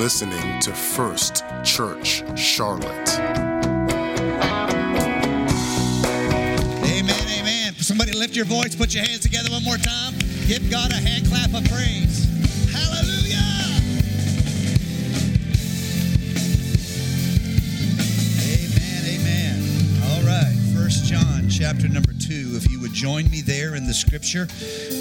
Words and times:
listening 0.00 0.58
to 0.60 0.72
First 0.72 1.44
Church 1.62 2.24
Charlotte. 2.34 3.18
Amen, 6.88 7.24
amen. 7.38 7.74
Somebody 7.74 8.12
lift 8.12 8.34
your 8.34 8.46
voice, 8.46 8.74
put 8.74 8.94
your 8.94 9.04
hands 9.04 9.20
together 9.20 9.50
one 9.50 9.62
more 9.62 9.76
time. 9.76 10.14
Give 10.46 10.70
God 10.70 10.90
a 10.92 10.94
hand 10.94 11.26
clap 11.28 11.52
of 11.52 11.68
praise. 11.68 12.24
Hallelujah. 12.72 13.44
Amen, 18.56 19.04
amen. 19.04 19.60
All 20.08 20.22
right, 20.22 20.56
First 20.74 21.04
John 21.04 21.46
chapter 21.50 21.88
number 21.88 22.14
2. 22.30 22.52
If 22.54 22.70
you 22.70 22.78
would 22.80 22.92
join 22.92 23.28
me 23.28 23.40
there 23.40 23.74
in 23.74 23.88
the 23.88 23.92
scripture, 23.92 24.46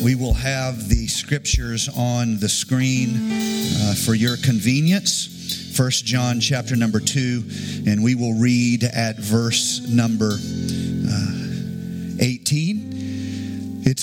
we 0.04 0.16
will 0.16 0.34
have 0.34 0.90
the 0.90 1.06
scriptures 1.06 1.88
on 1.96 2.40
the 2.40 2.50
screen 2.50 3.30
uh, 3.32 3.94
for 4.04 4.16
your 4.16 4.36
convenience. 4.38 5.76
First 5.78 6.06
John 6.06 6.40
chapter 6.40 6.76
number 6.76 7.00
2, 7.00 7.44
and 7.86 8.04
we 8.04 8.16
will 8.16 8.34
read 8.34 8.84
at 8.84 9.20
verse 9.20 9.88
number 9.88 10.38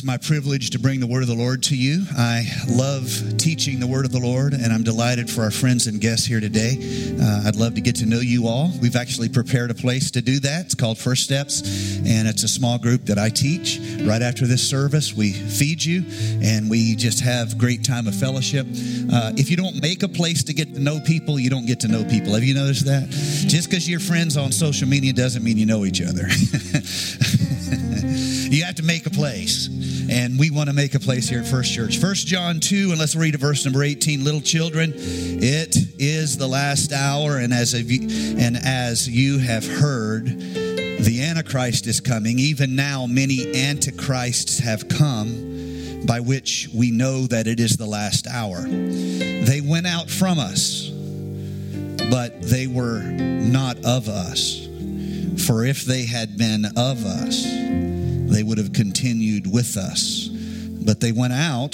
my 0.07 0.17
privilege 0.17 0.71
to 0.71 0.79
bring 0.79 1.01
the 1.01 1.07
word 1.07 1.23
of 1.23 1.29
the 1.29 1.35
Lord 1.35 1.65
to 1.65 1.77
you. 1.77 2.05
I 2.17 2.47
love 2.69 3.11
teaching 3.39 3.81
the 3.81 3.89
word 3.89 4.05
of 4.05 4.13
the 4.13 4.21
Lord, 4.21 4.53
and 4.53 4.73
I'm 4.73 4.85
delighted 4.85 5.29
for 5.29 5.43
our 5.43 5.51
friends 5.51 5.89
and 5.89 6.01
guests 6.01 6.25
here 6.25 6.39
today. 6.39 6.79
Uh, 7.21 7.43
I'd 7.49 7.57
love 7.57 7.75
to 7.75 7.81
get 7.81 7.97
to 7.97 8.07
know 8.07 8.21
you 8.21 8.47
all. 8.47 8.71
We've 8.81 8.95
actually 8.95 9.29
prepared 9.29 9.73
a 9.73 9.75
place 9.75 10.13
to 10.13 10.23
do 10.23 10.39
that. 10.41 10.67
It's 10.67 10.77
called 10.77 10.97
First 10.97 11.25
Steps, 11.25 11.99
and 12.07 12.29
it's 12.29 12.45
a 12.45 12.49
small 12.49 12.79
group 12.79 13.07
that 13.07 13.19
I 13.19 13.31
teach. 13.31 13.81
Right 14.03 14.23
after 14.23 14.47
this 14.47 14.63
service, 14.63 15.13
we 15.13 15.33
feed 15.33 15.85
you, 15.85 16.05
and 16.41 16.71
we 16.71 16.95
just 16.95 17.19
have 17.21 17.59
great 17.59 17.83
time 17.83 18.07
of 18.07 18.15
fellowship. 18.15 18.65
Uh, 19.13 19.33
if 19.37 19.51
you 19.51 19.57
don't 19.57 19.83
make 19.83 20.05
a 20.05 20.09
place 20.09 20.45
to 20.45 20.55
get 20.55 20.73
to 20.75 20.81
know 20.81 21.01
people, 21.01 21.41
you 21.41 21.51
don't 21.51 21.67
get 21.67 21.81
to 21.81 21.89
know 21.89 22.05
people. 22.05 22.33
Have 22.35 22.45
you 22.45 22.55
noticed 22.55 22.85
that? 22.85 23.09
Just 23.11 23.69
because 23.69 23.89
you're 23.89 23.99
friends 23.99 24.37
on 24.37 24.53
social 24.53 24.87
media 24.87 25.13
doesn't 25.13 25.43
mean 25.43 25.59
you 25.59 25.67
know 25.67 25.85
each 25.85 26.01
other. 26.01 26.29
you 28.55 28.65
have 28.65 28.77
to 28.77 28.85
make 28.85 29.07
a 29.07 29.11
place 29.11 29.69
and 30.11 30.39
we 30.39 30.51
want 30.51 30.69
to 30.69 30.75
make 30.75 30.95
a 30.95 31.01
place 31.01 31.29
here 31.29 31.41
at 31.41 31.47
first 31.47 31.73
church. 31.73 31.99
First 31.99 32.27
john 32.27 32.61
2 32.61 32.91
and 32.91 32.99
let's 32.99 33.17
read 33.17 33.35
a 33.35 33.39
verse 33.39 33.65
number 33.65 33.83
18 33.83 34.25
little 34.25 34.41
children 34.41 34.93
it 34.95 35.77
is 35.99 36.37
the 36.37 36.47
last 36.47 36.93
hour 36.93 37.39
and 37.39 37.53
as 37.53 37.75
you, 37.75 38.37
and 38.39 38.57
as 38.57 39.09
you 39.09 39.39
have 39.39 39.67
heard 39.67 40.27
the 40.27 41.23
antichrist 41.23 41.87
is 41.87 42.01
coming. 42.01 42.39
Even 42.39 42.75
now 42.75 43.07
many 43.07 43.55
antichrists 43.55 44.59
have 44.59 44.89
come 44.89 46.05
by 46.07 46.21
which 46.21 46.69
we 46.75 46.91
know 46.91 47.27
that 47.27 47.47
it 47.47 47.61
is 47.61 47.77
the 47.77 47.87
last 47.87 48.27
hour. 48.27 48.63
They 48.63 49.61
went 49.61 49.87
out 49.87 50.09
from 50.09 50.39
us 50.39 50.93
but 52.11 52.41
they 52.43 52.67
were 52.67 53.01
not 53.03 53.77
of 53.85 54.09
us. 54.09 54.67
For 55.47 55.65
if 55.65 55.85
they 55.85 56.07
had 56.07 56.39
been 56.39 56.65
of 56.77 57.05
us 57.05 57.45
they 58.27 58.43
would 58.43 58.59
have 58.59 58.73
continued 58.73 59.51
with 59.51 59.77
us. 59.77 60.29
But 60.29 61.01
they 61.01 61.13
went 61.13 61.33
out 61.33 61.73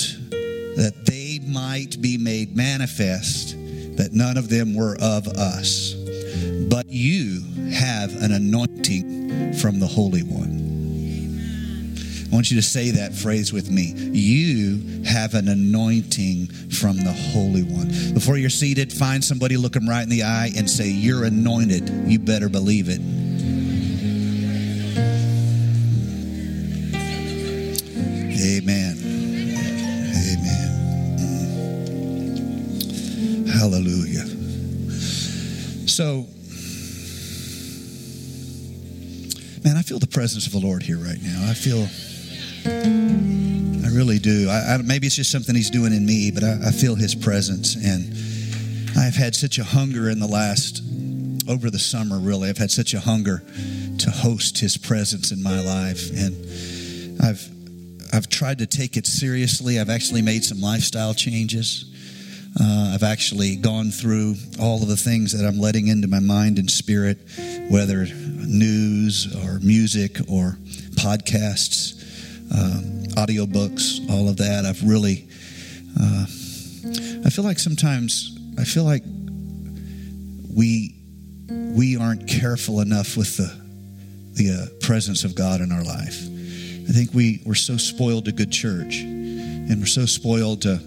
that 0.77 1.05
they 1.05 1.41
might 1.47 2.00
be 2.00 2.17
made 2.17 2.56
manifest 2.56 3.56
that 3.97 4.12
none 4.12 4.36
of 4.36 4.48
them 4.48 4.75
were 4.75 4.97
of 5.00 5.28
us. 5.28 5.94
But 6.69 6.86
you 6.89 7.42
have 7.72 8.14
an 8.22 8.33
anointing 8.33 9.55
from 9.55 9.81
the 9.81 9.86
Holy 9.86 10.22
One. 10.22 10.62
I 12.31 12.34
want 12.34 12.50
you 12.50 12.56
to 12.56 12.66
say 12.66 12.92
that 12.92 13.14
phrase 13.14 13.53
with 13.53 13.70
me. 13.70 13.92
You 13.92 15.03
have 15.05 15.34
an 15.34 15.48
anointing 15.48 16.47
from 16.47 16.97
the 16.97 17.12
Holy 17.12 17.62
One. 17.62 17.89
Before 18.14 18.39
you're 18.39 18.48
seated, 18.48 18.91
find 18.91 19.22
somebody, 19.22 19.59
look 19.59 19.75
them 19.75 19.87
right 19.87 20.03
in 20.03 20.09
the 20.09 20.22
eye, 20.22 20.50
and 20.56 20.69
say, 20.69 20.89
You're 20.89 21.25
anointed. 21.25 21.91
You 22.06 22.19
better 22.19 22.48
believe 22.48 22.89
it. 22.89 23.00
Feel 39.92 39.98
the 39.98 40.06
presence 40.06 40.47
of 40.47 40.53
the 40.53 40.58
Lord 40.58 40.82
here 40.82 40.97
right 40.97 41.20
now. 41.20 41.50
I 41.50 41.53
feel, 41.53 41.86
I 42.64 43.94
really 43.94 44.19
do. 44.19 44.48
I, 44.48 44.72
I, 44.72 44.76
maybe 44.78 45.06
it's 45.06 45.16
just 45.16 45.30
something 45.30 45.54
He's 45.54 45.69
doing 45.69 45.92
in 45.92 46.06
me, 46.06 46.30
but 46.30 46.42
I, 46.42 46.69
I 46.69 46.70
feel 46.70 46.94
His 46.94 47.14
presence. 47.14 47.76
And 47.76 48.10
I've 48.97 49.14
had 49.14 49.34
such 49.34 49.58
a 49.58 49.64
hunger 49.64 50.08
in 50.08 50.19
the 50.19 50.26
last, 50.26 50.82
over 51.47 51.69
the 51.69 51.78
summer, 51.78 52.19
really. 52.19 52.48
I've 52.48 52.56
had 52.56 52.70
such 52.70 52.94
a 52.94 53.00
hunger 53.00 53.42
to 53.98 54.10
host 54.10 54.60
His 54.60 54.78
presence 54.78 55.31
in 55.31 55.42
my 55.42 55.60
life. 55.60 56.08
And 56.08 57.20
I've, 57.20 57.47
I've 58.14 58.31
tried 58.31 58.60
to 58.60 58.66
take 58.66 58.97
it 58.97 59.06
seriously. 59.06 59.78
I've 59.78 59.91
actually 59.91 60.22
made 60.22 60.42
some 60.42 60.62
lifestyle 60.62 61.12
changes. 61.12 61.91
Uh, 62.60 62.92
I've 62.94 63.02
actually 63.02 63.56
gone 63.56 63.90
through 63.90 64.34
all 64.60 64.82
of 64.82 64.88
the 64.88 64.96
things 64.96 65.32
that 65.32 65.46
I'm 65.46 65.58
letting 65.58 65.88
into 65.88 66.06
my 66.06 66.20
mind 66.20 66.58
and 66.58 66.70
spirit, 66.70 67.18
whether 67.70 68.06
news 68.06 69.34
or 69.42 69.58
music 69.60 70.18
or 70.30 70.58
podcasts, 70.96 72.02
uh, 72.52 72.80
audiobooks, 73.20 74.08
all 74.10 74.28
of 74.28 74.36
that. 74.36 74.66
I've 74.66 74.82
really, 74.82 75.28
uh, 75.98 76.24
I 77.24 77.30
feel 77.30 77.44
like 77.44 77.58
sometimes, 77.58 78.38
I 78.58 78.64
feel 78.64 78.84
like 78.84 79.02
we 80.54 80.96
we 81.48 81.96
aren't 81.96 82.28
careful 82.28 82.80
enough 82.80 83.16
with 83.16 83.38
the 83.38 83.62
the 84.34 84.50
uh, 84.50 84.86
presence 84.86 85.24
of 85.24 85.34
God 85.34 85.60
in 85.60 85.72
our 85.72 85.84
life. 85.84 86.22
I 86.88 86.92
think 86.92 87.14
we, 87.14 87.42
we're 87.46 87.54
so 87.54 87.76
spoiled 87.76 88.24
to 88.26 88.32
good 88.32 88.50
church, 88.50 89.00
and 89.00 89.78
we're 89.78 89.86
so 89.86 90.04
spoiled 90.04 90.62
to 90.62 90.80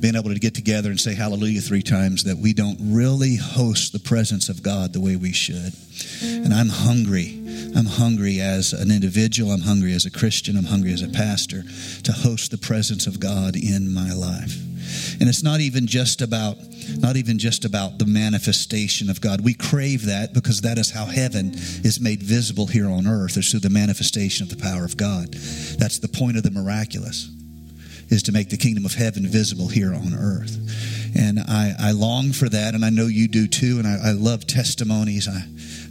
being 0.00 0.14
able 0.14 0.32
to 0.32 0.38
get 0.38 0.54
together 0.54 0.90
and 0.90 1.00
say 1.00 1.14
hallelujah 1.14 1.60
three 1.60 1.82
times 1.82 2.24
that 2.24 2.36
we 2.36 2.52
don't 2.52 2.78
really 2.80 3.36
host 3.36 3.92
the 3.92 3.98
presence 3.98 4.48
of 4.48 4.62
God 4.62 4.92
the 4.92 5.00
way 5.00 5.16
we 5.16 5.32
should. 5.32 5.72
Mm. 5.72 6.44
And 6.46 6.54
I'm 6.54 6.68
hungry. 6.68 7.42
I'm 7.74 7.86
hungry 7.86 8.40
as 8.40 8.72
an 8.72 8.90
individual. 8.90 9.52
I'm 9.52 9.62
hungry 9.62 9.94
as 9.94 10.06
a 10.06 10.10
Christian. 10.10 10.56
I'm 10.56 10.64
hungry 10.64 10.92
as 10.92 11.02
a 11.02 11.08
pastor 11.08 11.62
to 12.04 12.12
host 12.12 12.50
the 12.50 12.58
presence 12.58 13.06
of 13.06 13.20
God 13.20 13.56
in 13.56 13.92
my 13.92 14.12
life. 14.12 14.56
And 15.20 15.28
it's 15.28 15.42
not 15.42 15.60
even 15.60 15.86
just 15.86 16.22
about 16.22 16.58
not 16.98 17.16
even 17.16 17.38
just 17.38 17.64
about 17.64 17.98
the 17.98 18.06
manifestation 18.06 19.10
of 19.10 19.20
God. 19.20 19.40
We 19.40 19.54
crave 19.54 20.06
that 20.06 20.32
because 20.32 20.60
that 20.60 20.78
is 20.78 20.90
how 20.90 21.06
heaven 21.06 21.52
is 21.54 22.00
made 22.00 22.22
visible 22.22 22.66
here 22.66 22.88
on 22.88 23.06
earth, 23.06 23.36
is 23.36 23.50
through 23.50 23.60
the 23.60 23.70
manifestation 23.70 24.44
of 24.44 24.56
the 24.56 24.62
power 24.62 24.84
of 24.84 24.96
God. 24.96 25.32
That's 25.32 25.98
the 25.98 26.08
point 26.08 26.36
of 26.36 26.44
the 26.44 26.52
miraculous, 26.52 27.28
is 28.08 28.22
to 28.24 28.32
make 28.32 28.50
the 28.50 28.56
kingdom 28.56 28.84
of 28.84 28.94
heaven 28.94 29.26
visible 29.26 29.68
here 29.68 29.94
on 29.94 30.14
earth. 30.14 30.56
And 31.18 31.40
I, 31.40 31.72
I 31.78 31.90
long 31.92 32.32
for 32.32 32.48
that, 32.48 32.74
and 32.74 32.84
I 32.84 32.90
know 32.90 33.06
you 33.06 33.26
do 33.28 33.46
too. 33.46 33.78
And 33.78 33.86
I, 33.86 34.10
I 34.10 34.12
love 34.12 34.46
testimonies. 34.46 35.28
I, 35.28 35.42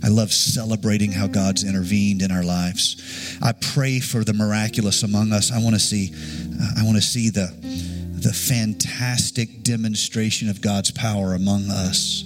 I 0.04 0.10
love 0.10 0.32
celebrating 0.32 1.12
how 1.12 1.28
God's 1.28 1.64
intervened 1.64 2.22
in 2.22 2.32
our 2.32 2.44
lives. 2.44 3.38
I 3.42 3.54
pray 3.54 4.00
for 4.00 4.24
the 4.24 4.34
miraculous 4.34 5.04
among 5.04 5.34
us. 5.34 5.52
I 5.52 5.60
want 5.60 5.76
to 5.76 5.80
see, 5.80 6.12
uh, 6.14 6.82
I 6.82 6.84
want 6.84 6.98
to 6.98 7.02
see 7.02 7.30
the 7.30 7.54
the 8.26 8.34
fantastic 8.34 9.62
demonstration 9.62 10.50
of 10.50 10.60
God's 10.60 10.90
power 10.90 11.36
among 11.36 11.70
us. 11.70 12.24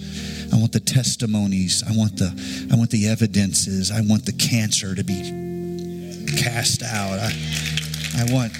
I 0.53 0.55
want 0.55 0.71
the 0.71 0.79
testimonies. 0.79 1.83
I 1.85 1.91
want 1.91 2.15
the 2.15 2.69
I 2.71 2.77
want 2.77 2.89
the 2.89 3.07
evidences. 3.07 3.91
I 3.91 4.01
want 4.01 4.25
the 4.25 4.31
cancer 4.31 4.95
to 4.95 5.03
be 5.03 6.27
cast 6.37 6.83
out. 6.83 7.19
I, 7.19 7.31
I 8.17 8.33
want 8.33 8.53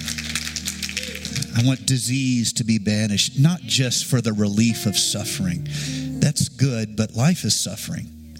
I 1.58 1.66
want 1.66 1.86
disease 1.86 2.54
to 2.54 2.64
be 2.64 2.78
banished, 2.78 3.40
not 3.40 3.62
just 3.62 4.06
for 4.06 4.22
the 4.22 4.34
relief 4.34 4.86
of 4.86 4.98
suffering. 4.98 5.68
That's 6.20 6.50
good, 6.50 6.96
but 6.96 7.16
life 7.16 7.44
is 7.44 7.60
suffering. 7.60 8.36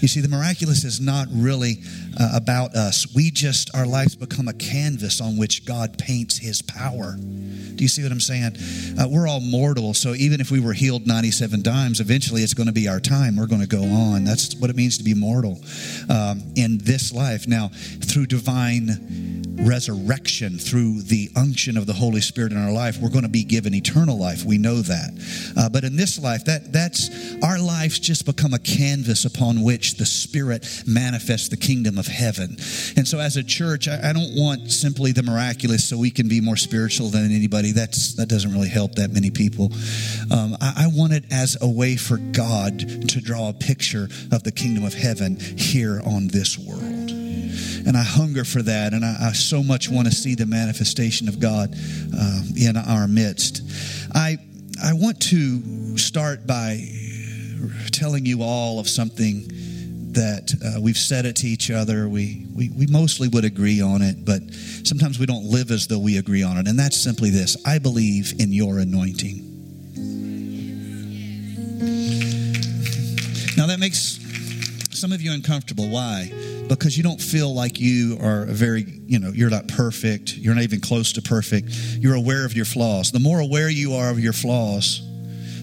You 0.00 0.08
see, 0.08 0.20
the 0.20 0.28
miraculous 0.28 0.84
is 0.84 1.00
not 1.00 1.28
really 1.30 1.82
uh, 2.18 2.30
about 2.34 2.74
us. 2.74 3.06
We 3.14 3.30
just, 3.30 3.74
our 3.74 3.86
lives 3.86 4.16
become 4.16 4.48
a 4.48 4.52
canvas 4.52 5.20
on 5.20 5.36
which 5.36 5.64
God 5.64 5.98
paints 5.98 6.38
his 6.38 6.62
power. 6.62 7.16
Do 7.16 7.84
you 7.84 7.88
see 7.88 8.02
what 8.02 8.12
I'm 8.12 8.20
saying? 8.20 8.56
Uh, 8.98 9.08
we're 9.08 9.26
all 9.26 9.40
mortal, 9.40 9.94
so 9.94 10.14
even 10.14 10.40
if 10.40 10.50
we 10.50 10.60
were 10.60 10.72
healed 10.72 11.06
97 11.06 11.62
times, 11.62 12.00
eventually 12.00 12.42
it's 12.42 12.54
going 12.54 12.66
to 12.66 12.72
be 12.72 12.88
our 12.88 13.00
time. 13.00 13.36
We're 13.36 13.46
going 13.46 13.62
to 13.62 13.66
go 13.66 13.82
on. 13.82 14.24
That's 14.24 14.54
what 14.56 14.70
it 14.70 14.76
means 14.76 14.98
to 14.98 15.04
be 15.04 15.14
mortal 15.14 15.58
um, 16.08 16.42
in 16.56 16.78
this 16.78 17.12
life. 17.12 17.46
Now, 17.48 17.70
through 17.72 18.26
divine 18.26 19.40
resurrection, 19.60 20.58
through 20.58 21.02
the 21.02 21.30
unction 21.36 21.76
of 21.76 21.86
the 21.86 21.92
Holy 21.92 22.20
Spirit 22.20 22.52
in 22.52 22.58
our 22.58 22.72
life, 22.72 22.98
we're 23.00 23.10
going 23.10 23.24
to 23.24 23.28
be 23.28 23.44
given 23.44 23.74
eternal 23.74 24.18
life. 24.18 24.44
We 24.44 24.58
know 24.58 24.76
that. 24.76 25.52
Uh, 25.56 25.68
but 25.68 25.84
in 25.84 25.96
this 25.96 26.18
life, 26.18 26.44
that 26.46 26.72
that's 26.72 27.10
our 27.42 27.58
lives 27.58 27.98
just 27.98 28.26
become 28.26 28.54
a 28.54 28.58
canvas 28.58 29.24
upon 29.24 29.62
which 29.62 29.96
the 29.96 30.06
Spirit 30.06 30.66
manifests 30.86 31.48
the 31.48 31.56
kingdom 31.56 31.98
of 32.00 32.08
heaven. 32.08 32.56
And 32.96 33.06
so, 33.06 33.20
as 33.20 33.36
a 33.36 33.44
church, 33.44 33.86
I, 33.86 34.10
I 34.10 34.12
don't 34.12 34.34
want 34.34 34.72
simply 34.72 35.12
the 35.12 35.22
miraculous 35.22 35.88
so 35.88 35.96
we 35.96 36.10
can 36.10 36.28
be 36.28 36.40
more 36.40 36.56
spiritual 36.56 37.10
than 37.10 37.30
anybody. 37.30 37.70
That's 37.70 38.14
that 38.16 38.28
doesn't 38.28 38.52
really 38.52 38.68
help 38.68 38.96
that 38.96 39.12
many 39.12 39.30
people. 39.30 39.66
Um, 40.32 40.56
I, 40.60 40.84
I 40.84 40.86
want 40.88 41.12
it 41.12 41.24
as 41.30 41.56
a 41.60 41.68
way 41.68 41.96
for 41.96 42.16
God 42.16 42.80
to 43.08 43.20
draw 43.20 43.50
a 43.50 43.52
picture 43.52 44.08
of 44.32 44.42
the 44.42 44.50
kingdom 44.50 44.84
of 44.84 44.94
heaven 44.94 45.38
here 45.38 46.02
on 46.04 46.26
this 46.26 46.58
world. 46.58 47.10
And 47.86 47.96
I 47.96 48.02
hunger 48.02 48.44
for 48.44 48.62
that, 48.62 48.92
and 48.92 49.04
I, 49.04 49.28
I 49.28 49.32
so 49.32 49.62
much 49.62 49.88
want 49.88 50.08
to 50.08 50.14
see 50.14 50.34
the 50.34 50.46
manifestation 50.46 51.28
of 51.28 51.38
God 51.38 51.74
uh, 52.16 52.42
in 52.56 52.76
our 52.76 53.06
midst. 53.06 53.62
I 54.14 54.38
I 54.82 54.94
want 54.94 55.20
to 55.22 55.98
start 55.98 56.46
by 56.46 56.80
telling 57.92 58.24
you 58.24 58.42
all 58.42 58.80
of 58.80 58.88
something 58.88 59.50
that 60.12 60.52
uh, 60.64 60.80
we've 60.80 60.96
said 60.96 61.24
it 61.24 61.36
to 61.36 61.46
each 61.46 61.70
other. 61.70 62.08
We, 62.08 62.46
we, 62.54 62.68
we 62.70 62.86
mostly 62.86 63.28
would 63.28 63.44
agree 63.44 63.80
on 63.80 64.02
it, 64.02 64.24
but 64.24 64.42
sometimes 64.84 65.18
we 65.18 65.26
don't 65.26 65.44
live 65.44 65.70
as 65.70 65.86
though 65.86 65.98
we 65.98 66.18
agree 66.18 66.42
on 66.42 66.56
it. 66.56 66.66
And 66.66 66.78
that's 66.78 67.00
simply 67.02 67.30
this 67.30 67.56
I 67.66 67.78
believe 67.78 68.34
in 68.38 68.52
your 68.52 68.78
anointing. 68.78 69.46
Now, 73.56 73.66
that 73.66 73.78
makes 73.78 74.18
some 74.98 75.12
of 75.12 75.20
you 75.20 75.32
uncomfortable. 75.32 75.88
Why? 75.88 76.32
Because 76.68 76.96
you 76.96 77.02
don't 77.02 77.20
feel 77.20 77.54
like 77.54 77.80
you 77.80 78.18
are 78.22 78.42
a 78.42 78.52
very, 78.52 78.84
you 79.06 79.18
know, 79.18 79.30
you're 79.32 79.50
not 79.50 79.68
perfect. 79.68 80.36
You're 80.36 80.54
not 80.54 80.64
even 80.64 80.80
close 80.80 81.12
to 81.14 81.22
perfect. 81.22 81.68
You're 81.98 82.14
aware 82.14 82.44
of 82.46 82.54
your 82.54 82.64
flaws. 82.64 83.12
The 83.12 83.18
more 83.18 83.40
aware 83.40 83.68
you 83.68 83.94
are 83.94 84.10
of 84.10 84.20
your 84.20 84.32
flaws, 84.32 85.02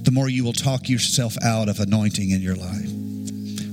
the 0.03 0.11
more 0.11 0.29
you 0.29 0.43
will 0.43 0.53
talk 0.53 0.89
yourself 0.89 1.35
out 1.43 1.69
of 1.69 1.79
anointing 1.79 2.31
in 2.31 2.41
your 2.41 2.55
life. 2.55 2.96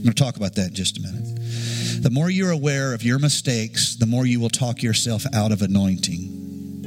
I'm 0.05 0.09
going 0.09 0.17
to 0.17 0.23
talk 0.23 0.37
about 0.37 0.55
that 0.56 0.69
in 0.69 0.75
just 0.75 0.99
a 0.99 1.01
minute. 1.01 2.03
The 2.03 2.11
more 2.11 2.29
you're 2.29 2.51
aware 2.51 2.93
of 2.93 3.03
your 3.03 3.19
mistakes, 3.19 3.97
the 3.97 4.05
more 4.05 4.27
you 4.27 4.39
will 4.39 4.51
talk 4.51 4.83
yourself 4.83 5.25
out 5.33 5.51
of 5.51 5.62
anointing. 5.62 6.83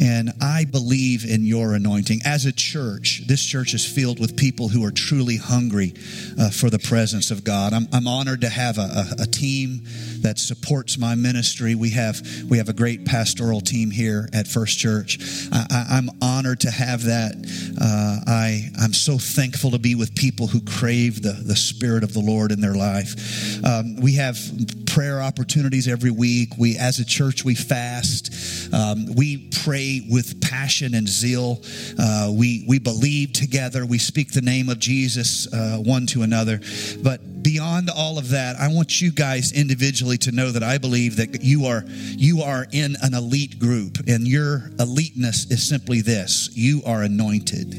And 0.00 0.32
I 0.48 0.64
believe 0.64 1.26
in 1.26 1.44
your 1.44 1.74
anointing. 1.74 2.20
As 2.24 2.46
a 2.46 2.52
church, 2.52 3.22
this 3.26 3.44
church 3.44 3.74
is 3.74 3.84
filled 3.84 4.18
with 4.18 4.34
people 4.34 4.68
who 4.68 4.82
are 4.82 4.90
truly 4.90 5.36
hungry 5.36 5.92
uh, 6.40 6.48
for 6.50 6.70
the 6.70 6.78
presence 6.78 7.30
of 7.30 7.44
God. 7.44 7.74
I'm, 7.74 7.86
I'm 7.92 8.06
honored 8.08 8.40
to 8.40 8.48
have 8.48 8.78
a, 8.78 8.80
a, 8.80 9.22
a, 9.22 9.26
team 9.26 9.82
that 10.22 10.38
supports 10.38 10.96
my 10.98 11.14
ministry. 11.14 11.74
We 11.74 11.90
have 11.90 12.26
we 12.48 12.56
have 12.56 12.70
a 12.70 12.72
great 12.72 13.04
pastoral 13.04 13.60
team 13.60 13.90
here 13.90 14.28
at 14.32 14.48
First 14.48 14.78
Church. 14.78 15.18
I, 15.52 15.98
am 15.98 16.08
honored 16.22 16.60
to 16.60 16.70
have 16.70 17.02
that. 17.04 17.34
Uh, 17.78 18.20
I 18.26 18.70
I'm 18.80 18.94
so 18.94 19.18
thankful 19.18 19.72
to 19.72 19.78
be 19.78 19.94
with 19.94 20.14
people 20.14 20.46
who 20.46 20.62
crave 20.62 21.22
the 21.22 21.32
the 21.32 21.56
Spirit 21.56 22.04
of 22.04 22.14
the 22.14 22.20
Lord 22.20 22.52
in 22.52 22.60
their 22.60 22.74
life. 22.74 23.62
Um, 23.64 23.96
we 23.96 24.14
have 24.14 24.38
prayer 24.86 25.20
opportunities 25.20 25.86
every 25.86 26.10
week. 26.10 26.54
We 26.58 26.78
as 26.78 26.98
a 26.98 27.04
church 27.04 27.44
we 27.44 27.54
fast. 27.54 28.34
Um, 28.72 29.14
we 29.14 29.48
pray 29.62 30.06
with 30.08 30.37
passion 30.40 30.94
and 30.94 31.08
zeal. 31.08 31.62
Uh, 31.98 32.32
we, 32.34 32.64
we 32.68 32.78
believe 32.78 33.32
together. 33.32 33.84
We 33.86 33.98
speak 33.98 34.32
the 34.32 34.40
name 34.40 34.68
of 34.68 34.78
Jesus 34.78 35.52
uh, 35.52 35.78
one 35.78 36.06
to 36.08 36.22
another. 36.22 36.60
But 37.02 37.42
beyond 37.42 37.90
all 37.90 38.18
of 38.18 38.30
that, 38.30 38.56
I 38.56 38.68
want 38.68 39.00
you 39.00 39.10
guys 39.10 39.52
individually 39.52 40.18
to 40.18 40.32
know 40.32 40.50
that 40.50 40.62
I 40.62 40.78
believe 40.78 41.16
that 41.16 41.42
you 41.42 41.66
are, 41.66 41.84
you 41.86 42.42
are 42.42 42.66
in 42.72 42.96
an 43.02 43.14
elite 43.14 43.58
group, 43.58 43.98
and 44.06 44.26
your 44.26 44.70
eliteness 44.78 45.50
is 45.50 45.66
simply 45.66 46.00
this 46.00 46.50
you 46.54 46.82
are 46.84 47.02
anointed. 47.02 47.74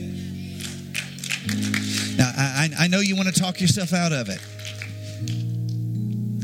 Now, 2.18 2.32
I, 2.36 2.70
I 2.78 2.88
know 2.88 3.00
you 3.00 3.16
want 3.16 3.34
to 3.34 3.40
talk 3.40 3.62
yourself 3.62 3.94
out 3.94 4.12
of 4.12 4.30
it. 4.30 4.40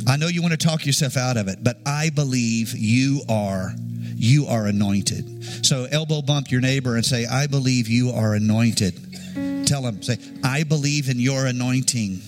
I 0.07 0.17
know 0.17 0.27
you 0.27 0.41
want 0.41 0.51
to 0.51 0.67
talk 0.67 0.85
yourself 0.85 1.17
out 1.17 1.37
of 1.37 1.47
it, 1.47 1.63
but 1.63 1.77
I 1.85 2.09
believe 2.09 2.73
you 2.75 3.21
are 3.27 3.73
you 4.17 4.47
are 4.47 4.65
anointed. 4.65 5.65
So 5.65 5.87
elbow 5.91 6.21
bump 6.21 6.49
your 6.49 6.61
neighbor 6.61 6.95
and 6.95 7.05
say, 7.05 7.25
I 7.25 7.47
believe 7.47 7.87
you 7.87 8.11
are 8.11 8.33
anointed. 8.33 9.65
Tell 9.67 9.81
them, 9.81 10.01
say, 10.01 10.17
I 10.43 10.63
believe 10.63 11.09
in 11.09 11.19
your 11.19 11.45
anointing. 11.45 12.21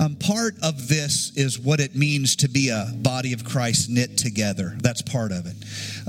Um, 0.00 0.16
part 0.16 0.54
of 0.62 0.88
this 0.88 1.36
is 1.36 1.58
what 1.58 1.78
it 1.78 1.94
means 1.94 2.36
to 2.36 2.48
be 2.48 2.70
a 2.70 2.90
body 2.96 3.34
of 3.34 3.44
Christ 3.44 3.90
knit 3.90 4.16
together. 4.16 4.74
That's 4.82 5.02
part 5.02 5.30
of 5.30 5.44
it. 5.44 5.56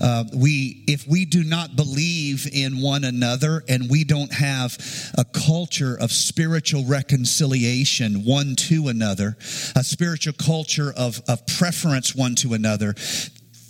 Uh, 0.01 0.23
we, 0.33 0.85
if 0.87 1.05
we 1.05 1.25
do 1.25 1.43
not 1.43 1.75
believe 1.75 2.47
in 2.53 2.81
one 2.81 3.03
another 3.03 3.63
and 3.67 3.89
we 3.89 4.05
don't 4.05 4.31
have 4.31 4.77
a 5.17 5.25
culture 5.25 5.97
of 5.99 6.13
spiritual 6.13 6.85
reconciliation 6.85 8.23
one 8.23 8.55
to 8.55 8.87
another, 8.87 9.35
a 9.75 9.83
spiritual 9.83 10.33
culture 10.33 10.93
of, 10.95 11.21
of 11.27 11.45
preference 11.45 12.15
one 12.15 12.35
to 12.35 12.53
another, 12.53 12.95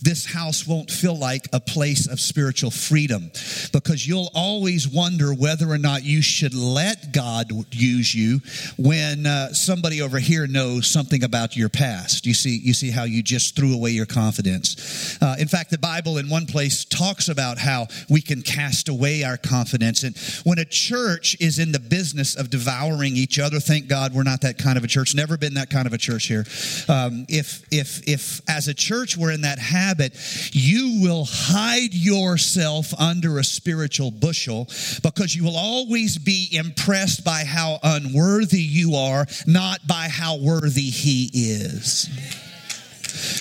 this 0.02 0.26
house 0.26 0.66
won't 0.66 0.90
feel 0.90 1.18
like 1.18 1.48
a 1.54 1.60
place 1.60 2.08
of 2.08 2.20
spiritual 2.20 2.72
freedom 2.72 3.32
because 3.72 4.08
you'll 4.08 4.32
always 4.34 4.88
wonder 4.88 5.34
whether 5.34 5.70
or 5.70 5.78
not 5.78 6.04
you 6.04 6.22
should 6.22 6.54
let 6.54 7.14
God 7.14 7.52
use 7.72 8.14
you 8.14 8.42
when 8.78 9.28
uh, 9.28 9.54
somebody 9.54 10.02
over 10.02 10.18
here 10.18 10.48
knows 10.48 10.90
something 10.90 11.24
about 11.24 11.56
your 11.56 11.70
past. 11.70 12.26
You 12.26 12.34
see, 12.34 12.58
you 12.58 12.74
see 12.74 12.90
how 12.90 13.04
you 13.04 13.22
just 13.22 13.56
threw 13.56 13.76
away 13.76 13.92
your 13.92 14.08
confidence. 14.08 15.22
Uh, 15.22 15.36
in 15.38 15.48
fact, 15.48 15.70
the 15.70 15.78
Bible 15.78 16.18
in 16.18 16.30
one 16.30 16.48
place 16.48 16.84
talks 16.84 17.30
about 17.30 17.60
how 17.60 17.88
we 18.10 18.22
can 18.22 18.42
cast 18.42 18.90
away 18.90 19.24
our 19.24 19.38
confidence. 19.38 20.04
And 20.04 20.18
when 20.44 20.58
a 20.58 20.66
church 20.66 21.38
is 21.40 21.60
in 21.60 21.72
the 21.72 21.80
business 21.80 22.36
of 22.36 22.50
devouring 22.50 23.16
each 23.16 23.38
other, 23.38 23.60
thank 23.60 23.88
God 23.88 24.14
we're 24.14 24.24
not 24.24 24.42
that 24.42 24.58
kind 24.58 24.78
of 24.78 24.84
a 24.84 24.88
church. 24.88 25.14
Never 25.14 25.38
been 25.38 25.54
that 25.56 25.70
kind 25.70 25.86
of 25.86 25.94
a 25.94 25.98
church 25.98 26.26
here. 26.26 26.46
Um, 26.90 27.26
if 27.30 27.66
if 27.72 28.08
if 28.08 28.42
as 28.50 28.68
a 28.68 28.74
church 28.74 29.16
we're 29.16 29.32
in 29.32 29.42
that 29.42 29.60
habit 29.60 29.91
habit, 29.92 30.18
you 30.54 31.02
will 31.02 31.26
hide 31.28 31.94
yourself 31.94 32.94
under 33.00 33.40
a 33.40 33.44
spiritual 33.44 34.10
bushel 34.10 34.66
because 35.04 35.36
you 35.36 35.44
will 35.44 35.58
always 35.58 36.18
be 36.18 36.48
impressed 36.52 37.26
by 37.26 37.44
how 37.46 37.78
unworthy 37.84 38.62
you 38.62 38.96
are, 38.96 39.26
not 39.46 39.86
by 39.86 40.08
how 40.10 40.38
worthy 40.38 40.90
He 40.90 41.30
is 41.34 42.10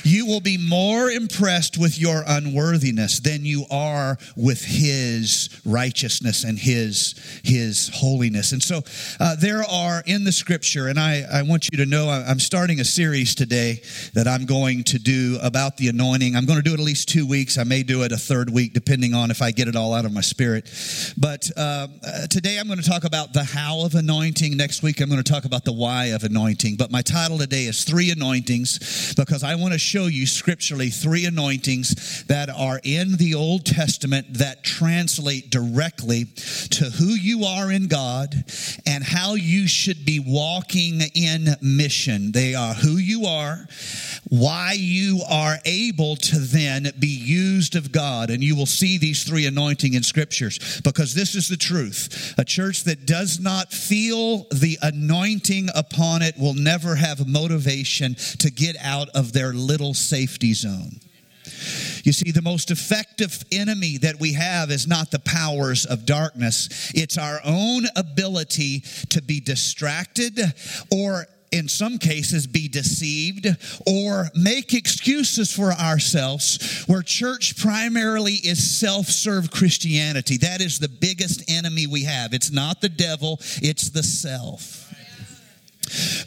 you 0.04 0.26
will 0.26 0.40
be 0.40 0.58
more 0.58 1.10
impressed 1.10 1.78
with 1.78 1.98
your 1.98 2.22
unworthiness 2.26 3.20
than 3.20 3.44
you 3.44 3.64
are 3.70 4.18
with 4.36 4.64
his 4.64 5.48
righteousness 5.64 6.44
and 6.44 6.58
his 6.58 7.14
his 7.44 7.90
holiness. 7.92 8.52
And 8.52 8.62
so 8.62 8.80
uh, 9.18 9.36
there 9.36 9.62
are 9.62 10.02
in 10.06 10.24
the 10.24 10.32
scripture 10.32 10.88
and 10.88 10.98
I, 10.98 11.24
I 11.30 11.42
want 11.42 11.68
you 11.70 11.78
to 11.78 11.86
know 11.86 12.08
i'm 12.10 12.40
starting 12.40 12.80
a 12.80 12.84
series 12.84 13.34
today 13.34 13.82
that 14.14 14.26
i'm 14.26 14.46
going 14.46 14.84
to 14.84 14.98
do 14.98 15.38
about 15.42 15.76
the 15.76 15.88
anointing. 15.88 16.36
I'm 16.36 16.46
going 16.46 16.58
to 16.58 16.62
do 16.62 16.72
it 16.72 16.80
at 16.80 16.84
least 16.84 17.08
two 17.08 17.26
weeks. 17.26 17.58
I 17.58 17.64
may 17.64 17.82
do 17.82 18.02
it 18.02 18.12
a 18.12 18.16
third 18.16 18.50
week 18.50 18.72
depending 18.72 19.14
on 19.14 19.30
if 19.30 19.42
i 19.42 19.50
get 19.50 19.68
it 19.68 19.76
all 19.76 19.94
out 19.94 20.04
of 20.04 20.12
my 20.12 20.20
spirit. 20.20 20.68
But 21.16 21.50
uh, 21.56 21.88
uh 22.06 22.26
today 22.28 22.58
i'm 22.58 22.66
going 22.66 22.80
to 22.80 22.88
talk 22.88 23.04
about 23.04 23.32
the 23.32 23.44
how 23.44 23.84
of 23.84 23.94
anointing. 23.94 24.56
Next 24.56 24.82
week 24.82 25.00
i'm 25.00 25.08
going 25.08 25.22
to 25.22 25.32
talk 25.32 25.44
about 25.44 25.64
the 25.64 25.72
why 25.72 26.06
of 26.06 26.24
anointing. 26.24 26.76
But 26.76 26.90
my 26.90 27.02
title 27.02 27.38
today 27.38 27.64
is 27.64 27.84
three 27.84 28.10
anointings 28.10 29.14
because 29.14 29.42
i 29.42 29.54
want 29.54 29.72
to 29.72 29.78
show 29.90 30.06
you 30.06 30.24
scripturally 30.24 30.88
three 30.88 31.26
anointings 31.26 32.22
that 32.28 32.48
are 32.48 32.80
in 32.84 33.16
the 33.16 33.34
Old 33.34 33.66
Testament 33.66 34.34
that 34.34 34.62
translate 34.62 35.50
directly 35.50 36.26
to 36.26 36.84
who 36.84 37.06
you 37.06 37.44
are 37.44 37.72
in 37.72 37.88
God 37.88 38.32
and 38.86 39.02
how 39.02 39.34
you 39.34 39.66
should 39.66 40.04
be 40.04 40.22
walking 40.24 41.00
in 41.16 41.56
mission. 41.60 42.30
They 42.30 42.54
are 42.54 42.72
who 42.72 42.98
you 42.98 43.26
are, 43.26 43.66
why 44.28 44.76
you 44.78 45.22
are 45.28 45.56
able 45.64 46.14
to 46.14 46.38
then 46.38 46.92
be 47.00 47.08
used 47.08 47.74
of 47.74 47.90
God. 47.90 48.30
And 48.30 48.44
you 48.44 48.54
will 48.54 48.66
see 48.66 48.96
these 48.96 49.24
three 49.24 49.46
anointing 49.46 49.94
in 49.94 50.04
scriptures 50.04 50.80
because 50.84 51.14
this 51.14 51.34
is 51.34 51.48
the 51.48 51.56
truth. 51.56 52.32
A 52.38 52.44
church 52.44 52.84
that 52.84 53.06
does 53.06 53.40
not 53.40 53.72
feel 53.72 54.46
the 54.52 54.78
anointing 54.82 55.68
upon 55.74 56.22
it 56.22 56.38
will 56.38 56.54
never 56.54 56.94
have 56.94 57.26
motivation 57.26 58.14
to 58.38 58.52
get 58.52 58.76
out 58.80 59.08
of 59.16 59.32
their 59.32 59.52
little 59.52 59.79
safety 59.94 60.52
zone. 60.52 61.00
You 62.04 62.12
see, 62.12 62.30
the 62.30 62.42
most 62.42 62.70
effective 62.70 63.44
enemy 63.52 63.98
that 63.98 64.20
we 64.20 64.34
have 64.34 64.70
is 64.70 64.86
not 64.86 65.10
the 65.10 65.18
powers 65.18 65.84
of 65.84 66.06
darkness, 66.06 66.92
it's 66.94 67.18
our 67.18 67.40
own 67.44 67.84
ability 67.96 68.80
to 69.10 69.22
be 69.22 69.40
distracted 69.40 70.38
or 70.92 71.26
in 71.52 71.68
some 71.68 71.98
cases 71.98 72.46
be 72.46 72.68
deceived 72.68 73.46
or 73.86 74.30
make 74.36 74.72
excuses 74.72 75.52
for 75.52 75.72
ourselves 75.72 76.84
where 76.86 77.02
church 77.02 77.60
primarily 77.60 78.34
is 78.34 78.78
self-serve 78.78 79.50
christianity. 79.50 80.36
That 80.38 80.60
is 80.60 80.78
the 80.78 80.88
biggest 80.88 81.50
enemy 81.50 81.88
we 81.88 82.04
have. 82.04 82.32
It's 82.32 82.52
not 82.52 82.80
the 82.80 82.88
devil 82.88 83.40
it's 83.62 83.90
the 83.90 84.02
self 84.02 84.89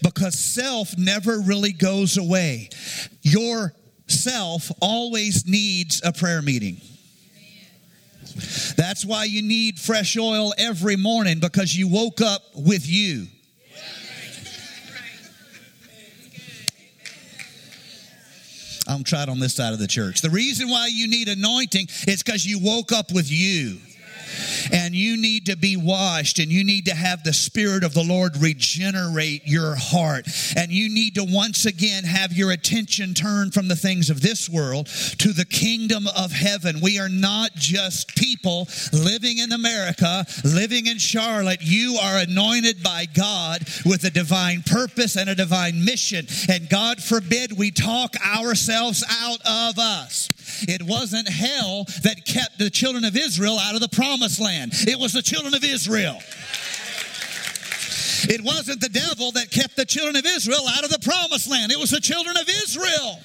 because 0.02 0.38
self 0.38 0.98
never 0.98 1.40
really 1.40 1.72
goes 1.72 2.18
away. 2.18 2.70
Your 3.22 3.74
self 4.08 4.72
always 4.82 5.48
needs 5.48 6.02
a 6.04 6.12
prayer 6.12 6.42
meeting. 6.42 6.82
That's 8.76 9.06
why 9.06 9.26
you 9.26 9.42
need 9.42 9.80
fresh 9.80 10.18
oil 10.18 10.54
every 10.58 10.96
morning 10.96 11.40
because 11.40 11.76
you 11.76 11.88
woke 11.88 12.22
up 12.22 12.42
with 12.56 12.88
you. 12.88 13.28
I'm 18.86 19.04
tried 19.04 19.30
on 19.30 19.40
this 19.40 19.56
side 19.56 19.72
of 19.72 19.80
the 19.80 19.88
church. 19.88 20.22
The 20.22 20.30
reason 20.30 20.70
why 20.70 20.88
you 20.92 21.08
need 21.08 21.30
anointing 21.30 21.88
is 22.06 22.22
because 22.22 22.46
you 22.46 22.60
woke 22.60 22.92
up 22.92 23.14
with 23.14 23.32
you 23.32 23.80
and 24.72 24.96
you 24.96 25.18
need 25.18 25.46
to 25.48 25.58
be 25.58 25.78
washed 25.78 26.40
and 26.40 26.52
you 26.52 26.64
need 26.64 26.86
to 26.86 26.96
have 26.96 27.24
the 27.24 27.34
Spirit 27.34 27.84
of 27.84 27.94
the 27.94 28.04
Lord 28.04 28.38
regenerate 28.38 29.46
your 29.46 29.76
heart. 29.76 30.28
And 30.56 30.72
you 30.72 30.90
need 30.90 31.16
to 31.16 31.24
once 31.24 31.66
again 31.66 32.04
have 32.04 32.34
your 32.34 32.52
attention 32.52 33.14
turned 33.14 33.54
from 33.54 33.68
the 33.68 33.76
things 33.76 34.10
of 34.10 34.22
this 34.22 34.50
world 34.50 34.88
to 35.20 35.34
the 35.34 35.46
kingdom 35.46 36.08
of 36.18 36.32
heaven. 36.32 36.80
We 36.82 37.00
are 37.00 37.10
not 37.10 37.54
just 37.56 38.16
people 38.16 38.68
living 38.92 39.38
in 39.40 39.52
America, 39.52 40.26
living 40.44 40.88
in 40.88 40.98
Charlotte. 40.98 41.60
You 41.62 41.98
are 42.02 42.20
anointed 42.20 42.84
by 42.84 43.06
God 43.14 43.62
with 43.86 44.04
a 44.04 44.10
divine 44.10 44.64
purpose 44.64 45.16
and 45.16 45.30
a 45.30 45.36
divine 45.36 45.84
mission. 45.84 46.28
And 46.50 46.70
God 46.70 47.02
forbid 47.02 47.58
we 47.58 47.72
talk 47.72 48.16
ourselves 48.26 49.04
out 49.10 49.40
of 49.46 49.80
us. 49.80 50.30
It 50.62 50.84
wasn't 50.84 51.28
hell 51.28 51.86
that 52.04 52.26
kept 52.26 52.60
the 52.60 52.70
children 52.70 53.04
of 53.06 53.16
Israel 53.16 53.58
out 53.60 53.76
of 53.76 53.82
the 53.82 53.90
promised 53.90 54.40
land. 54.40 54.74
It 54.88 55.00
was 55.00 55.14
the 55.14 55.22
children 55.22 55.54
of 55.54 55.64
Israel. 55.64 56.20
It 58.26 58.42
wasn't 58.42 58.80
the 58.80 58.90
devil 58.90 59.32
that 59.34 59.52
kept 59.52 59.76
the 59.76 59.86
children 59.86 60.16
of 60.16 60.26
Israel 60.26 60.66
out 60.68 60.84
of 60.84 60.90
the 60.90 61.00
promised 61.00 61.50
land. 61.50 61.72
It 61.72 61.80
was 61.80 61.92
the 61.92 62.00
children 62.00 62.38
of 62.38 62.48
Israel. 62.48 63.20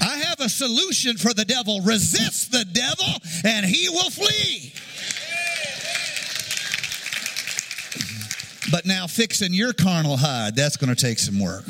I 0.00 0.16
have 0.18 0.40
a 0.40 0.48
solution 0.48 1.16
for 1.16 1.34
the 1.34 1.44
devil. 1.44 1.80
Resist 1.82 2.52
the 2.52 2.64
devil 2.64 3.06
and 3.44 3.66
he 3.66 3.88
will 3.88 4.10
flee. 4.10 4.72
But 8.70 8.86
now 8.86 9.06
fixing 9.06 9.52
your 9.52 9.72
carnal 9.72 10.16
hide, 10.16 10.54
that's 10.54 10.76
going 10.76 10.94
to 10.94 11.00
take 11.00 11.18
some 11.18 11.40
work. 11.40 11.64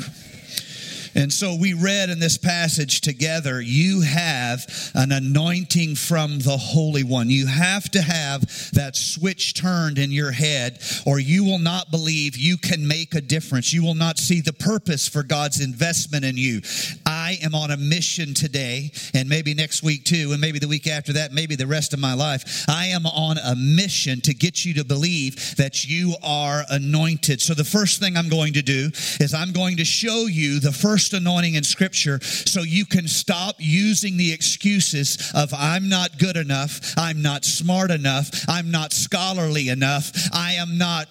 And 1.19 1.33
so 1.33 1.53
we 1.53 1.73
read 1.73 2.09
in 2.09 2.19
this 2.19 2.37
passage 2.37 3.01
together, 3.01 3.59
you 3.59 3.99
have 4.01 4.65
an 4.95 5.11
anointing 5.11 5.95
from 5.95 6.39
the 6.39 6.55
Holy 6.55 7.03
One. 7.03 7.29
You 7.29 7.45
have 7.45 7.89
to 7.91 8.01
have 8.01 8.71
that 8.71 8.95
switch 8.95 9.53
turned 9.53 9.97
in 9.97 10.11
your 10.11 10.31
head, 10.31 10.79
or 11.05 11.19
you 11.19 11.43
will 11.43 11.59
not 11.59 11.91
believe 11.91 12.37
you 12.37 12.55
can 12.55 12.87
make 12.87 13.15
a 13.15 13.21
difference. 13.21 13.73
You 13.73 13.83
will 13.83 13.95
not 13.95 14.17
see 14.17 14.39
the 14.39 14.53
purpose 14.53 15.09
for 15.09 15.23
God's 15.23 15.59
investment 15.59 16.23
in 16.23 16.37
you. 16.37 16.61
I 17.05 17.37
am 17.43 17.53
on 17.53 17.71
a 17.71 17.77
mission 17.77 18.33
today, 18.33 18.91
and 19.13 19.27
maybe 19.27 19.53
next 19.53 19.83
week 19.83 20.05
too, 20.05 20.31
and 20.31 20.39
maybe 20.39 20.59
the 20.59 20.69
week 20.69 20.87
after 20.87 21.11
that, 21.13 21.33
maybe 21.33 21.57
the 21.57 21.67
rest 21.67 21.93
of 21.93 21.99
my 21.99 22.13
life. 22.13 22.63
I 22.69 22.87
am 22.87 23.05
on 23.05 23.37
a 23.37 23.55
mission 23.57 24.21
to 24.21 24.33
get 24.33 24.63
you 24.63 24.73
to 24.75 24.85
believe 24.85 25.57
that 25.57 25.83
you 25.83 26.15
are 26.23 26.63
anointed. 26.69 27.41
So 27.41 27.53
the 27.53 27.65
first 27.65 27.99
thing 27.99 28.15
I'm 28.15 28.29
going 28.29 28.53
to 28.53 28.61
do 28.61 28.89
is 29.19 29.33
I'm 29.33 29.51
going 29.51 29.75
to 29.77 29.85
show 29.85 30.25
you 30.27 30.61
the 30.61 30.71
first 30.71 31.08
anointing 31.13 31.55
in 31.55 31.63
Scripture 31.63 32.19
so 32.21 32.61
you 32.61 32.85
can 32.85 33.07
stop 33.07 33.55
using 33.59 34.17
the 34.17 34.31
excuses 34.31 35.31
of 35.35 35.53
I'm 35.53 35.89
not 35.89 36.17
good 36.17 36.37
enough, 36.37 36.93
I'm 36.97 37.21
not 37.21 37.45
smart 37.45 37.91
enough, 37.91 38.29
I'm 38.47 38.71
not 38.71 38.93
scholarly 38.93 39.69
enough, 39.69 40.11
I 40.33 40.53
am 40.53 40.77
not 40.77 41.07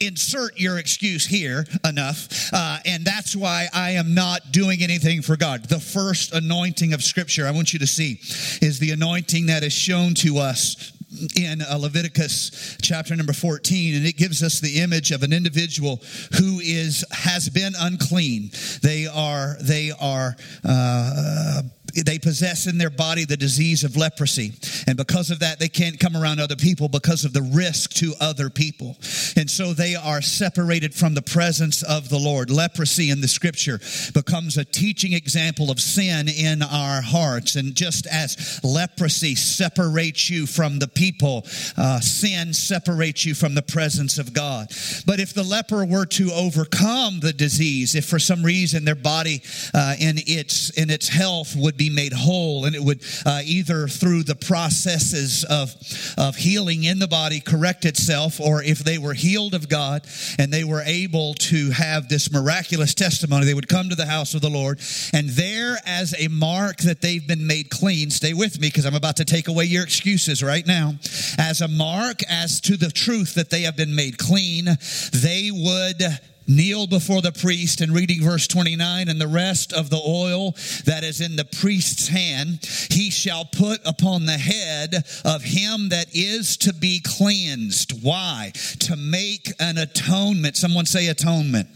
insert 0.00 0.58
your 0.58 0.78
excuse 0.78 1.24
here 1.24 1.64
enough. 1.86 2.50
Uh, 2.52 2.78
and 2.84 3.04
that's 3.04 3.34
why 3.34 3.68
I 3.72 3.92
am 3.92 4.14
not 4.14 4.52
doing 4.52 4.82
anything 4.82 5.22
for 5.22 5.36
God. 5.36 5.64
The 5.68 5.80
first 5.80 6.34
anointing 6.34 6.92
of 6.92 7.02
Scripture 7.02 7.46
I 7.46 7.50
want 7.50 7.72
you 7.72 7.78
to 7.78 7.86
see 7.86 8.20
is 8.64 8.78
the 8.78 8.90
anointing 8.90 9.46
that 9.46 9.62
is 9.62 9.72
shown 9.72 10.14
to 10.16 10.38
us 10.38 10.92
in 11.36 11.62
uh, 11.62 11.76
Leviticus 11.76 12.76
chapter 12.82 13.14
number 13.16 13.32
14 13.32 13.94
and 13.94 14.06
it 14.06 14.16
gives 14.16 14.42
us 14.42 14.60
the 14.60 14.80
image 14.80 15.10
of 15.10 15.22
an 15.22 15.32
individual 15.32 16.02
who 16.38 16.60
is 16.60 17.04
has 17.10 17.48
been 17.48 17.74
unclean. 17.78 18.50
They 18.82 19.06
are 19.06 19.56
they 19.60 19.92
are 19.98 20.36
uh, 20.64 21.62
they 22.02 22.18
possess 22.18 22.66
in 22.66 22.78
their 22.78 22.90
body 22.90 23.24
the 23.24 23.36
disease 23.36 23.84
of 23.84 23.96
leprosy. 23.96 24.52
And 24.86 24.96
because 24.96 25.30
of 25.30 25.40
that, 25.40 25.58
they 25.58 25.68
can't 25.68 26.00
come 26.00 26.16
around 26.16 26.40
other 26.40 26.56
people 26.56 26.88
because 26.88 27.24
of 27.24 27.32
the 27.32 27.42
risk 27.42 27.94
to 27.94 28.14
other 28.20 28.50
people. 28.50 28.96
And 29.36 29.50
so 29.50 29.72
they 29.72 29.94
are 29.94 30.22
separated 30.22 30.94
from 30.94 31.14
the 31.14 31.22
presence 31.22 31.82
of 31.82 32.08
the 32.08 32.18
Lord. 32.18 32.50
Leprosy 32.50 33.10
in 33.10 33.20
the 33.20 33.28
scripture 33.28 33.78
becomes 34.12 34.56
a 34.56 34.64
teaching 34.64 35.12
example 35.12 35.70
of 35.70 35.80
sin 35.80 36.28
in 36.28 36.62
our 36.62 37.00
hearts. 37.00 37.56
And 37.56 37.74
just 37.74 38.06
as 38.06 38.60
leprosy 38.62 39.34
separates 39.34 40.30
you 40.30 40.46
from 40.46 40.78
the 40.78 40.88
people, 40.88 41.46
uh, 41.76 42.00
sin 42.00 42.52
separates 42.52 43.24
you 43.24 43.34
from 43.34 43.54
the 43.54 43.62
presence 43.62 44.18
of 44.18 44.32
God. 44.32 44.68
But 45.06 45.20
if 45.20 45.34
the 45.34 45.42
leper 45.42 45.84
were 45.84 46.06
to 46.06 46.32
overcome 46.32 47.20
the 47.20 47.32
disease, 47.32 47.94
if 47.94 48.06
for 48.06 48.18
some 48.18 48.42
reason 48.42 48.84
their 48.84 48.94
body 48.94 49.42
uh, 49.72 49.94
in 49.98 50.16
its 50.18 50.70
in 50.70 50.90
its 50.90 51.08
health 51.08 51.54
would 51.56 51.76
be 51.76 51.83
be 51.84 51.94
made 51.94 52.12
whole, 52.12 52.64
and 52.64 52.74
it 52.74 52.82
would 52.82 53.02
uh, 53.26 53.40
either 53.44 53.88
through 53.88 54.22
the 54.22 54.34
processes 54.34 55.44
of, 55.44 55.74
of 56.16 56.36
healing 56.36 56.84
in 56.84 56.98
the 56.98 57.08
body 57.08 57.40
correct 57.40 57.84
itself, 57.84 58.40
or 58.40 58.62
if 58.62 58.78
they 58.78 58.98
were 58.98 59.12
healed 59.12 59.54
of 59.54 59.68
God 59.68 60.06
and 60.38 60.52
they 60.52 60.64
were 60.64 60.82
able 60.82 61.34
to 61.34 61.70
have 61.70 62.08
this 62.08 62.32
miraculous 62.32 62.94
testimony, 62.94 63.44
they 63.44 63.54
would 63.54 63.68
come 63.68 63.88
to 63.90 63.94
the 63.94 64.06
house 64.06 64.34
of 64.34 64.40
the 64.40 64.48
Lord, 64.50 64.80
and 65.12 65.28
there, 65.30 65.76
as 65.84 66.14
a 66.18 66.28
mark 66.28 66.78
that 66.78 67.00
they've 67.00 67.26
been 67.26 67.46
made 67.46 67.68
clean, 67.70 68.10
stay 68.10 68.32
with 68.32 68.58
me 68.60 68.68
because 68.68 68.86
I'm 68.86 68.94
about 68.94 69.16
to 69.16 69.24
take 69.24 69.48
away 69.48 69.64
your 69.64 69.84
excuses 69.84 70.42
right 70.42 70.66
now. 70.66 70.94
As 71.38 71.60
a 71.60 71.68
mark 71.68 72.20
as 72.30 72.60
to 72.62 72.76
the 72.76 72.90
truth 72.90 73.34
that 73.34 73.50
they 73.50 73.62
have 73.62 73.76
been 73.76 73.94
made 73.94 74.18
clean, 74.18 74.66
they 75.12 75.50
would 75.52 76.02
kneel 76.46 76.86
before 76.86 77.22
the 77.22 77.32
priest 77.32 77.80
and 77.80 77.92
reading 77.92 78.22
verse 78.22 78.46
29 78.46 79.08
and 79.08 79.20
the 79.20 79.26
rest 79.26 79.72
of 79.72 79.90
the 79.90 80.00
oil 80.06 80.52
that 80.84 81.02
is 81.04 81.20
in 81.20 81.36
the 81.36 81.44
priest's 81.44 82.08
hand 82.08 82.58
he 82.90 83.10
shall 83.10 83.44
put 83.44 83.80
upon 83.86 84.26
the 84.26 84.38
head 84.38 84.94
of 85.24 85.42
him 85.42 85.88
that 85.88 86.06
is 86.12 86.56
to 86.58 86.72
be 86.72 87.00
cleansed. 87.04 88.02
Why? 88.02 88.52
To 88.80 88.96
make 88.96 89.52
an 89.60 89.78
atonement. 89.78 90.56
Someone 90.56 90.86
say 90.86 91.08
atonement. 91.08 91.68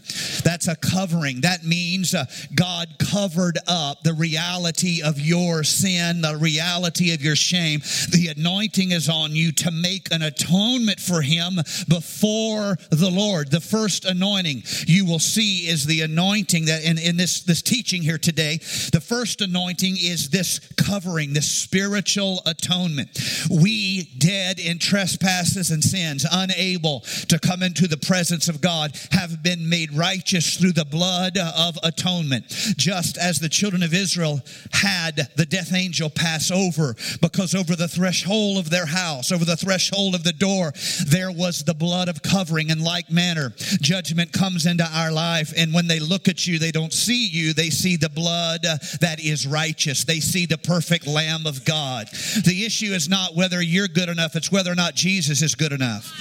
That's 0.43 0.67
a 0.67 0.75
covering. 0.75 1.41
That 1.41 1.63
means 1.63 2.13
uh, 2.13 2.25
god 2.55 2.87
covered 2.99 3.57
up 3.67 4.03
the 4.03 4.13
reality 4.13 5.01
of 5.03 5.19
your 5.19 5.63
sin 5.63 6.21
the 6.21 6.37
reality 6.37 7.13
of 7.13 7.21
your 7.21 7.35
shame. 7.35 7.79
The 8.11 8.33
anointing 8.35 8.91
is 8.91 9.09
on 9.09 9.35
you 9.35 9.51
to 9.53 9.71
make 9.71 10.11
an 10.11 10.21
atonement 10.21 10.99
for 10.99 11.21
him 11.21 11.55
before 11.87 12.77
the 12.89 13.09
lord. 13.09 13.51
The 13.51 13.61
first 13.61 14.05
anointing 14.05 14.58
you 14.87 15.05
will 15.05 15.19
see 15.19 15.67
is 15.67 15.85
the 15.85 16.01
anointing 16.01 16.65
that 16.65 16.83
in, 16.83 16.97
in 16.97 17.17
this, 17.17 17.43
this 17.43 17.61
teaching 17.61 18.01
here 18.01 18.17
today, 18.17 18.57
the 18.91 19.03
first 19.03 19.41
anointing 19.41 19.95
is 19.97 20.29
this 20.29 20.59
covering, 20.75 21.33
this 21.33 21.51
spiritual 21.51 22.41
atonement. 22.45 23.09
We 23.49 24.03
dead 24.17 24.59
in 24.59 24.79
trespasses 24.79 25.71
and 25.71 25.83
sins, 25.83 26.25
unable 26.31 27.01
to 27.27 27.39
come 27.39 27.63
into 27.63 27.87
the 27.87 27.97
presence 27.97 28.47
of 28.47 28.61
God, 28.61 28.97
have 29.11 29.43
been 29.43 29.69
made 29.69 29.93
righteous 29.93 30.57
through 30.57 30.73
the 30.73 30.85
blood 30.85 31.37
of 31.37 31.77
atonement. 31.83 32.47
Just 32.77 33.17
as 33.17 33.39
the 33.39 33.49
children 33.49 33.83
of 33.83 33.93
Israel 33.93 34.41
had 34.71 35.29
the 35.35 35.45
death 35.45 35.73
angel 35.73 36.09
pass 36.09 36.51
over 36.51 36.95
because 37.21 37.55
over 37.55 37.75
the 37.75 37.87
threshold 37.87 38.57
of 38.57 38.69
their 38.69 38.85
house, 38.85 39.31
over 39.31 39.45
the 39.45 39.57
threshold 39.57 40.15
of 40.15 40.23
the 40.23 40.33
door, 40.33 40.73
there 41.05 41.31
was 41.31 41.63
the 41.63 41.73
blood 41.73 42.09
of 42.09 42.21
covering. 42.21 42.69
In 42.69 42.83
like 42.83 43.09
manner, 43.11 43.53
judgment 43.81 44.31
comes 44.31 44.48
comes 44.49 44.65
into 44.65 44.83
our 44.83 45.11
life, 45.11 45.53
and 45.55 45.71
when 45.75 45.85
they 45.85 45.99
look 45.99 46.27
at 46.27 46.47
you, 46.47 46.57
they 46.57 46.71
don't 46.71 46.91
see 46.91 47.27
you. 47.27 47.53
They 47.53 47.69
see 47.69 47.97
the 47.97 48.09
blood 48.09 48.63
that 48.99 49.19
is 49.19 49.45
righteous. 49.45 50.05
They 50.05 50.19
see 50.19 50.47
the 50.47 50.57
perfect 50.57 51.05
Lamb 51.05 51.45
of 51.45 51.63
God. 51.65 52.07
The 52.43 52.63
issue 52.65 52.93
is 52.93 53.07
not 53.07 53.35
whether 53.35 53.61
you're 53.61 53.87
good 53.87 54.09
enough, 54.09 54.35
it's 54.35 54.51
whether 54.51 54.71
or 54.71 54.75
not 54.75 54.95
Jesus 54.95 55.43
is 55.43 55.53
good 55.53 55.71
enough. 55.71 56.11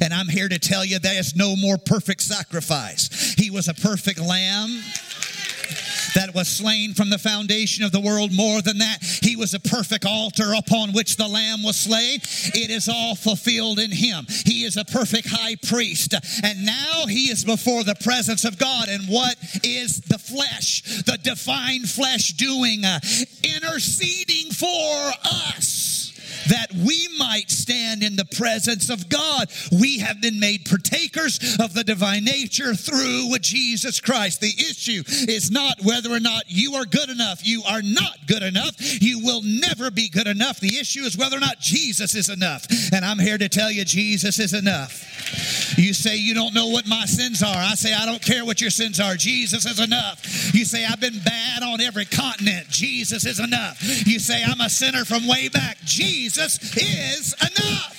And 0.00 0.14
I'm 0.14 0.28
here 0.28 0.48
to 0.48 0.58
tell 0.58 0.86
you 0.86 0.98
there's 0.98 1.36
no 1.36 1.54
more 1.54 1.76
perfect 1.76 2.22
sacrifice. 2.22 3.34
He 3.36 3.50
was 3.50 3.68
a 3.68 3.74
perfect 3.74 4.18
lamb 4.18 4.70
that 6.14 6.34
was 6.34 6.48
slain 6.48 6.94
from 6.94 7.10
the 7.10 7.18
foundation 7.18 7.84
of 7.84 7.92
the 7.92 8.00
world. 8.00 8.32
More 8.32 8.62
than 8.62 8.78
that, 8.78 8.98
he 9.22 9.36
was 9.36 9.54
a 9.54 9.60
perfect 9.60 10.04
altar 10.04 10.54
upon 10.54 10.92
which 10.92 11.16
the 11.16 11.28
lamb 11.28 11.62
was 11.62 11.76
slain. 11.76 12.20
It 12.54 12.70
is 12.70 12.88
all 12.88 13.14
fulfilled 13.14 13.78
in 13.78 13.90
him. 13.90 14.26
He 14.44 14.64
is 14.64 14.76
a 14.76 14.84
perfect 14.84 15.28
high 15.30 15.56
priest. 15.56 16.14
And 16.42 16.64
now 16.64 17.06
he 17.06 17.30
is 17.30 17.44
before 17.44 17.84
the 17.84 17.96
presence 17.96 18.44
of 18.44 18.58
God. 18.58 18.88
And 18.88 19.04
what 19.08 19.36
is 19.62 20.00
the 20.00 20.18
flesh, 20.18 20.82
the 21.04 21.18
divine 21.22 21.84
flesh 21.84 22.32
doing? 22.32 22.84
Uh, 22.84 23.00
interceding 23.42 24.50
for 24.52 25.12
us 25.24 25.93
that 26.48 26.68
we 26.74 27.08
might 27.18 27.50
stand 27.50 28.02
in 28.02 28.16
the 28.16 28.24
presence 28.24 28.90
of 28.90 29.08
God. 29.08 29.50
We 29.72 29.98
have 29.98 30.20
been 30.20 30.40
made 30.40 30.64
partakers 30.64 31.56
of 31.60 31.74
the 31.74 31.84
divine 31.84 32.24
nature 32.24 32.74
through 32.74 33.36
Jesus 33.40 34.00
Christ. 34.00 34.40
The 34.40 34.54
issue 34.58 35.02
is 35.06 35.50
not 35.50 35.78
whether 35.82 36.10
or 36.10 36.20
not 36.20 36.44
you 36.48 36.74
are 36.74 36.84
good 36.84 37.08
enough. 37.08 37.46
You 37.46 37.62
are 37.68 37.82
not 37.82 38.26
good 38.26 38.42
enough. 38.42 38.74
You 39.02 39.20
will 39.20 39.42
never 39.42 39.90
be 39.90 40.08
good 40.08 40.26
enough. 40.26 40.60
The 40.60 40.78
issue 40.78 41.02
is 41.02 41.16
whether 41.16 41.36
or 41.36 41.40
not 41.40 41.60
Jesus 41.60 42.14
is 42.14 42.28
enough. 42.28 42.66
And 42.92 43.04
I'm 43.04 43.18
here 43.18 43.38
to 43.38 43.48
tell 43.48 43.70
you, 43.70 43.84
Jesus 43.84 44.38
is 44.38 44.54
enough. 44.54 45.02
You 45.78 45.92
say 45.92 46.16
you 46.16 46.34
don't 46.34 46.54
know 46.54 46.68
what 46.68 46.86
my 46.86 47.04
sins 47.06 47.42
are. 47.42 47.56
I 47.56 47.74
say 47.74 47.92
I 47.92 48.06
don't 48.06 48.22
care 48.22 48.44
what 48.44 48.60
your 48.60 48.70
sins 48.70 49.00
are. 49.00 49.14
Jesus 49.16 49.66
is 49.66 49.80
enough. 49.80 50.54
You 50.54 50.64
say 50.64 50.84
I've 50.84 51.00
been 51.00 51.18
bad 51.24 51.62
on 51.62 51.80
every 51.80 52.04
continent. 52.04 52.68
Jesus 52.68 53.26
is 53.26 53.40
enough. 53.40 53.78
You 54.06 54.18
say 54.18 54.42
I'm 54.44 54.60
a 54.60 54.70
sinner 54.70 55.04
from 55.04 55.26
way 55.26 55.48
back. 55.48 55.78
Jesus 55.84 56.33
is 56.36 57.34
enough. 57.40 57.94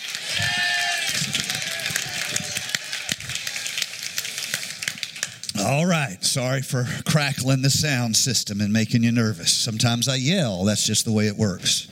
All 5.65 5.85
right. 5.85 6.17
Sorry 6.21 6.61
for 6.61 6.85
crackling 7.05 7.61
the 7.61 7.69
sound 7.69 8.15
system 8.15 8.59
and 8.59 8.73
making 8.73 9.03
you 9.03 9.11
nervous. 9.11 9.53
Sometimes 9.53 10.09
I 10.09 10.15
yell. 10.15 10.65
That's 10.65 10.85
just 10.85 11.05
the 11.05 11.13
way 11.13 11.27
it 11.27 11.37
works. 11.37 11.87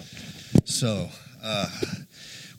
So, 0.66 1.08
uh, 1.44 1.68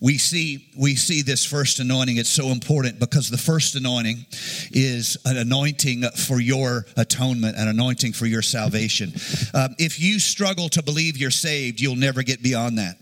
we 0.00 0.19
see 0.19 0.67
we 0.76 0.97
see 0.97 1.23
this 1.23 1.45
first 1.47 1.79
anointing 1.79 2.17
it's 2.17 2.29
so 2.29 2.49
important 2.49 2.99
because 2.99 3.31
the 3.31 3.38
first 3.38 3.75
anointing 3.75 4.26
is 4.73 5.17
an 5.25 5.38
anointing 5.38 6.03
for 6.11 6.41
your 6.41 6.85
atonement 6.97 7.57
an 7.57 7.69
anointing 7.69 8.12
for 8.12 8.26
your 8.26 8.43
salvation 8.43 9.12
uh, 9.55 9.69
if 9.79 9.99
you 9.99 10.19
struggle 10.19 10.69
to 10.69 10.83
believe 10.83 11.17
you're 11.17 11.31
saved 11.31 11.81
you'll 11.81 11.97
never 11.97 12.23
get 12.23 12.43
beyond 12.43 12.76
that 12.76 12.99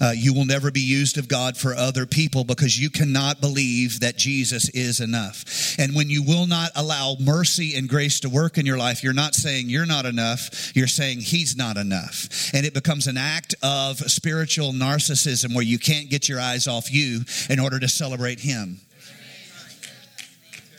uh, 0.00 0.12
you 0.14 0.34
will 0.34 0.44
never 0.44 0.70
be 0.70 0.80
used 0.80 1.18
of 1.18 1.28
God 1.28 1.56
for 1.56 1.74
other 1.74 2.06
people 2.06 2.44
because 2.44 2.78
you 2.78 2.90
cannot 2.90 3.40
believe 3.40 4.00
that 4.00 4.16
Jesus 4.16 4.68
is 4.70 5.00
enough. 5.00 5.76
And 5.78 5.94
when 5.94 6.10
you 6.10 6.22
will 6.22 6.46
not 6.46 6.70
allow 6.76 7.16
mercy 7.18 7.74
and 7.76 7.88
grace 7.88 8.20
to 8.20 8.28
work 8.28 8.58
in 8.58 8.66
your 8.66 8.78
life, 8.78 9.02
you're 9.02 9.12
not 9.12 9.34
saying 9.34 9.68
you're 9.68 9.86
not 9.86 10.04
enough, 10.06 10.74
you're 10.76 10.86
saying 10.86 11.20
He's 11.20 11.56
not 11.56 11.76
enough. 11.76 12.52
And 12.52 12.66
it 12.66 12.74
becomes 12.74 13.06
an 13.06 13.16
act 13.16 13.54
of 13.62 13.98
spiritual 13.98 14.72
narcissism 14.72 15.54
where 15.54 15.64
you 15.64 15.78
can't 15.78 16.10
get 16.10 16.28
your 16.28 16.40
eyes 16.40 16.68
off 16.68 16.92
you 16.92 17.22
in 17.48 17.58
order 17.58 17.78
to 17.78 17.88
celebrate 17.88 18.40
Him. 18.40 18.80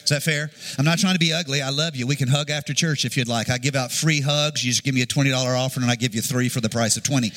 Is 0.05 0.09
that 0.09 0.21
fair? 0.21 0.51
I'm 0.77 0.85
not 0.85 0.99
trying 0.99 1.15
to 1.15 1.19
be 1.19 1.33
ugly. 1.33 1.63
I 1.63 1.69
love 1.69 1.95
you. 1.95 2.05
We 2.05 2.15
can 2.15 2.27
hug 2.27 2.51
after 2.51 2.75
church 2.75 3.05
if 3.05 3.17
you'd 3.17 3.27
like. 3.27 3.49
I 3.49 3.57
give 3.57 3.75
out 3.75 3.91
free 3.91 4.21
hugs. 4.21 4.63
You 4.63 4.69
just 4.71 4.83
give 4.83 4.93
me 4.93 5.01
a 5.01 5.07
$20 5.07 5.33
offering 5.57 5.81
and 5.81 5.91
I 5.91 5.95
give 5.95 6.13
you 6.13 6.21
three 6.21 6.47
for 6.47 6.61
the 6.61 6.69
price 6.69 6.95
of 6.95 7.01
20. 7.01 7.31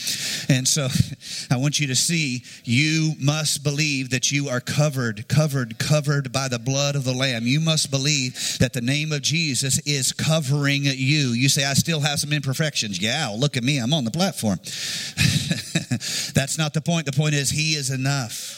And 0.50 0.68
so 0.68 0.88
I 1.50 1.56
want 1.56 1.80
you 1.80 1.86
to 1.86 1.96
see 1.96 2.44
you 2.64 3.14
must 3.18 3.64
believe 3.64 4.10
that 4.10 4.30
you 4.30 4.50
are 4.50 4.60
covered, 4.60 5.28
covered, 5.28 5.78
covered 5.78 6.30
by 6.30 6.48
the 6.48 6.58
blood 6.58 6.94
of 6.94 7.04
the 7.04 7.14
Lamb. 7.14 7.46
You 7.46 7.60
must 7.60 7.90
believe 7.90 8.58
that 8.60 8.74
the 8.74 8.82
name 8.82 9.12
of 9.12 9.22
Jesus 9.22 9.78
is 9.86 10.12
covering 10.12 10.84
you. 10.84 11.30
You 11.30 11.48
say, 11.48 11.64
I 11.64 11.72
still 11.72 12.00
have 12.00 12.18
some 12.18 12.34
imperfections. 12.34 13.00
Yeah, 13.00 13.34
look 13.34 13.56
at 13.56 13.64
me. 13.64 13.78
I'm 13.78 13.94
on 13.94 14.04
the 14.04 14.10
platform. 14.10 14.58
That's 16.34 16.58
not 16.58 16.74
the 16.74 16.82
point. 16.82 17.06
The 17.06 17.12
point 17.12 17.34
is, 17.34 17.48
He 17.48 17.72
is 17.76 17.90
enough 17.90 18.56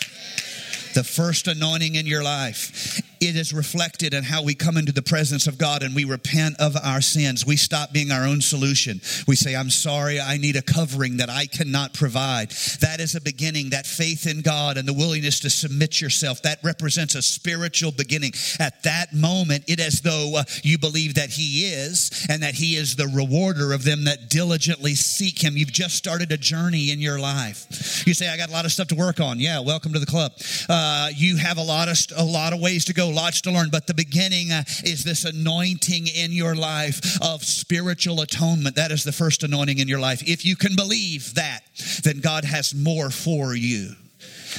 the 0.94 1.04
first 1.04 1.46
anointing 1.46 1.94
in 1.94 2.04
your 2.04 2.24
life 2.24 3.00
it 3.20 3.36
is 3.36 3.52
reflected 3.52 4.14
in 4.14 4.24
how 4.24 4.42
we 4.42 4.54
come 4.54 4.78
into 4.78 4.92
the 4.92 5.02
presence 5.02 5.46
of 5.46 5.58
God 5.58 5.82
and 5.82 5.94
we 5.94 6.04
repent 6.04 6.56
of 6.58 6.74
our 6.82 7.02
sins. 7.02 7.44
We 7.44 7.56
stop 7.56 7.92
being 7.92 8.10
our 8.10 8.24
own 8.24 8.40
solution. 8.40 9.02
We 9.28 9.36
say, 9.36 9.54
I'm 9.54 9.68
sorry, 9.68 10.18
I 10.18 10.38
need 10.38 10.56
a 10.56 10.62
covering 10.62 11.18
that 11.18 11.28
I 11.28 11.44
cannot 11.44 11.92
provide. 11.92 12.50
That 12.80 12.98
is 12.98 13.14
a 13.14 13.20
beginning, 13.20 13.70
that 13.70 13.86
faith 13.86 14.26
in 14.26 14.40
God 14.40 14.78
and 14.78 14.88
the 14.88 14.94
willingness 14.94 15.40
to 15.40 15.50
submit 15.50 16.00
yourself. 16.00 16.40
That 16.42 16.60
represents 16.64 17.14
a 17.14 17.20
spiritual 17.20 17.92
beginning. 17.92 18.32
At 18.58 18.82
that 18.84 19.12
moment, 19.12 19.64
it 19.68 19.80
as 19.80 20.00
though 20.00 20.36
uh, 20.38 20.44
you 20.62 20.78
believe 20.78 21.16
that 21.16 21.28
He 21.28 21.66
is 21.66 22.26
and 22.30 22.42
that 22.42 22.54
He 22.54 22.76
is 22.76 22.96
the 22.96 23.08
rewarder 23.08 23.74
of 23.74 23.84
them 23.84 24.04
that 24.04 24.30
diligently 24.30 24.94
seek 24.94 25.44
Him. 25.44 25.58
You've 25.58 25.72
just 25.72 25.94
started 25.94 26.32
a 26.32 26.38
journey 26.38 26.90
in 26.90 27.00
your 27.00 27.18
life. 27.18 28.06
You 28.06 28.14
say, 28.14 28.30
I 28.30 28.38
got 28.38 28.48
a 28.48 28.52
lot 28.52 28.64
of 28.64 28.72
stuff 28.72 28.88
to 28.88 28.94
work 28.94 29.20
on. 29.20 29.38
Yeah, 29.38 29.60
welcome 29.60 29.92
to 29.92 29.98
the 29.98 30.06
club. 30.06 30.32
Uh, 30.70 31.10
you 31.14 31.36
have 31.36 31.58
a 31.58 31.62
lot 31.62 31.88
of, 31.88 31.98
a 32.16 32.24
lot 32.24 32.54
of 32.54 32.60
ways 32.60 32.86
to 32.86 32.94
go 32.94 33.09
lots 33.10 33.40
to 33.42 33.50
learn, 33.50 33.70
but 33.70 33.86
the 33.86 33.94
beginning 33.94 34.52
uh, 34.52 34.64
is 34.84 35.04
this 35.04 35.24
anointing 35.24 36.06
in 36.06 36.32
your 36.32 36.54
life 36.54 37.20
of 37.22 37.44
spiritual 37.44 38.20
atonement. 38.20 38.76
That 38.76 38.90
is 38.92 39.04
the 39.04 39.12
first 39.12 39.42
anointing 39.42 39.78
in 39.78 39.88
your 39.88 40.00
life. 40.00 40.22
If 40.26 40.44
you 40.44 40.56
can 40.56 40.76
believe 40.76 41.34
that, 41.34 41.60
then 42.02 42.20
God 42.20 42.44
has 42.44 42.74
more 42.74 43.10
for 43.10 43.54
you. 43.54 43.94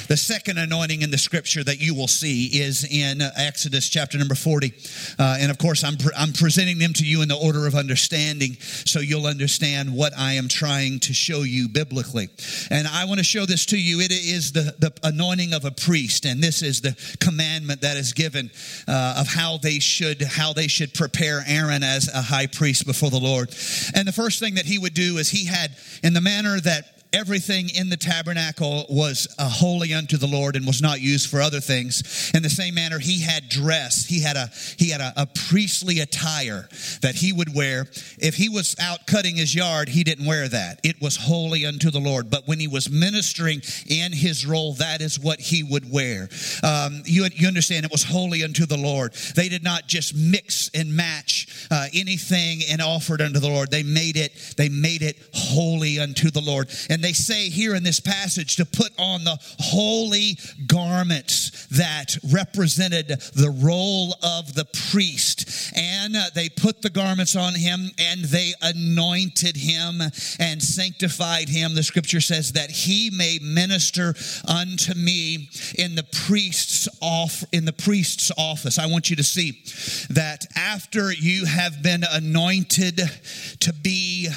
The 0.08 0.16
second 0.16 0.58
anointing 0.58 1.02
in 1.02 1.10
the 1.10 1.18
scripture 1.18 1.64
that 1.64 1.80
you 1.80 1.94
will 1.94 2.08
see 2.08 2.46
is 2.46 2.84
in 2.84 3.22
Exodus 3.36 3.88
chapter 3.88 4.18
number 4.18 4.34
40. 4.34 4.72
Uh, 5.18 5.38
and 5.40 5.50
of 5.50 5.58
course, 5.58 5.84
I'm, 5.84 5.96
pre- 5.96 6.12
I'm 6.16 6.32
presenting 6.32 6.78
them 6.78 6.92
to 6.94 7.06
you 7.06 7.22
in 7.22 7.28
the 7.28 7.36
order 7.36 7.66
of 7.66 7.74
understanding 7.74 8.56
so 8.60 9.00
you'll 9.00 9.26
understand 9.26 9.94
what 9.94 10.12
I 10.16 10.34
am 10.34 10.48
trying 10.48 11.00
to 11.00 11.14
show 11.14 11.42
you 11.42 11.68
biblically. 11.68 12.28
And 12.70 12.86
I 12.88 13.04
want 13.04 13.18
to 13.18 13.24
show 13.24 13.46
this 13.46 13.66
to 13.66 13.78
you. 13.78 14.00
It 14.00 14.12
is 14.12 14.52
the, 14.52 14.74
the 14.78 14.92
anointing 15.02 15.52
of 15.54 15.64
a 15.64 15.70
priest, 15.70 16.24
and 16.24 16.42
this 16.42 16.62
is 16.62 16.80
the 16.80 16.96
commandment 17.20 17.80
that 17.82 17.96
is 17.96 18.12
given 18.12 18.50
uh, 18.88 19.16
of 19.18 19.28
how 19.28 19.58
they 19.58 19.78
should 19.78 20.22
how 20.22 20.52
they 20.52 20.68
should 20.68 20.94
prepare 20.94 21.42
Aaron 21.46 21.82
as 21.82 22.08
a 22.12 22.22
high 22.22 22.46
priest 22.46 22.86
before 22.86 23.10
the 23.10 23.20
Lord. 23.20 23.54
And 23.94 24.06
the 24.06 24.12
first 24.12 24.40
thing 24.40 24.54
that 24.54 24.66
he 24.66 24.78
would 24.78 24.94
do 24.94 25.18
is 25.18 25.30
he 25.30 25.46
had, 25.46 25.76
in 26.02 26.14
the 26.14 26.20
manner 26.20 26.60
that 26.60 27.01
everything 27.12 27.68
in 27.74 27.88
the 27.88 27.96
tabernacle 27.96 28.86
was 28.88 29.32
uh, 29.38 29.48
holy 29.48 29.92
unto 29.92 30.16
the 30.16 30.26
Lord 30.26 30.56
and 30.56 30.66
was 30.66 30.80
not 30.80 31.00
used 31.00 31.28
for 31.28 31.40
other 31.40 31.60
things. 31.60 32.30
In 32.34 32.42
the 32.42 32.50
same 32.50 32.74
manner, 32.74 32.98
he 32.98 33.20
had 33.20 33.48
dress. 33.48 34.06
He 34.06 34.20
had 34.20 34.36
a 34.36 34.50
he 34.78 34.90
had 34.90 35.00
a, 35.00 35.12
a, 35.16 35.26
priestly 35.48 36.00
attire 36.00 36.68
that 37.02 37.14
he 37.14 37.32
would 37.32 37.54
wear. 37.54 37.86
If 38.18 38.36
he 38.36 38.48
was 38.48 38.76
out 38.80 39.06
cutting 39.06 39.36
his 39.36 39.54
yard, 39.54 39.88
he 39.88 40.04
didn't 40.04 40.26
wear 40.26 40.48
that. 40.48 40.80
It 40.82 41.00
was 41.00 41.16
holy 41.16 41.66
unto 41.66 41.90
the 41.90 41.98
Lord. 41.98 42.30
But 42.30 42.46
when 42.46 42.58
he 42.58 42.68
was 42.68 42.90
ministering 42.90 43.60
in 43.86 44.12
his 44.12 44.46
role, 44.46 44.74
that 44.74 45.00
is 45.00 45.18
what 45.18 45.40
he 45.40 45.62
would 45.62 45.90
wear. 45.90 46.28
Um, 46.62 47.02
you 47.04 47.26
you 47.34 47.48
understand? 47.48 47.84
It 47.84 47.92
was 47.92 48.04
holy 48.04 48.42
unto 48.42 48.66
the 48.66 48.78
Lord. 48.78 49.12
They 49.36 49.48
did 49.48 49.62
not 49.62 49.86
just 49.86 50.14
mix 50.14 50.70
and 50.74 50.94
match 50.94 51.66
uh, 51.70 51.86
anything 51.92 52.60
and 52.70 52.80
offer 52.80 53.14
it 53.14 53.20
unto 53.20 53.38
the 53.38 53.48
Lord. 53.48 53.70
They 53.70 53.82
made 53.82 54.16
it. 54.16 54.54
They 54.56 54.68
made 54.68 55.02
it 55.02 55.16
holy 55.34 55.98
unto 55.98 56.30
the 56.30 56.40
Lord. 56.40 56.70
And 56.88 57.01
they 57.02 57.12
say 57.12 57.48
here 57.48 57.74
in 57.74 57.82
this 57.82 58.00
passage 58.00 58.56
to 58.56 58.64
put 58.64 58.92
on 58.98 59.24
the 59.24 59.38
holy 59.58 60.38
garments 60.66 61.66
that 61.68 62.16
represented 62.32 63.08
the 63.34 63.50
role 63.62 64.14
of 64.22 64.54
the 64.54 64.66
priest. 64.90 65.72
And 65.76 66.14
they 66.34 66.48
put 66.48 66.82
the 66.82 66.90
garments 66.90 67.36
on 67.36 67.54
him 67.54 67.90
and 67.98 68.24
they 68.24 68.52
anointed 68.60 69.56
him 69.56 70.00
and 70.38 70.62
sanctified 70.62 71.48
him. 71.48 71.74
The 71.74 71.82
scripture 71.82 72.20
says 72.20 72.52
that 72.52 72.70
he 72.70 73.10
may 73.10 73.38
minister 73.42 74.14
unto 74.46 74.94
me 74.94 75.48
in 75.78 75.94
the 75.94 76.06
priest's 76.26 76.88
off 77.00 77.44
in 77.52 77.64
the 77.64 77.72
priest's 77.72 78.30
office. 78.36 78.78
I 78.78 78.86
want 78.86 79.10
you 79.10 79.16
to 79.16 79.22
see 79.22 79.62
that 80.10 80.46
after 80.56 81.12
you 81.12 81.46
have 81.46 81.82
been 81.82 82.04
anointed 82.10 83.00
to 83.60 83.72
be 83.72 84.28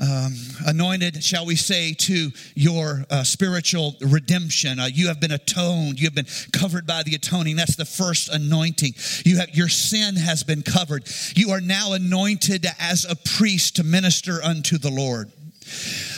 um, 0.00 0.34
anointed, 0.66 1.22
shall 1.22 1.46
we 1.46 1.56
say, 1.56 1.94
to 1.94 2.30
your 2.54 3.04
uh, 3.10 3.22
spiritual 3.24 3.96
redemption. 4.00 4.78
Uh, 4.78 4.86
you 4.86 5.08
have 5.08 5.20
been 5.20 5.32
atoned. 5.32 6.00
You 6.00 6.06
have 6.06 6.14
been 6.14 6.26
covered 6.52 6.86
by 6.86 7.02
the 7.02 7.14
atoning. 7.14 7.56
That's 7.56 7.76
the 7.76 7.84
first 7.84 8.28
anointing. 8.28 8.94
You 9.24 9.38
have 9.38 9.50
your 9.50 9.68
sin 9.68 10.16
has 10.16 10.42
been 10.42 10.62
covered. 10.62 11.08
You 11.34 11.50
are 11.50 11.60
now 11.60 11.92
anointed 11.92 12.66
as 12.78 13.04
a 13.04 13.16
priest 13.16 13.76
to 13.76 13.84
minister 13.84 14.42
unto 14.42 14.78
the 14.78 14.90
Lord. 14.90 15.30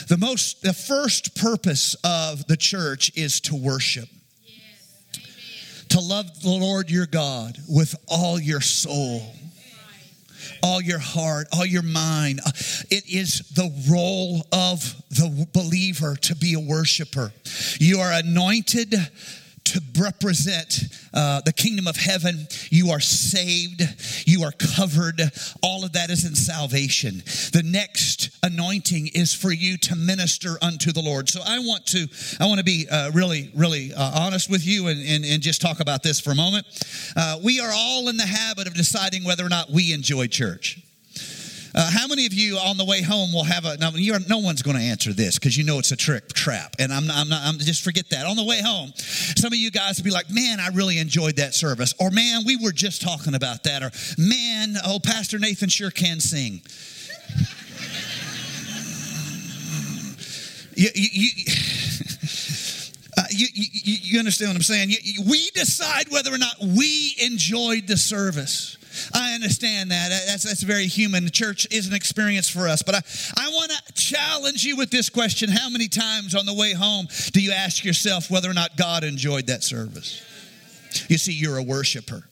The 0.07 0.17
most, 0.19 0.61
the 0.61 0.73
first 0.73 1.35
purpose 1.35 1.95
of 2.03 2.45
the 2.47 2.57
church 2.57 3.11
is 3.15 3.41
to 3.41 3.55
worship. 3.55 4.09
To 5.89 5.99
love 5.99 6.41
the 6.41 6.49
Lord 6.49 6.91
your 6.91 7.07
God 7.07 7.57
with 7.67 7.95
all 8.07 8.39
your 8.39 8.61
soul 8.61 9.33
all 10.61 10.81
your 10.81 10.99
heart, 10.99 11.47
all 11.51 11.65
your 11.65 11.83
mind. 11.83 12.39
Uh, 12.45 12.51
it 12.89 13.07
is 13.07 13.39
the 13.53 13.71
role 13.89 14.45
of 14.51 14.95
the 15.09 15.47
believer 15.53 16.15
to 16.15 16.35
be 16.35 16.53
a 16.53 16.59
worshiper. 16.59 17.31
You 17.79 17.99
are 17.99 18.11
anointed 18.11 18.93
to 19.69 19.81
represent 19.99 20.83
uh, 21.13 21.41
the 21.41 21.53
kingdom 21.53 21.87
of 21.87 21.95
heaven. 21.95 22.47
You 22.69 22.91
are 22.91 22.99
saved. 22.99 23.81
You 24.25 24.43
are 24.43 24.51
covered. 24.51 25.21
All 25.61 25.83
of 25.83 25.93
that 25.93 26.09
is 26.09 26.25
in 26.25 26.35
salvation. 26.35 27.23
The 27.53 27.63
next 27.65 28.29
anointing 28.43 29.09
is 29.13 29.33
for 29.33 29.51
you 29.51 29.77
to 29.77 29.95
minister 29.95 30.57
unto 30.61 30.91
the 30.91 31.01
Lord. 31.01 31.29
So 31.29 31.41
I 31.45 31.59
want 31.59 31.85
to, 31.87 32.07
I 32.39 32.45
want 32.45 32.59
to 32.59 32.63
be 32.63 32.87
uh, 32.89 33.11
really, 33.11 33.51
really 33.55 33.93
uh, 33.93 34.19
honest 34.19 34.49
with 34.49 34.65
you 34.65 34.87
and, 34.87 34.99
and, 35.07 35.25
and, 35.25 35.39
just 35.39 35.61
talk 35.61 35.79
about 35.79 36.03
this 36.03 36.19
for 36.19 36.31
a 36.31 36.35
moment. 36.35 36.65
Uh, 37.15 37.39
we 37.41 37.61
are 37.61 37.71
all 37.73 38.09
in 38.09 38.17
the 38.17 38.25
habit 38.25 38.67
of 38.67 38.73
deciding 38.73 39.23
whether 39.23 39.45
or 39.45 39.49
not 39.49 39.69
we 39.69 39.93
enjoy 39.93 40.27
church. 40.27 40.81
Uh, 41.75 41.89
how 41.91 42.07
many 42.07 42.25
of 42.25 42.33
you 42.33 42.57
on 42.57 42.77
the 42.77 42.85
way 42.85 43.01
home 43.01 43.31
will 43.31 43.43
have 43.43 43.65
a? 43.65 43.77
Now, 43.77 43.91
no 44.27 44.39
one's 44.39 44.61
going 44.61 44.77
to 44.77 44.83
answer 44.83 45.13
this 45.13 45.37
because 45.37 45.57
you 45.57 45.63
know 45.63 45.79
it's 45.79 45.91
a 45.91 45.95
trick 45.95 46.33
trap, 46.33 46.75
and 46.79 46.91
I'm 46.91 47.05
not, 47.05 47.17
I'm 47.17 47.29
not. 47.29 47.41
I'm 47.43 47.59
just 47.59 47.83
forget 47.83 48.09
that. 48.09 48.25
On 48.25 48.35
the 48.35 48.43
way 48.43 48.61
home, 48.61 48.91
some 48.95 49.53
of 49.53 49.59
you 49.59 49.69
guys 49.69 49.97
will 49.97 50.05
be 50.05 50.11
like, 50.11 50.29
"Man, 50.31 50.59
I 50.59 50.69
really 50.69 50.97
enjoyed 50.97 51.35
that 51.37 51.53
service," 51.53 51.93
or 51.99 52.09
"Man, 52.09 52.41
we 52.45 52.57
were 52.57 52.71
just 52.71 53.01
talking 53.01 53.35
about 53.35 53.63
that," 53.63 53.83
or 53.83 53.91
"Man, 54.17 54.75
oh, 54.85 54.99
Pastor 54.99 55.37
Nathan 55.37 55.69
sure 55.69 55.91
can 55.91 56.19
sing." 56.19 56.61
you, 60.75 60.89
you, 60.95 61.09
you, 61.11 61.29
uh, 63.17 63.23
you, 63.29 63.47
you, 63.53 63.97
you, 64.01 64.19
understand 64.19 64.49
what 64.49 64.55
I'm 64.55 64.63
saying? 64.63 64.89
we 65.29 65.51
decide 65.51 66.09
whether 66.09 66.33
or 66.33 66.39
not 66.39 66.55
we 66.59 67.15
enjoyed 67.21 67.87
the 67.87 67.97
service. 67.97 68.77
I 69.13 69.33
understand 69.33 69.91
that. 69.91 70.09
That's, 70.27 70.43
that's 70.43 70.63
very 70.63 70.87
human. 70.87 71.25
The 71.25 71.31
church 71.31 71.67
is 71.71 71.87
an 71.87 71.93
experience 71.93 72.49
for 72.49 72.67
us. 72.67 72.81
But 72.81 72.95
I, 72.95 73.01
I 73.37 73.49
want 73.49 73.71
to 73.71 73.93
challenge 73.93 74.63
you 74.63 74.75
with 74.75 74.89
this 74.89 75.09
question 75.09 75.49
How 75.49 75.69
many 75.69 75.87
times 75.87 76.35
on 76.35 76.45
the 76.45 76.53
way 76.53 76.73
home 76.73 77.07
do 77.31 77.41
you 77.41 77.51
ask 77.51 77.83
yourself 77.83 78.29
whether 78.29 78.49
or 78.49 78.53
not 78.53 78.77
God 78.77 79.03
enjoyed 79.03 79.47
that 79.47 79.63
service? 79.63 80.23
You 81.07 81.17
see, 81.17 81.33
you're 81.33 81.57
a 81.57 81.63
worshiper. 81.63 82.23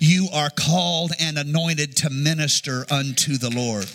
You 0.00 0.28
are 0.32 0.50
called 0.50 1.12
and 1.20 1.38
anointed 1.38 1.96
to 1.98 2.10
minister 2.10 2.86
unto 2.90 3.36
the 3.36 3.50
Lord. 3.50 3.86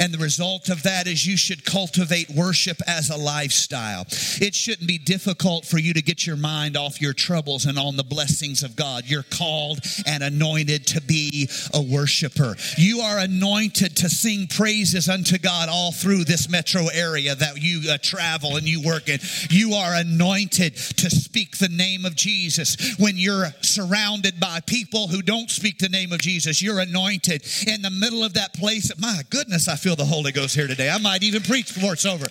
And 0.00 0.12
the 0.12 0.18
result 0.18 0.68
of 0.68 0.82
that 0.82 1.06
is 1.06 1.26
you 1.26 1.36
should 1.36 1.64
cultivate 1.64 2.30
worship 2.30 2.78
as 2.86 3.10
a 3.10 3.16
lifestyle. 3.16 4.06
It 4.40 4.54
shouldn't 4.54 4.88
be 4.88 4.98
difficult 4.98 5.64
for 5.64 5.78
you 5.78 5.94
to 5.94 6.02
get 6.02 6.26
your 6.26 6.36
mind 6.36 6.76
off 6.76 7.00
your 7.00 7.12
troubles 7.12 7.66
and 7.66 7.78
on 7.78 7.96
the 7.96 8.04
blessings 8.04 8.62
of 8.62 8.76
God. 8.76 9.04
You're 9.06 9.24
called 9.24 9.80
and 10.06 10.22
anointed 10.22 10.86
to 10.88 11.00
be 11.00 11.48
a 11.74 11.82
worshiper. 11.82 12.56
You 12.76 13.00
are 13.00 13.18
anointed 13.18 13.96
to 13.96 14.08
sing 14.08 14.46
praises 14.46 15.08
unto 15.08 15.38
God 15.38 15.68
all 15.68 15.92
through 15.92 16.24
this 16.24 16.48
metro 16.48 16.86
area 16.92 17.34
that 17.34 17.60
you 17.60 17.90
uh, 17.90 17.98
travel 18.02 18.56
and 18.56 18.66
you 18.66 18.82
work 18.82 19.08
in. 19.08 19.18
You 19.50 19.74
are 19.74 19.94
anointed 19.94 20.76
to 20.76 21.10
speak 21.10 21.58
the 21.58 21.68
name 21.68 22.04
of 22.04 22.14
Jesus. 22.14 22.96
When 22.98 23.16
you're 23.16 23.48
surrounded 23.62 24.40
by 24.40 24.60
people 24.66 25.08
who 25.08 25.22
don't 25.22 25.50
speak 25.50 25.78
the 25.78 25.88
name 25.88 26.12
of 26.12 26.20
Jesus, 26.20 26.62
you're 26.62 26.80
anointed 26.80 27.44
in 27.66 27.82
the 27.82 27.90
middle 27.90 28.24
of 28.24 28.34
that 28.34 28.54
place. 28.54 28.90
My 28.98 29.22
goodness, 29.30 29.68
I 29.68 29.76
feel 29.78 29.96
the 29.96 30.04
Holy 30.04 30.32
Ghost 30.32 30.54
here 30.54 30.66
today. 30.66 30.90
I 30.90 30.98
might 30.98 31.22
even 31.22 31.42
preach 31.42 31.72
before 31.72 31.94
it's 31.94 32.06
over. 32.06 32.26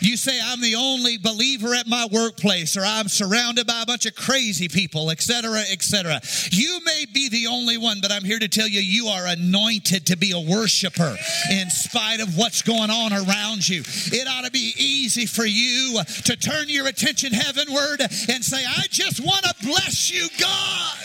You 0.00 0.16
say, 0.16 0.38
I'm 0.42 0.60
the 0.60 0.74
only 0.74 1.18
believer 1.18 1.74
at 1.74 1.86
my 1.86 2.06
workplace, 2.10 2.76
or 2.76 2.82
I'm 2.84 3.08
surrounded 3.08 3.66
by 3.66 3.82
a 3.82 3.86
bunch 3.86 4.06
of 4.06 4.14
crazy 4.14 4.68
people, 4.68 5.10
etc., 5.10 5.60
etc. 5.70 6.20
You 6.50 6.80
may 6.84 7.06
be 7.12 7.28
the 7.28 7.46
only 7.46 7.78
one, 7.78 8.00
but 8.02 8.12
I'm 8.12 8.24
here 8.24 8.38
to 8.38 8.48
tell 8.48 8.68
you, 8.68 8.80
you 8.80 9.06
are 9.06 9.26
anointed 9.26 10.06
to 10.06 10.16
be 10.16 10.32
a 10.32 10.40
worshiper 10.40 11.16
in 11.50 11.70
spite 11.70 12.20
of 12.20 12.36
what's 12.36 12.62
going 12.62 12.90
on 12.90 13.12
around 13.12 13.66
you. 13.68 13.82
It 13.86 14.28
ought 14.28 14.44
to 14.44 14.50
be 14.50 14.74
easy 14.76 15.26
for 15.26 15.46
you 15.46 16.00
to 16.24 16.36
turn 16.36 16.68
your 16.68 16.86
attention 16.86 17.32
heavenward 17.32 18.00
and 18.00 18.44
say, 18.44 18.62
I 18.64 18.86
just 18.90 19.20
want 19.20 19.44
to 19.44 19.54
bless 19.62 20.10
you, 20.10 20.28
God. 20.38 20.98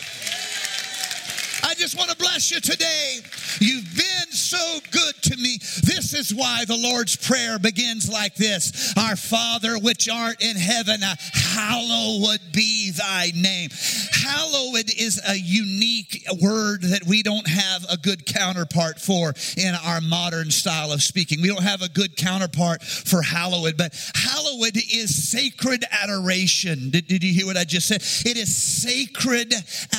Just 1.79 1.97
want 1.97 2.09
to 2.09 2.17
bless 2.17 2.51
you 2.51 2.59
today. 2.59 3.19
You've 3.61 3.95
been 3.95 4.31
so 4.31 4.79
good 4.91 5.15
to 5.21 5.37
me. 5.37 5.59
This 5.85 6.13
is 6.13 6.35
why 6.35 6.65
the 6.65 6.75
Lord's 6.75 7.15
Prayer 7.15 7.57
begins 7.57 8.11
like 8.11 8.35
this 8.35 8.93
Our 8.97 9.15
Father, 9.15 9.79
which 9.79 10.09
art 10.09 10.43
in 10.43 10.57
heaven, 10.57 11.01
uh, 11.01 11.15
hallowed 11.31 12.41
be 12.51 12.91
thy 12.91 13.31
name. 13.33 13.69
Hallowed 14.11 14.91
is 14.97 15.21
a 15.25 15.35
unique 15.35 16.25
word 16.41 16.81
that 16.81 17.05
we 17.07 17.23
don't 17.23 17.47
have 17.47 17.68
a 17.89 17.97
good 17.97 18.25
counterpart 18.25 18.99
for 18.99 19.33
in 19.57 19.75
our 19.85 20.01
modern 20.01 20.51
style 20.51 20.91
of 20.91 21.01
speaking. 21.01 21.41
We 21.41 21.47
don't 21.47 21.63
have 21.63 21.81
a 21.81 21.89
good 21.89 22.15
counterpart 22.15 22.81
for 22.83 23.21
hallowed, 23.21 23.77
but 23.77 23.93
hallowed 24.15 24.75
is 24.75 25.29
sacred 25.29 25.85
adoration. 25.91 26.89
Did, 26.89 27.07
did 27.07 27.23
you 27.23 27.33
hear 27.33 27.45
what 27.45 27.57
I 27.57 27.63
just 27.63 27.87
said? 27.87 28.01
It 28.29 28.37
is 28.37 28.55
sacred 28.55 29.53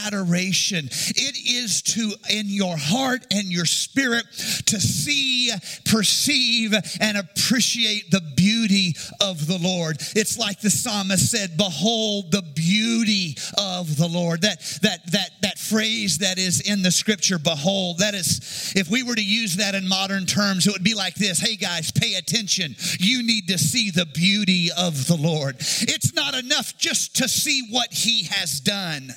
adoration. 0.07 0.87
It 0.87 1.37
is 1.37 1.83
to, 1.83 2.13
in 2.31 2.47
your 2.47 2.77
heart 2.77 3.27
and 3.31 3.47
your 3.47 3.65
spirit, 3.65 4.25
to 4.67 4.81
see, 4.81 5.51
perceive, 5.85 6.75
and 7.01 7.19
appreciate 7.19 8.11
the 8.11 8.23
beauty 8.37 8.95
of 9.21 9.47
the 9.47 9.59
Lord. 9.59 9.99
It's 10.15 10.39
like 10.39 10.61
the 10.61 10.71
psalmist 10.71 11.31
said, 11.31 11.57
Behold 11.57 12.33
the 12.33 12.43
beauty 12.55 13.37
of 13.59 13.97
the 13.97 14.09
Lord. 14.09 14.43
That, 14.43 14.61
that, 14.83 15.11
that, 15.13 15.31
that 15.43 15.50
phrase 15.71 16.19
that 16.19 16.39
is 16.39 16.61
in 16.61 16.83
the 16.83 16.91
scripture, 16.91 17.39
behold, 17.39 17.99
that 17.99 18.15
is, 18.15 18.73
if 18.77 18.91
we 18.91 19.03
were 19.03 19.15
to 19.15 19.25
use 19.25 19.57
that 19.57 19.75
in 19.75 19.89
modern 19.89 20.27
terms, 20.27 20.67
it 20.67 20.73
would 20.73 20.85
be 20.85 20.95
like 20.95 21.15
this 21.15 21.39
Hey 21.39 21.57
guys, 21.57 21.91
pay 21.91 22.15
attention. 22.15 22.75
You 22.99 23.23
need 23.23 23.49
to 23.49 23.59
see 23.59 23.91
the 23.91 24.07
beauty 24.07 24.71
of 24.77 25.07
the 25.07 25.17
Lord. 25.17 25.57
It's 25.59 26.13
not 26.15 26.35
enough 26.35 26.77
just 26.77 27.17
to 27.17 27.29
see 27.29 27.69
what 27.71 27.93
he 27.93 28.25
has 28.25 28.61
done. 28.61 29.11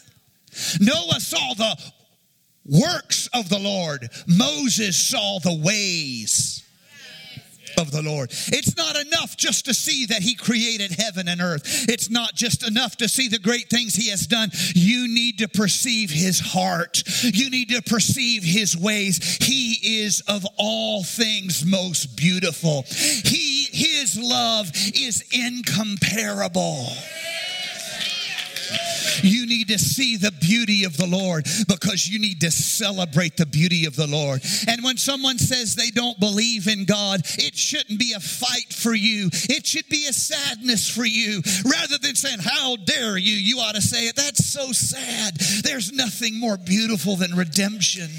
Noah 0.79 1.19
saw 1.19 1.53
the 1.55 1.75
works 2.65 3.27
of 3.33 3.49
the 3.49 3.59
Lord. 3.59 4.09
Moses 4.27 4.97
saw 4.97 5.39
the 5.39 5.55
ways 5.55 6.62
of 7.77 7.91
the 7.91 8.01
Lord. 8.01 8.31
It's 8.47 8.75
not 8.77 8.95
enough 8.95 9.37
just 9.37 9.65
to 9.65 9.73
see 9.73 10.05
that 10.07 10.21
He 10.21 10.35
created 10.35 10.91
heaven 10.91 11.27
and 11.27 11.41
earth. 11.41 11.89
It's 11.89 12.09
not 12.09 12.35
just 12.35 12.67
enough 12.67 12.97
to 12.97 13.09
see 13.09 13.27
the 13.27 13.39
great 13.39 13.69
things 13.69 13.95
He 13.95 14.09
has 14.09 14.27
done. 14.27 14.51
You 14.73 15.07
need 15.07 15.39
to 15.39 15.47
perceive 15.47 16.09
His 16.09 16.39
heart. 16.39 17.03
You 17.23 17.49
need 17.49 17.69
to 17.69 17.81
perceive 17.81 18.43
His 18.43 18.77
ways. 18.77 19.37
He 19.41 20.03
is 20.03 20.21
of 20.27 20.45
all 20.57 21.03
things 21.03 21.65
most 21.65 22.15
beautiful. 22.17 22.85
He, 22.87 23.67
His 23.71 24.17
love 24.19 24.71
is 24.73 25.23
incomparable. 25.31 26.87
You 29.21 29.45
need 29.45 29.67
to 29.69 29.79
see 29.79 30.17
the 30.17 30.31
beauty 30.31 30.83
of 30.83 30.97
the 30.97 31.07
Lord 31.07 31.45
because 31.67 32.07
you 32.07 32.19
need 32.19 32.41
to 32.41 32.51
celebrate 32.51 33.37
the 33.37 33.45
beauty 33.45 33.85
of 33.85 33.95
the 33.95 34.07
Lord. 34.07 34.41
And 34.67 34.83
when 34.83 34.97
someone 34.97 35.37
says 35.37 35.75
they 35.75 35.89
don't 35.89 36.19
believe 36.19 36.67
in 36.67 36.85
God, 36.85 37.21
it 37.37 37.55
shouldn't 37.55 37.99
be 37.99 38.13
a 38.13 38.19
fight 38.19 38.73
for 38.73 38.93
you. 38.93 39.29
It 39.49 39.65
should 39.65 39.87
be 39.89 40.05
a 40.07 40.13
sadness 40.13 40.89
for 40.89 41.05
you. 41.05 41.41
Rather 41.65 41.97
than 41.97 42.15
saying, 42.15 42.39
How 42.39 42.75
dare 42.75 43.17
you? 43.17 43.35
You 43.35 43.59
ought 43.59 43.75
to 43.75 43.81
say 43.81 44.05
it. 44.05 44.15
That's 44.15 44.45
so 44.45 44.71
sad. 44.71 45.35
There's 45.63 45.91
nothing 45.91 46.39
more 46.39 46.57
beautiful 46.57 47.15
than 47.15 47.35
redemption. 47.35 48.09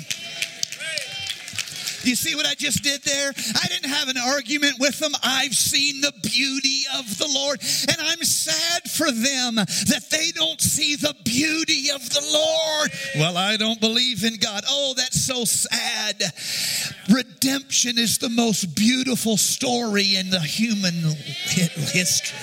You 2.04 2.14
see 2.14 2.34
what 2.34 2.46
I 2.46 2.54
just 2.54 2.82
did 2.82 3.02
there? 3.02 3.28
I 3.30 3.66
didn't 3.68 3.90
have 3.90 4.08
an 4.08 4.18
argument 4.18 4.74
with 4.78 4.98
them. 4.98 5.12
I've 5.22 5.54
seen 5.54 6.00
the 6.00 6.12
beauty 6.22 6.82
of 6.98 7.18
the 7.18 7.28
Lord, 7.32 7.60
and 7.60 7.96
I'm 8.00 8.22
sad 8.22 8.90
for 8.90 9.10
them 9.10 9.56
that 9.56 10.06
they 10.10 10.30
don't 10.32 10.60
see 10.60 10.96
the 10.96 11.14
beauty 11.24 11.90
of 11.94 12.08
the 12.10 12.22
Lord. 12.32 12.90
Well, 13.16 13.36
I 13.36 13.56
don't 13.56 13.80
believe 13.80 14.24
in 14.24 14.36
God. 14.36 14.64
Oh, 14.68 14.94
that's 14.96 15.20
so 15.20 15.44
sad. 15.44 16.22
Redemption 17.08 17.98
is 17.98 18.18
the 18.18 18.28
most 18.28 18.74
beautiful 18.74 19.36
story 19.36 20.16
in 20.16 20.30
the 20.30 20.40
human 20.40 20.94
history. 20.94 22.38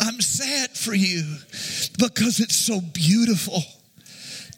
I'm 0.00 0.20
sad 0.20 0.76
for 0.76 0.94
you 0.94 1.38
because 1.98 2.38
it's 2.40 2.56
so 2.56 2.80
beautiful 2.80 3.62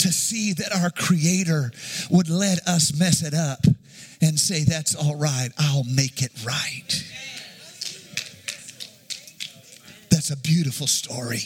to 0.00 0.12
see 0.12 0.54
that 0.54 0.74
our 0.74 0.90
Creator 0.90 1.72
would 2.10 2.30
let 2.30 2.66
us 2.66 2.98
mess 2.98 3.22
it 3.22 3.34
up 3.34 3.66
and 4.22 4.38
say, 4.38 4.64
That's 4.64 4.94
all 4.94 5.16
right, 5.16 5.50
I'll 5.58 5.84
make 5.84 6.22
it 6.22 6.32
right. 6.44 7.06
That's 10.10 10.30
a 10.30 10.36
beautiful 10.36 10.86
story. 10.86 11.40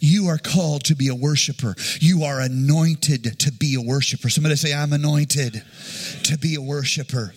You 0.00 0.28
are 0.28 0.38
called 0.38 0.84
to 0.84 0.94
be 0.94 1.08
a 1.08 1.14
worshiper. 1.14 1.74
You 1.98 2.24
are 2.24 2.40
anointed 2.40 3.38
to 3.40 3.52
be 3.52 3.74
a 3.74 3.80
worshiper. 3.80 4.28
Somebody 4.28 4.56
say, 4.56 4.74
I'm 4.74 4.92
anointed 4.92 5.62
to 6.24 6.38
be 6.38 6.54
a 6.56 6.60
worshiper. 6.60 7.32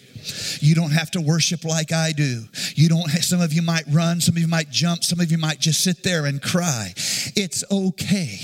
You 0.61 0.75
don't 0.75 0.91
have 0.91 1.11
to 1.11 1.21
worship 1.21 1.63
like 1.63 1.91
I 1.91 2.11
do. 2.11 2.43
You 2.75 2.89
don't 2.89 3.09
have, 3.11 3.23
some 3.23 3.41
of 3.41 3.53
you 3.53 3.61
might 3.61 3.83
run, 3.89 4.21
some 4.21 4.35
of 4.35 4.41
you 4.41 4.47
might 4.47 4.69
jump, 4.69 5.03
some 5.03 5.19
of 5.19 5.31
you 5.31 5.37
might 5.37 5.59
just 5.59 5.83
sit 5.83 6.03
there 6.03 6.25
and 6.25 6.41
cry. 6.41 6.93
It's 7.35 7.63
okay. 7.71 8.37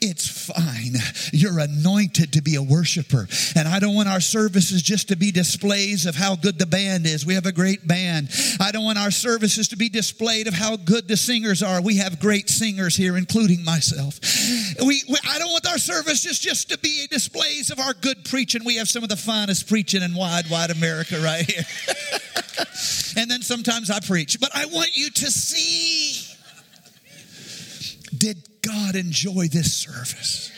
It's 0.00 0.46
fine. 0.46 0.94
You're 1.32 1.58
anointed 1.58 2.32
to 2.34 2.42
be 2.42 2.56
a 2.56 2.62
worshiper. 2.62 3.26
And 3.56 3.68
I 3.68 3.78
don't 3.78 3.94
want 3.94 4.08
our 4.08 4.20
services 4.20 4.82
just 4.82 5.08
to 5.08 5.16
be 5.16 5.30
displays 5.30 6.06
of 6.06 6.14
how 6.14 6.36
good 6.36 6.58
the 6.58 6.66
band 6.66 7.06
is. 7.06 7.24
We 7.26 7.34
have 7.34 7.46
a 7.46 7.52
great 7.52 7.86
band. 7.86 8.28
I 8.60 8.70
don't 8.72 8.84
want 8.84 8.98
our 8.98 9.10
services 9.10 9.68
to 9.68 9.76
be 9.76 9.88
displayed 9.88 10.46
of 10.46 10.54
how 10.54 10.76
good 10.76 11.08
the 11.08 11.16
singers 11.16 11.62
are. 11.62 11.80
We 11.80 11.96
have 11.98 12.20
great 12.20 12.48
singers 12.48 12.96
here, 12.96 13.16
including 13.16 13.64
myself. 13.64 14.20
We, 14.80 15.02
we 15.08 15.16
I 15.28 15.38
don't 15.38 15.50
want 15.50 15.63
our 15.74 15.78
services 15.78 16.38
just 16.38 16.70
to 16.70 16.78
be 16.78 17.08
displays 17.10 17.72
of 17.72 17.80
our 17.80 17.94
good 17.94 18.24
preaching. 18.26 18.62
We 18.64 18.76
have 18.76 18.88
some 18.88 19.02
of 19.02 19.08
the 19.08 19.16
finest 19.16 19.68
preaching 19.68 20.02
in 20.02 20.14
wide, 20.14 20.48
wide 20.48 20.70
America 20.70 21.18
right 21.18 21.44
here. 21.44 21.64
and 23.16 23.28
then 23.28 23.42
sometimes 23.42 23.90
I 23.90 23.98
preach. 23.98 24.38
But 24.38 24.50
I 24.54 24.66
want 24.66 24.96
you 24.96 25.10
to 25.10 25.30
see 25.32 26.32
did 28.16 28.48
God 28.62 28.94
enjoy 28.94 29.48
this 29.48 29.74
service? 29.74 30.52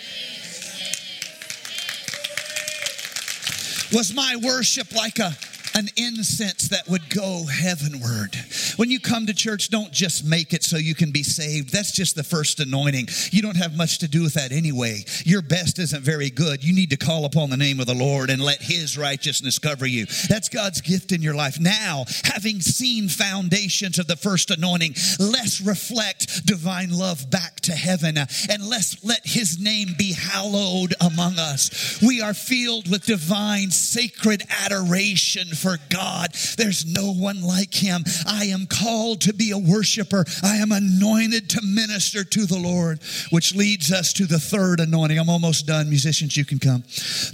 Was 3.95 4.13
my 4.15 4.37
worship 4.43 4.95
like 4.95 5.19
a 5.19 5.33
an 5.77 5.89
incense 5.97 6.69
that 6.69 6.89
would 6.89 7.11
go 7.11 7.45
heavenward. 7.45 8.35
When 8.77 8.91
you 8.91 9.01
come 9.01 9.27
to 9.27 9.35
church, 9.35 9.71
don't 9.71 9.93
just 9.93 10.25
make 10.25 10.53
it 10.53 10.63
so 10.63 10.77
you 10.77 10.95
can 10.95 11.11
be 11.11 11.23
saved. 11.23 11.71
That's 11.71 11.93
just 11.93 12.15
the 12.15 12.25
first 12.25 12.61
anointing. 12.61 13.09
You 13.31 13.43
don't 13.43 13.57
have 13.57 13.77
much 13.77 13.99
to 13.99 14.09
do 14.09 14.23
with 14.23 14.35
that 14.35 14.53
anyway. 14.53 15.05
Your 15.25 15.43
best 15.43 15.79
isn't 15.79 16.03
very 16.03 16.31
good. 16.31 16.63
You 16.63 16.75
need 16.75 16.91
to 16.91 16.97
call 16.97 17.25
upon 17.25 17.51
the 17.51 17.57
name 17.57 17.81
of 17.81 17.87
the 17.87 17.95
Lord 17.95 18.31
and 18.31 18.43
let 18.43 18.63
His 18.63 18.99
righteousness 18.99 19.59
cover 19.59 19.87
you. 19.87 20.07
That's 20.29 20.49
God's 20.49 20.81
gift 20.81 21.13
in 21.13 21.23
your 21.23 21.35
life. 21.35 21.59
Now, 21.59 22.05
having 22.25 22.61
seen 22.61 23.09
foundations 23.09 23.99
of 23.99 24.07
the 24.07 24.17
first 24.17 24.51
anointing, 24.51 24.95
let's 25.19 25.61
reflect 25.61 26.47
divine 26.47 26.91
love 26.91 27.31
back 27.31 27.61
to 27.61 27.73
heaven 27.73 28.19
and 28.19 28.69
let's 28.69 29.03
let 29.05 29.21
His 29.25 29.59
name 29.59 29.95
be 29.99 30.13
hallowed 30.13 30.95
among 31.01 31.39
us. 31.39 32.01
We 32.03 32.21
are 32.21 32.35
filled 32.35 32.91
with 32.91 33.07
divine, 33.07 33.71
sacred 33.71 34.43
adoration 34.51 35.49
for 35.49 35.79
God. 35.89 36.33
There's 36.57 36.85
no 36.87 37.13
one 37.13 37.43
like 37.43 37.75
him. 37.75 38.05
I 38.27 38.47
am 38.47 38.66
called 38.67 39.21
to 39.23 39.33
be 39.33 39.51
a 39.51 39.59
worshiper. 39.59 40.25
I 40.43 40.57
am 40.57 40.73
anointed 40.73 41.51
to 41.51 41.61
minister 41.63 42.25
to 42.25 42.47
the 42.47 42.59
Lord, 42.59 43.01
which 43.31 43.55
leads 43.55 43.93
us 43.93 44.13
to 44.15 44.27
the 44.27 44.39
third 44.39 44.81
anointing. 44.81 45.19
I'm 45.19 45.29
almost 45.29 45.67
done. 45.67 45.89
Musicians, 45.89 46.37
you 46.37 46.45
can 46.45 46.59
come. 46.59 46.83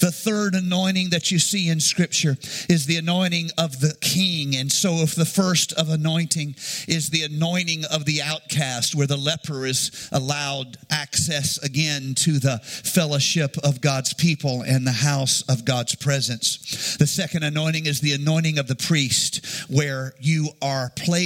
The 0.01 0.12
third 0.12 0.55
anointing 0.55 1.11
that 1.11 1.31
you 1.31 1.38
see 1.38 1.68
in 1.68 1.81
scripture 1.81 2.37
is 2.68 2.87
the 2.87 2.97
anointing 2.97 3.51
of 3.59 3.81
the 3.81 3.95
king. 4.01 4.57
And 4.57 4.71
so 4.71 4.97
if 5.03 5.14
the 5.14 5.25
first 5.25 5.73
of 5.75 5.88
anointing 5.88 6.55
is 6.88 7.11
the 7.11 7.23
anointing 7.23 7.85
of 7.90 8.05
the 8.05 8.23
outcast, 8.23 8.95
where 8.95 9.07
the 9.07 9.16
leper 9.16 9.66
is 9.66 10.09
allowed 10.12 10.77
access 10.90 11.59
again 11.59 12.14
to 12.14 12.38
the 12.38 12.59
fellowship 12.59 13.57
of 13.64 13.81
God's 13.81 14.14
people 14.14 14.62
and 14.62 14.87
the 14.87 14.92
house 14.92 15.42
of 15.49 15.64
God's 15.64 15.95
presence. 15.95 16.97
The 16.99 17.07
second 17.07 17.42
anointing 17.42 17.87
is 17.87 18.01
the 18.01 18.12
anointing 18.12 18.59
of 18.59 18.68
the 18.68 18.77
priest, 18.77 19.45
where 19.71 20.14
you 20.21 20.51
are 20.61 20.90
placed, 20.97 21.22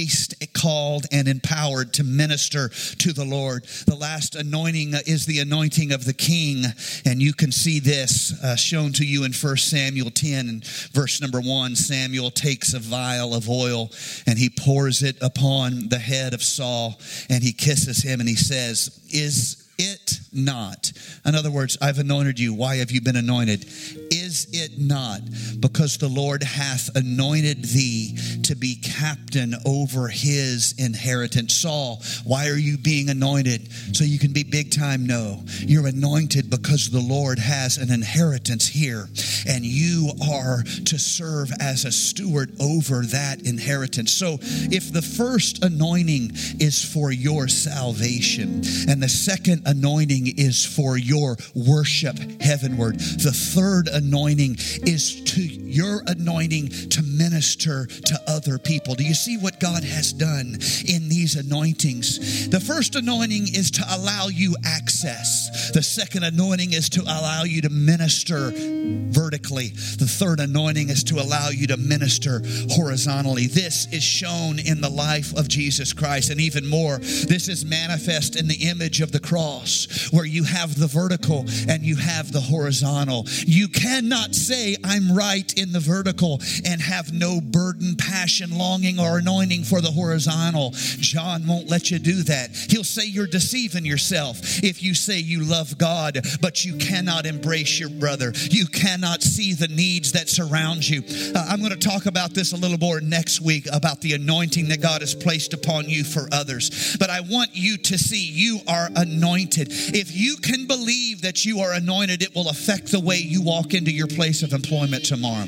called, 0.53 1.05
and 1.11 1.27
empowered 1.27 1.93
to 1.93 2.03
minister 2.03 2.69
to 2.69 3.13
the 3.13 3.25
Lord. 3.25 3.65
The 3.85 3.95
last 3.95 4.35
anointing 4.35 4.93
is 5.05 5.25
the 5.25 5.39
anointing 5.39 5.91
of 5.91 6.05
the 6.05 6.13
king, 6.13 6.63
and 7.05 7.21
you 7.21 7.33
can 7.33 7.51
see 7.51 7.79
this 7.79 8.33
uh, 8.43 8.55
shown 8.55 8.93
to 8.93 9.05
you 9.05 9.23
in 9.23 9.33
1 9.33 9.57
Samuel 9.57 10.11
10 10.11 10.49
and 10.49 10.65
verse 10.93 11.21
number 11.21 11.39
1. 11.39 11.75
Samuel 11.75 12.31
takes 12.31 12.73
a 12.73 12.79
vial 12.79 13.33
of 13.33 13.49
oil 13.49 13.89
and 14.25 14.37
he 14.37 14.49
pours 14.49 15.03
it 15.03 15.17
upon 15.21 15.89
the 15.89 15.99
head 15.99 16.33
of 16.33 16.43
Saul, 16.43 16.99
and 17.29 17.43
he 17.43 17.53
kisses 17.53 18.03
him 18.03 18.19
and 18.19 18.29
he 18.29 18.35
says, 18.35 18.99
Is 19.09 19.67
it 19.77 20.19
not? 20.33 20.91
In 21.25 21.35
other 21.35 21.51
words, 21.51 21.77
I've 21.81 21.99
anointed 21.99 22.39
you. 22.39 22.53
Why 22.53 22.77
have 22.77 22.91
you 22.91 23.01
been 23.01 23.15
anointed? 23.15 23.65
Is 24.11 24.26
it 24.51 24.77
not 24.77 25.21
because 25.59 25.97
the 25.97 26.07
Lord 26.07 26.43
hath 26.43 26.95
anointed 26.95 27.63
thee 27.65 28.17
to 28.43 28.55
be 28.55 28.75
captain 28.75 29.55
over 29.65 30.07
his 30.07 30.73
inheritance? 30.77 31.55
Saul, 31.55 32.01
why 32.23 32.47
are 32.49 32.57
you 32.57 32.77
being 32.77 33.09
anointed? 33.09 33.69
So 33.95 34.03
you 34.03 34.19
can 34.19 34.33
be 34.33 34.43
big 34.43 34.71
time? 34.71 35.05
No. 35.05 35.43
You're 35.59 35.87
anointed 35.87 36.49
because 36.49 36.89
the 36.89 36.99
Lord 36.99 37.39
has 37.39 37.77
an 37.77 37.91
inheritance 37.91 38.67
here, 38.67 39.07
and 39.47 39.65
you 39.65 40.11
are 40.31 40.63
to 40.63 40.99
serve 40.99 41.49
as 41.59 41.85
a 41.85 41.91
steward 41.91 42.55
over 42.59 43.03
that 43.03 43.41
inheritance. 43.43 44.13
So 44.13 44.37
if 44.41 44.91
the 44.91 45.01
first 45.01 45.63
anointing 45.63 46.31
is 46.59 46.83
for 46.83 47.11
your 47.11 47.47
salvation, 47.47 48.61
and 48.87 49.01
the 49.01 49.09
second 49.09 49.63
anointing 49.65 50.37
is 50.37 50.65
for 50.65 50.97
your 50.97 51.37
worship 51.55 52.17
heavenward. 52.41 52.99
The 52.99 53.31
third 53.31 53.87
anointing 53.87 54.16
is 54.25 55.21
to 55.23 55.41
your 55.41 56.01
anointing 56.07 56.69
to 56.69 57.03
minister 57.03 57.85
to 57.85 58.19
other 58.27 58.57
people. 58.57 58.95
Do 58.95 59.03
you 59.03 59.13
see 59.13 59.37
what 59.37 59.59
God 59.59 59.83
has 59.83 60.13
done 60.13 60.57
in 60.87 61.09
these 61.09 61.35
anointings? 61.35 62.49
The 62.49 62.59
first 62.59 62.95
anointing 62.95 63.43
is 63.49 63.71
to 63.71 63.85
allow 63.89 64.27
you 64.27 64.55
access. 64.65 65.71
The 65.71 65.83
second 65.83 66.23
anointing 66.23 66.73
is 66.73 66.89
to 66.89 67.01
allow 67.01 67.43
you 67.43 67.61
to 67.61 67.69
minister 67.69 68.51
vertically. 68.55 69.69
The 69.99 70.07
third 70.07 70.39
anointing 70.39 70.89
is 70.89 71.03
to 71.05 71.15
allow 71.19 71.49
you 71.49 71.67
to 71.67 71.77
minister 71.77 72.41
horizontally. 72.71 73.47
This 73.47 73.87
is 73.91 74.03
shown 74.03 74.59
in 74.59 74.81
the 74.81 74.89
life 74.89 75.35
of 75.37 75.47
Jesus 75.47 75.93
Christ 75.93 76.29
and 76.29 76.41
even 76.41 76.65
more 76.65 76.97
this 76.97 77.47
is 77.47 77.65
manifest 77.65 78.35
in 78.35 78.47
the 78.47 78.67
image 78.67 79.01
of 79.01 79.11
the 79.11 79.19
cross 79.19 80.09
where 80.11 80.25
you 80.25 80.43
have 80.43 80.79
the 80.79 80.87
vertical 80.87 81.45
and 81.67 81.83
you 81.83 81.95
have 81.95 82.31
the 82.31 82.41
horizontal. 82.41 83.25
You 83.45 83.67
cannot 84.07 84.33
say 84.33 84.77
I'm 84.85 85.11
right 85.11 85.53
in 85.57 85.73
the 85.73 85.81
vertical 85.81 86.39
and 86.65 86.81
have 86.81 87.11
no 87.11 87.41
burden, 87.41 87.97
passion, 87.97 88.57
longing 88.57 89.01
or 89.01 89.17
anointing 89.17 89.65
for 89.65 89.81
the 89.81 89.91
horizontal. 89.91 90.71
John 90.73 91.45
won't 91.45 91.67
let 91.67 91.91
you 91.91 91.99
do 91.99 92.23
that. 92.23 92.55
He'll 92.69 92.85
say 92.85 93.05
you're 93.05 93.27
deceiving 93.27 93.85
yourself 93.85 94.63
if 94.63 94.81
you 94.81 94.93
say 94.93 95.19
you 95.19 95.43
love 95.43 95.77
God 95.77 96.19
but 96.41 96.63
you 96.63 96.77
cannot 96.77 97.25
embrace 97.25 97.81
your 97.81 97.89
brother. 97.89 98.31
You 98.49 98.67
cannot 98.67 99.23
see 99.23 99.53
the 99.53 99.67
needs 99.67 100.13
that 100.13 100.29
surround 100.29 100.87
you. 100.87 101.03
Uh, 101.35 101.45
I'm 101.49 101.59
going 101.59 101.77
to 101.77 101.77
talk 101.77 102.05
about 102.05 102.33
this 102.33 102.53
a 102.53 102.57
little 102.57 102.77
more 102.77 103.01
next 103.01 103.41
week 103.41 103.67
about 103.73 103.99
the 103.99 104.13
anointing 104.13 104.69
that 104.69 104.81
God 104.81 105.01
has 105.01 105.13
placed 105.13 105.53
upon 105.53 105.89
you 105.89 106.05
for 106.05 106.29
others. 106.31 106.95
But 106.97 107.09
I 107.09 107.19
want 107.19 107.49
you 107.53 107.75
to 107.77 107.97
see 107.97 108.25
you 108.25 108.59
are 108.69 108.89
anointed. 108.95 109.67
If 109.69 110.15
you 110.15 110.37
can 110.37 110.65
believe 110.65 111.23
that 111.23 111.43
you 111.43 111.59
are 111.59 111.73
anointed, 111.73 112.21
it 112.21 112.33
will 112.33 112.47
affect 112.47 112.89
the 112.91 113.01
way 113.01 113.17
you 113.17 113.41
walk 113.41 113.73
into 113.73 113.91
your 113.97 114.07
place 114.07 114.43
of 114.43 114.53
employment 114.53 115.03
tomorrow. 115.03 115.45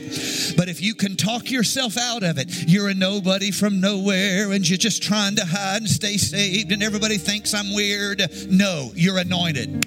But 0.58 0.68
if 0.68 0.82
you 0.82 0.96
can 0.96 1.16
talk 1.16 1.52
yourself 1.52 1.98
out 1.98 2.24
of 2.24 2.38
it, 2.38 2.48
you're 2.68 2.90
a 2.90 2.94
nobody 2.94 3.52
from 3.52 3.80
nowhere 3.80 4.52
and 4.52 4.68
you're 4.68 4.78
just 4.78 5.04
trying 5.04 5.36
to 5.36 5.46
hide 5.46 5.78
and 5.78 5.90
stay 5.90 6.18
saved 6.18 6.72
and 6.72 6.82
everybody 6.82 7.18
thinks 7.18 7.54
I'm 7.54 7.74
weird. 7.74 8.22
No, 8.50 8.92
you're 8.96 9.20
anointed. 9.20 9.86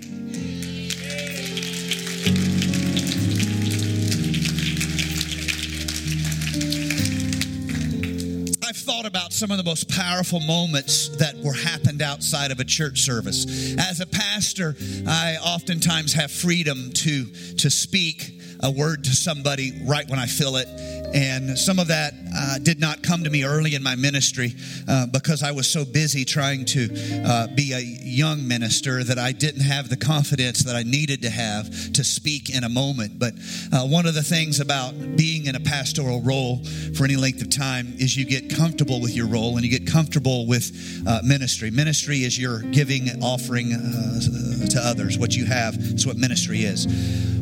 I've 8.64 8.77
thought 8.79 9.05
about 9.05 9.33
some 9.33 9.51
of 9.51 9.59
the 9.59 9.64
most 9.64 9.90
powerful 9.90 10.40
moments 10.40 11.09
that 11.18 11.37
were 11.37 11.53
happened 11.53 12.01
outside 12.01 12.51
of 12.51 12.61
a 12.61 12.64
church 12.64 13.01
service. 13.01 13.77
As 13.79 14.01
a 14.01 14.07
pastor, 14.07 14.77
I 15.07 15.37
oftentimes 15.44 16.14
have 16.14 16.31
freedom 16.31 16.90
to 16.92 17.27
to 17.59 17.68
speak 17.68 18.41
a 18.62 18.70
word 18.70 19.05
to 19.05 19.11
somebody 19.11 19.83
right 19.85 20.09
when 20.09 20.18
I 20.18 20.27
feel 20.27 20.57
it. 20.57 20.68
And 21.14 21.59
some 21.59 21.79
of 21.79 21.88
that 21.88 22.14
uh, 22.35 22.59
did 22.59 22.81
not 22.81 23.03
come 23.03 23.25
to 23.25 23.31
me 23.31 23.44
early 23.44 23.75
in 23.75 23.83
my 23.83 23.96
ministry 23.96 24.55
uh, 24.88 25.07
because 25.07 25.42
I 25.42 25.53
was 25.53 25.68
so 25.68 25.85
busy 25.85 26.25
trying 26.25 26.64
to 26.66 26.88
uh, 27.27 27.46
be 27.55 27.72
a 27.72 27.81
young 27.81 28.46
minister 28.48 29.05
that 29.05 29.18
I 29.18 29.33
didn't 29.33 29.62
have 29.62 29.88
the 29.88 29.96
confidence 29.96 30.64
that 30.64 30.75
I 30.75 30.83
needed 30.83 31.22
to 31.22 31.31
have 31.31 31.92
to 31.92 32.05
speak 32.05 32.55
in 32.55 32.64
a 32.64 32.68
moment. 32.68 33.18
But 33.18 33.35
uh, 33.72 33.87
one 33.87 34.07
of 34.07 34.14
the 34.14 34.22
things 34.22 34.61
about 34.61 34.94
being 35.16 35.46
in 35.46 35.55
a 35.55 35.61
pastoral 35.61 36.20
role 36.22 36.64
for 36.96 37.05
any 37.05 37.16
length 37.16 37.42
of 37.42 37.51
time 37.51 37.92
is 37.98 38.16
you 38.16 38.25
get 38.25 38.55
comfortable 38.55 39.01
with 39.01 39.14
your 39.14 39.27
role 39.27 39.57
and 39.57 39.64
you 39.64 39.70
get 39.70 39.90
comfortable 39.90 40.46
with 40.46 41.05
uh, 41.07 41.20
ministry. 41.25 41.70
Ministry 41.70 42.18
is 42.18 42.38
your 42.38 42.61
giving, 42.61 43.09
offering 43.22 43.72
uh, 43.72 44.68
to 44.70 44.81
others. 44.83 45.18
What 45.18 45.35
you 45.35 45.44
have 45.46 45.77
is 45.77 46.07
what 46.07 46.16
ministry 46.16 46.61
is. 46.61 46.87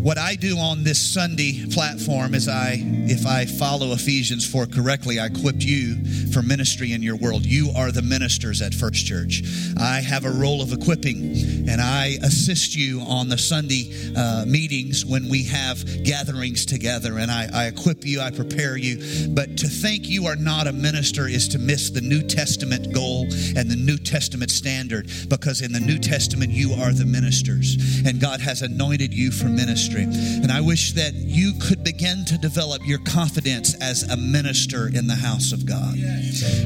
What 0.01 0.17
I 0.17 0.35
do 0.35 0.57
on 0.57 0.83
this 0.83 0.99
Sunday 0.99 1.67
platform 1.67 2.35
is 2.35 2.49
I, 2.49 2.77
if 2.81 3.27
I 3.27 3.45
follow 3.61 3.93
Ephesians 3.93 4.51
4 4.51 4.69
correctly, 4.69 5.21
I 5.21 5.27
equipped 5.27 5.63
you 5.63 6.03
for 6.33 6.41
ministry 6.41 6.95
in 6.95 7.03
your 7.03 7.17
world. 7.17 7.45
You 7.45 7.71
are 7.77 7.93
the 7.93 8.01
ministers 8.01 8.63
at 8.63 8.73
First 8.73 9.05
Church. 9.05 9.43
I 9.77 10.01
have 10.01 10.25
a 10.25 10.31
role 10.31 10.63
of 10.63 10.73
equipping, 10.73 11.69
and 11.69 11.79
I 11.79 12.17
assist 12.23 12.75
you 12.75 13.03
on 13.03 13.29
the 13.29 13.37
Sunday 13.37 13.93
uh, 14.17 14.47
meetings 14.47 15.05
when 15.05 15.29
we 15.29 15.45
have 15.45 15.85
gatherings 16.05 16.65
together, 16.65 17.19
and 17.19 17.31
I, 17.31 17.51
I 17.53 17.67
equip 17.67 18.07
you, 18.07 18.23
I 18.23 18.31
prepare 18.31 18.79
you. 18.79 19.29
But 19.29 19.59
to 19.59 19.69
think 19.69 20.09
you 20.09 20.25
are 20.25 20.37
not 20.37 20.67
a 20.67 20.73
minister 20.73 21.29
is 21.29 21.47
to 21.49 21.59
miss 21.59 21.91
the 21.91 22.01
New 22.01 22.23
Testament 22.23 22.95
goal 22.95 23.25
and 23.25 23.71
the 23.71 23.77
New 23.77 23.99
Testament 23.99 24.51
standard, 24.51 25.11
because 25.29 25.61
in 25.61 25.71
the 25.71 25.81
New 25.81 25.99
Testament, 25.99 26.51
you 26.51 26.73
are 26.81 26.93
the 26.93 27.05
ministers, 27.05 27.77
and 28.07 28.23
God 28.23 28.41
has 28.41 28.63
anointed 28.63 29.13
you 29.13 29.31
for 29.31 29.49
ministry. 29.49 30.05
And 30.05 30.51
I 30.51 30.63
wish 30.63 30.93
that 30.93 31.13
you 31.13 31.53
could 31.61 31.85
begin 31.85 32.25
to 32.25 32.39
develop 32.39 32.81
your 32.87 33.01
confidence 33.01 33.50
as 33.55 34.03
a 34.11 34.17
minister 34.17 34.89
in 34.89 35.07
the 35.07 35.15
house 35.15 35.53
of 35.53 35.67
God. 35.67 35.97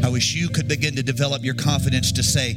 I 0.04 0.08
wish 0.08 0.34
you 0.34 0.48
could 0.48 0.68
begin 0.68 0.96
to 0.96 1.02
develop 1.02 1.44
your 1.44 1.54
confidence 1.54 2.12
to 2.12 2.22
say, 2.22 2.56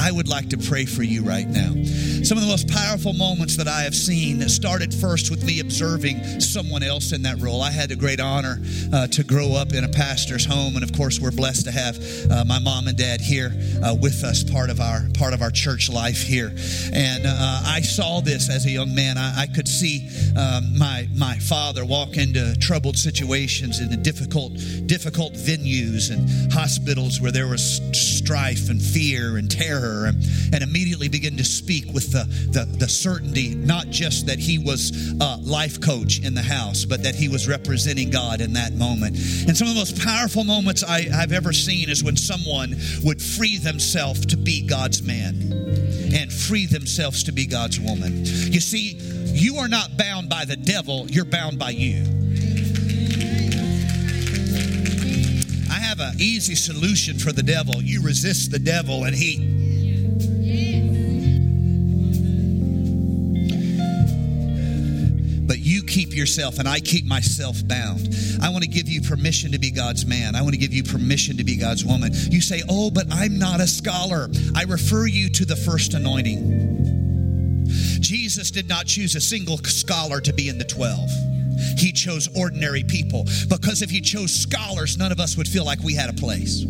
I 0.00 0.12
would 0.12 0.28
like 0.28 0.50
to 0.50 0.58
pray 0.58 0.84
for 0.84 1.02
you 1.02 1.24
right 1.24 1.46
now. 1.46 1.74
Some 2.22 2.38
of 2.38 2.42
the 2.42 2.48
most 2.48 2.68
powerful 2.68 3.12
moments 3.12 3.56
that 3.56 3.66
I 3.66 3.82
have 3.82 3.94
seen 3.94 4.48
started 4.48 4.94
first 4.94 5.30
with 5.30 5.44
me 5.44 5.58
observing 5.60 6.40
someone 6.40 6.84
else 6.84 7.12
in 7.12 7.22
that 7.22 7.40
role. 7.40 7.62
I 7.62 7.72
had 7.72 7.88
the 7.88 7.96
great 7.96 8.20
honor 8.20 8.60
uh, 8.92 9.08
to 9.08 9.24
grow 9.24 9.54
up 9.54 9.72
in 9.74 9.84
a 9.84 9.88
pastor's 9.88 10.44
home, 10.44 10.76
and 10.76 10.84
of 10.84 10.92
course, 10.92 11.18
we're 11.18 11.32
blessed 11.32 11.64
to 11.64 11.72
have 11.72 11.98
uh, 12.30 12.44
my 12.44 12.60
mom 12.60 12.86
and 12.86 12.96
dad 12.96 13.20
here 13.20 13.52
uh, 13.82 13.96
with 14.00 14.22
us, 14.22 14.44
part 14.44 14.70
of 14.70 14.80
our 14.80 15.02
part 15.14 15.34
of 15.34 15.42
our 15.42 15.50
church 15.50 15.90
life 15.90 16.22
here. 16.22 16.52
And 16.92 17.26
uh, 17.26 17.62
I 17.66 17.80
saw 17.82 18.20
this 18.20 18.48
as 18.50 18.66
a 18.66 18.70
young 18.70 18.94
man. 18.94 19.18
I, 19.18 19.42
I 19.42 19.46
could 19.46 19.66
see 19.66 20.08
um, 20.36 20.78
my 20.78 21.08
my 21.16 21.38
father 21.38 21.84
walk 21.84 22.16
into 22.16 22.56
troubled 22.58 22.96
situations 22.96 23.67
in 23.76 23.90
the 23.90 23.96
difficult 23.96 24.54
difficult 24.86 25.34
venues 25.34 26.10
and 26.10 26.52
hospitals 26.52 27.20
where 27.20 27.30
there 27.30 27.46
was 27.46 27.80
strife 27.92 28.70
and 28.70 28.80
fear 28.80 29.36
and 29.36 29.50
terror, 29.50 30.06
and, 30.06 30.16
and 30.52 30.62
immediately 30.62 31.08
begin 31.08 31.36
to 31.36 31.44
speak 31.44 31.86
with 31.92 32.10
the, 32.12 32.24
the, 32.52 32.64
the 32.78 32.88
certainty, 32.88 33.54
not 33.54 33.88
just 33.88 34.26
that 34.26 34.38
he 34.38 34.58
was 34.58 35.12
a 35.20 35.36
life 35.38 35.80
coach 35.80 36.20
in 36.20 36.34
the 36.34 36.42
house, 36.42 36.84
but 36.84 37.02
that 37.02 37.14
he 37.14 37.28
was 37.28 37.46
representing 37.48 38.10
God 38.10 38.40
in 38.40 38.54
that 38.54 38.72
moment. 38.74 39.16
And 39.46 39.56
some 39.56 39.68
of 39.68 39.74
the 39.74 39.80
most 39.80 40.02
powerful 40.02 40.44
moments 40.44 40.82
I, 40.82 41.08
I've 41.14 41.32
ever 41.32 41.52
seen 41.52 41.90
is 41.90 42.02
when 42.02 42.16
someone 42.16 42.76
would 43.04 43.20
free 43.20 43.58
themselves 43.58 44.26
to 44.26 44.36
be 44.36 44.66
God's 44.66 45.02
man 45.02 45.52
and 46.14 46.32
free 46.32 46.66
themselves 46.66 47.24
to 47.24 47.32
be 47.32 47.46
God's 47.46 47.78
woman. 47.78 48.24
You 48.24 48.60
see, 48.60 48.98
you 49.32 49.56
are 49.56 49.68
not 49.68 49.96
bound 49.96 50.28
by 50.28 50.44
the 50.44 50.56
devil, 50.56 51.06
you're 51.10 51.24
bound 51.24 51.58
by 51.58 51.70
you. 51.70 52.17
Easy 56.18 56.54
solution 56.54 57.18
for 57.18 57.32
the 57.32 57.42
devil. 57.42 57.82
You 57.82 58.02
resist 58.02 58.50
the 58.50 58.58
devil, 58.58 59.04
and 59.04 59.14
he 59.14 59.58
but 65.48 65.58
you 65.58 65.82
keep 65.82 66.14
yourself 66.14 66.58
and 66.58 66.68
I 66.68 66.78
keep 66.78 67.06
myself 67.06 67.66
bound. 67.66 68.14
I 68.42 68.50
want 68.50 68.64
to 68.64 68.68
give 68.68 68.88
you 68.88 69.00
permission 69.00 69.52
to 69.52 69.58
be 69.58 69.70
God's 69.70 70.04
man. 70.04 70.36
I 70.36 70.42
want 70.42 70.52
to 70.52 70.60
give 70.60 70.74
you 70.74 70.84
permission 70.84 71.38
to 71.38 71.44
be 71.44 71.56
God's 71.56 71.84
woman. 71.84 72.12
You 72.12 72.42
say, 72.42 72.62
Oh, 72.68 72.90
but 72.90 73.06
I'm 73.10 73.38
not 73.38 73.60
a 73.60 73.66
scholar. 73.66 74.28
I 74.54 74.64
refer 74.64 75.06
you 75.06 75.30
to 75.30 75.46
the 75.46 75.56
first 75.56 75.94
anointing. 75.94 77.64
Jesus 78.00 78.50
did 78.50 78.68
not 78.68 78.86
choose 78.86 79.14
a 79.14 79.20
single 79.20 79.56
scholar 79.58 80.20
to 80.20 80.32
be 80.32 80.48
in 80.48 80.58
the 80.58 80.64
12. 80.64 81.27
He 81.78 81.92
chose 81.92 82.28
ordinary 82.36 82.84
people 82.84 83.24
because 83.48 83.82
if 83.82 83.90
he 83.90 84.00
chose 84.00 84.32
scholars, 84.32 84.98
none 84.98 85.12
of 85.12 85.20
us 85.20 85.36
would 85.36 85.48
feel 85.48 85.64
like 85.64 85.80
we 85.80 85.94
had 85.94 86.10
a 86.10 86.14
place. 86.14 86.64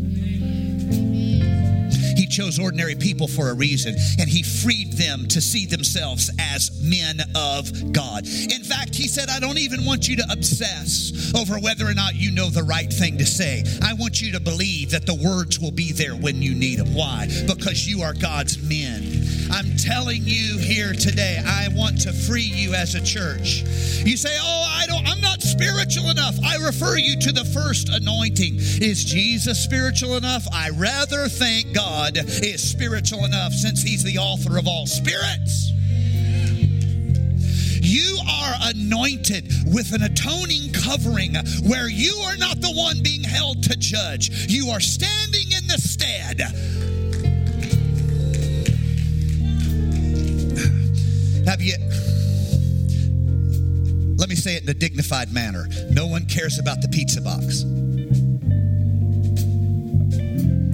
He 2.18 2.26
chose 2.26 2.58
ordinary 2.58 2.96
people 2.96 3.28
for 3.28 3.50
a 3.50 3.54
reason, 3.54 3.94
and 4.18 4.28
He 4.28 4.42
freed 4.42 4.94
them 4.94 5.28
to 5.28 5.40
see 5.40 5.66
themselves 5.66 6.30
as 6.40 6.82
men 6.82 7.20
of 7.36 7.92
God. 7.92 8.26
In 8.26 8.64
fact, 8.64 8.96
He 8.96 9.06
said, 9.06 9.28
I 9.28 9.38
don't 9.38 9.58
even 9.58 9.84
want 9.84 10.08
you 10.08 10.16
to 10.16 10.26
obsess 10.28 11.32
over 11.36 11.60
whether 11.60 11.86
or 11.86 11.94
not 11.94 12.16
you 12.16 12.32
know 12.32 12.50
the 12.50 12.64
right 12.64 12.92
thing 12.92 13.18
to 13.18 13.26
say. 13.26 13.62
I 13.82 13.94
want 13.94 14.20
you 14.20 14.32
to 14.32 14.40
believe 14.40 14.90
that 14.90 15.06
the 15.06 15.14
words 15.14 15.60
will 15.60 15.70
be 15.70 15.92
there 15.92 16.16
when 16.16 16.42
you 16.42 16.56
need 16.56 16.80
them. 16.80 16.92
Why? 16.92 17.28
Because 17.46 17.86
you 17.86 18.02
are 18.02 18.14
God's 18.14 18.60
men. 18.62 19.27
I'm 19.50 19.76
telling 19.76 20.22
you 20.24 20.58
here 20.58 20.92
today, 20.92 21.42
I 21.44 21.68
want 21.72 22.00
to 22.02 22.12
free 22.12 22.42
you 22.42 22.74
as 22.74 22.94
a 22.94 23.00
church. 23.00 23.62
You 24.04 24.16
say, 24.16 24.36
Oh, 24.40 24.74
I 24.76 24.86
don't, 24.86 25.06
I'm 25.08 25.20
not 25.20 25.40
spiritual 25.40 26.10
enough. 26.10 26.36
I 26.44 26.56
refer 26.64 26.96
you 26.96 27.18
to 27.20 27.32
the 27.32 27.44
first 27.44 27.88
anointing. 27.88 28.56
Is 28.56 29.04
Jesus 29.04 29.62
spiritual 29.62 30.16
enough? 30.16 30.46
I 30.52 30.70
rather 30.70 31.28
thank 31.28 31.74
God 31.74 32.16
is 32.16 32.68
spiritual 32.68 33.24
enough 33.24 33.52
since 33.52 33.82
He's 33.82 34.04
the 34.04 34.18
author 34.18 34.58
of 34.58 34.68
all 34.68 34.86
spirits. 34.86 35.72
You 37.80 38.18
are 38.28 38.54
anointed 38.64 39.50
with 39.66 39.92
an 39.94 40.02
atoning 40.02 40.72
covering 40.72 41.34
where 41.66 41.88
you 41.88 42.14
are 42.26 42.36
not 42.36 42.60
the 42.60 42.72
one 42.72 43.02
being 43.02 43.22
held 43.22 43.62
to 43.64 43.76
judge. 43.76 44.30
You 44.48 44.70
are 44.70 44.80
standing 44.80 45.46
in 45.56 45.66
the 45.66 45.78
stead. 45.78 46.42
Have 51.58 51.66
you? 51.66 51.76
Let 54.16 54.28
me 54.28 54.36
say 54.36 54.54
it 54.54 54.62
in 54.62 54.68
a 54.68 54.74
dignified 54.74 55.32
manner. 55.32 55.66
No 55.90 56.06
one 56.06 56.24
cares 56.26 56.60
about 56.60 56.82
the 56.82 56.88
pizza 56.88 57.20
box. 57.20 57.64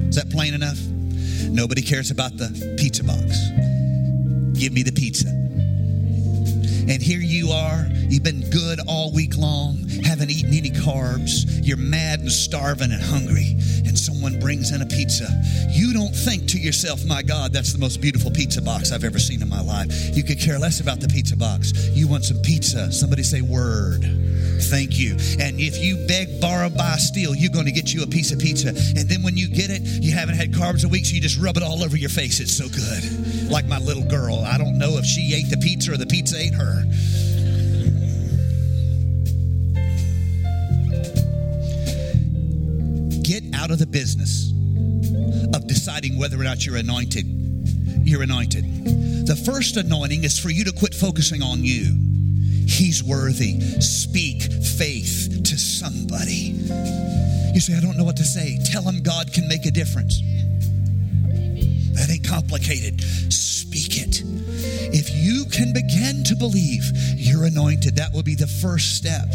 Is 0.09 0.17
that 0.17 0.29
plain 0.31 0.53
enough? 0.53 0.79
Nobody 1.49 1.81
cares 1.81 2.11
about 2.11 2.37
the 2.37 2.77
pizza 2.79 3.03
box. 3.03 3.49
Give 4.61 4.75
me 4.75 4.83
the 4.83 4.93
pizza. 4.93 5.44
And 6.87 7.03
here 7.03 7.21
you 7.21 7.51
are, 7.51 7.87
you've 7.91 8.23
been 8.23 8.49
good 8.51 8.79
all 8.87 9.11
week 9.13 9.39
long, 9.39 9.89
haven't 10.05 10.31
eaten 10.31 10.53
any 10.53 10.71
carbs, 10.71 11.47
you're 11.63 11.79
mad 11.79 12.21
and 12.21 12.31
starving 12.31 12.93
and 12.93 13.03
hungry, 13.03 13.57
and 13.87 13.99
someone 13.99 14.39
brings 14.39 14.71
in 14.71 14.83
a 14.83 14.87
pizza. 14.87 15.27
You 15.71 15.95
don't 15.95 16.15
think 16.15 16.47
to 16.49 16.59
yourself, 16.59 17.05
my 17.07 17.23
God, 17.23 17.55
that's 17.55 17.73
the 17.73 17.79
most 17.79 18.03
beautiful 18.03 18.31
pizza 18.31 18.61
box 18.61 18.93
I've 18.93 19.05
ever 19.05 19.19
seen 19.19 19.41
in 19.41 19.49
my 19.49 19.63
life. 19.63 20.15
You 20.15 20.23
could 20.23 20.39
care 20.39 20.59
less 20.59 20.81
about 20.81 21.01
the 21.01 21.09
pizza 21.09 21.37
box. 21.37 21.73
You 21.89 22.07
want 22.07 22.25
some 22.25 22.43
pizza. 22.43 22.93
Somebody 22.93 23.23
say, 23.23 23.41
Word. 23.41 24.05
Thank 24.61 24.99
you. 24.99 25.13
And 25.41 25.61
if 25.61 25.79
you 25.79 26.07
beg, 26.07 26.41
borrow, 26.41 26.69
buy, 26.69 26.97
steal, 26.97 27.35
you're 27.35 27.53
going 27.53 27.67
to 27.67 27.73
get 27.73 27.93
you 27.93 28.03
a 28.03 28.07
piece 28.07 28.33
of 28.33 28.39
pizza. 28.39 28.69
And 28.69 29.09
then 29.09 29.23
when 29.23 29.37
you 29.37 29.49
get 29.49 29.71
it, 29.71 29.83
you 29.83 30.13
haven't 30.13 30.37
had 30.37 30.53
carbs 30.53 30.85
a 30.85 30.89
week, 30.89 31.07
so 31.07 31.15
you 31.15 31.21
just 31.21 31.41
rub 31.41 31.57
it 31.57 31.63
all 31.63 31.83
over 31.83 31.97
your 31.97 32.11
face. 32.11 32.41
It's 32.41 32.57
so 32.57 32.69
good. 32.69 33.51
Like 33.51 33.67
my 33.67 33.79
little 33.79 34.05
girl. 34.05 34.39
I 34.45 34.59
don't 34.59 34.79
know 34.79 34.99
if 34.99 35.05
she 35.05 35.35
ate 35.35 35.51
the 35.51 35.57
pizza 35.57 35.93
or 35.93 35.97
the 35.97 36.07
pizza 36.07 36.37
ate 36.39 36.55
her. 36.55 36.85
Get 43.23 43.55
out 43.55 43.71
of 43.71 43.79
the 43.79 43.87
business 43.87 44.51
of 45.55 45.67
deciding 45.67 46.19
whether 46.19 46.39
or 46.39 46.45
not 46.45 46.67
you're 46.67 46.77
anointed. 46.77 47.25
You're 48.07 48.23
anointed. 48.23 48.65
The 49.27 49.37
first 49.37 49.77
anointing 49.77 50.25
is 50.25 50.39
for 50.39 50.51
you 50.51 50.65
to 50.65 50.73
quit 50.73 50.95
focusing 50.95 51.43
on 51.43 51.65
you. 51.65 52.14
He's 52.67 53.03
worthy. 53.05 53.61
Speak 53.81 54.43
faith 54.43 55.43
to 55.45 55.57
somebody. 55.59 56.55
You 57.55 57.61
say, 57.61 57.77
I 57.77 57.81
don't 57.81 57.97
know 57.97 58.05
what 58.05 58.17
to 58.17 58.25
say. 58.25 58.59
Tell 58.65 58.83
him 58.83 59.03
God 59.03 59.33
can 59.33 59.47
make 59.49 59.67
a 59.67 59.71
difference. 59.71 60.21
That 61.95 62.11
ain't 62.11 62.27
complicated. 62.27 63.01
Speak 63.33 63.99
it. 63.99 64.23
If 64.93 65.15
you 65.15 65.45
can 65.47 65.73
begin 65.73 66.25
to 66.25 66.37
believe 66.37 66.85
you're 67.17 67.45
anointed, 67.45 67.97
that 67.97 68.13
will 68.13 68.23
be 68.23 68.35
the 68.35 68.47
first 68.47 68.97
step 68.97 69.29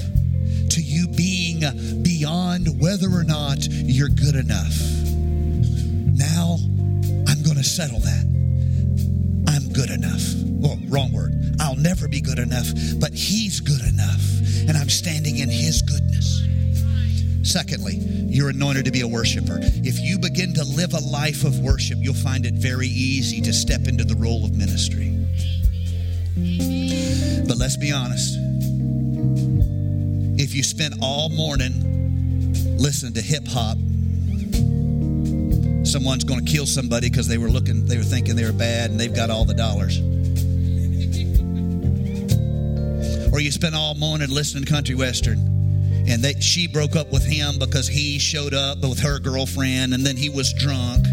to 0.72 0.82
you 0.82 1.08
being 1.08 1.62
beyond 2.04 2.80
whether 2.82 3.10
or 3.10 3.24
not 3.24 3.68
you're 3.70 4.10
good 4.10 4.36
enough. 4.36 4.78
Now, 6.14 6.58
I'm 7.28 7.42
going 7.44 7.58
to 7.58 7.64
settle 7.64 8.00
that. 8.00 8.26
I'm 9.48 9.72
good 9.74 9.90
enough. 9.90 10.22
Well, 10.46 10.78
wrong 10.90 11.12
word. 11.14 11.34
I'll 11.70 11.76
never 11.76 12.08
be 12.08 12.20
good 12.20 12.40
enough, 12.40 12.68
but 12.98 13.14
He's 13.14 13.60
good 13.60 13.82
enough, 13.82 14.24
and 14.68 14.76
I'm 14.76 14.90
standing 14.90 15.38
in 15.38 15.50
His 15.50 15.84
goodness. 15.84 16.42
Secondly, 17.44 17.94
you're 17.94 18.50
anointed 18.50 18.86
to 18.86 18.92
be 18.92 19.02
a 19.02 19.08
worshiper. 19.08 19.60
If 19.62 20.00
you 20.00 20.18
begin 20.18 20.56
to 20.56 20.64
live 20.64 20.96
a 20.96 21.00
life 21.00 21.44
of 21.44 21.60
worship, 21.60 22.00
you'll 22.02 22.16
find 22.16 22.48
it 22.48 22.56
very 22.56 22.88
easy 22.88 23.40
to 23.42 23.54
step 23.54 23.82
into 23.88 24.04
the 24.04 24.16
role 24.16 24.46
of 24.46 24.58
ministry. 24.58 25.16
But 27.48 27.58
let's 27.58 27.78
be 27.78 27.92
honest. 27.92 28.36
If 30.42 30.56
you 30.56 30.64
spend 30.64 30.96
all 31.04 31.30
morning 31.30 32.56
listening 32.80 33.14
to 33.14 33.22
hip 33.22 33.48
hop, 33.48 33.78
someone's 35.86 36.24
going 36.24 36.44
to 36.44 36.52
kill 36.52 36.66
somebody 36.66 37.12
because 37.12 37.28
they 37.28 37.38
were 37.38 37.50
looking, 37.50 37.86
they 37.86 37.98
were 37.98 38.04
thinking 38.04 38.36
they 38.36 38.46
were 38.46 38.52
bad 38.54 38.90
and 38.90 39.00
they've 39.00 39.16
got 39.16 39.30
all 39.30 39.46
the 39.46 39.54
dollars. 39.54 40.02
Or 43.32 43.40
you 43.40 43.52
spend 43.52 43.76
all 43.76 43.96
morning 43.96 44.30
listening 44.30 44.66
to 44.66 44.72
country 44.72 44.96
western 44.96 45.38
and 46.08 46.24
that 46.24 46.42
she 46.42 46.68
broke 46.68 46.96
up 46.96 47.12
with 47.12 47.26
him 47.26 47.60
because 47.60 47.88
he 47.88 48.18
showed 48.18 48.54
up 48.54 48.80
with 48.80 49.00
her 49.00 49.20
girlfriend 49.20 49.94
and 49.94 50.06
then 50.06 50.18
he 50.18 50.30
was 50.30 50.54
drunk 50.54 51.06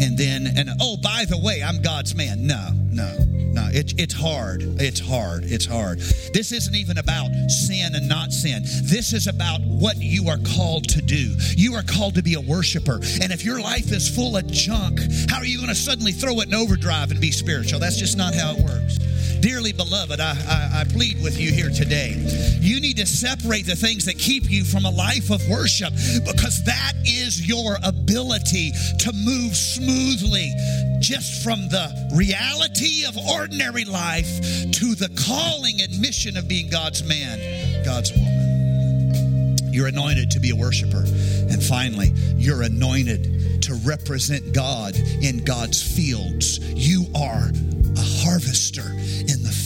and 0.00 0.16
then 0.16 0.46
and 0.56 0.70
oh 0.80 0.96
by 0.96 1.24
the 1.28 1.38
way 1.38 1.62
i'm 1.62 1.82
god's 1.82 2.14
man. 2.14 2.46
No 2.46 2.70
no 2.90 3.16
no. 3.52 3.68
It, 3.72 3.94
it's 3.98 4.14
hard. 4.14 4.62
It's 4.80 5.00
hard. 5.00 5.44
It's 5.44 5.66
hard. 5.66 5.98
This 6.32 6.52
isn't 6.52 6.74
even 6.74 6.98
about 6.98 7.30
sin 7.50 7.94
and 7.94 8.08
not 8.08 8.30
sin. 8.30 8.62
This 8.82 9.12
is 9.12 9.26
about 9.26 9.60
what 9.62 9.96
you 9.96 10.28
are 10.28 10.38
called 10.54 10.88
to 10.90 11.02
do. 11.02 11.34
You 11.56 11.74
are 11.74 11.82
called 11.82 12.14
to 12.14 12.22
be 12.22 12.34
a 12.34 12.40
worshiper. 12.40 13.00
And 13.20 13.32
if 13.32 13.44
your 13.44 13.60
life 13.60 13.90
is 13.90 14.08
full 14.08 14.36
of 14.36 14.46
junk 14.46 15.00
how 15.28 15.38
are 15.38 15.44
you 15.44 15.58
going 15.58 15.68
to 15.68 15.74
suddenly 15.74 16.12
throw 16.12 16.40
it 16.40 16.48
in 16.48 16.54
overdrive 16.54 17.10
and 17.10 17.20
be 17.20 17.30
spiritual? 17.30 17.80
That's 17.80 17.96
just 17.96 18.16
not 18.16 18.34
how 18.34 18.54
it 18.54 18.64
works 18.64 18.98
Dearly 19.40 19.72
beloved, 19.72 20.20
I, 20.20 20.32
I, 20.32 20.80
I, 20.80 20.84
plead 20.84 21.22
with 21.22 21.38
you 21.38 21.52
here 21.52 21.70
today. 21.70 22.14
You 22.60 22.80
need 22.80 22.96
to 22.96 23.06
separate 23.06 23.66
the 23.66 23.76
things 23.76 24.04
that 24.06 24.18
keep 24.18 24.50
you 24.50 24.64
from 24.64 24.84
a 24.84 24.90
life 24.90 25.30
of 25.30 25.46
worship 25.48 25.92
because 26.26 26.64
that 26.64 26.92
is 27.04 27.46
your 27.46 27.78
ability 27.84 28.72
to 28.72 29.12
move 29.12 29.56
smoothly 29.56 30.52
just 30.98 31.44
from 31.44 31.68
the 31.68 32.10
reality 32.14 33.04
of 33.06 33.16
ordinary 33.16 33.84
life 33.84 34.40
to 34.72 34.94
the 34.94 35.08
calling 35.26 35.80
and 35.82 36.00
mission 36.00 36.36
of 36.36 36.48
being 36.48 36.68
God's 36.68 37.06
man, 37.06 37.84
God's 37.84 38.10
woman. 38.12 39.58
You're 39.72 39.86
anointed 39.86 40.32
to 40.32 40.40
be 40.40 40.50
a 40.50 40.56
worshiper. 40.56 41.04
And 41.06 41.62
finally, 41.62 42.08
you're 42.36 42.62
anointed 42.62 43.62
to 43.62 43.74
represent 43.84 44.52
God 44.52 44.96
in 44.96 45.44
God's 45.44 45.80
fields. 45.80 46.58
You 46.58 47.06
are 47.14 47.50
a 47.50 48.24
harvester 48.24 48.82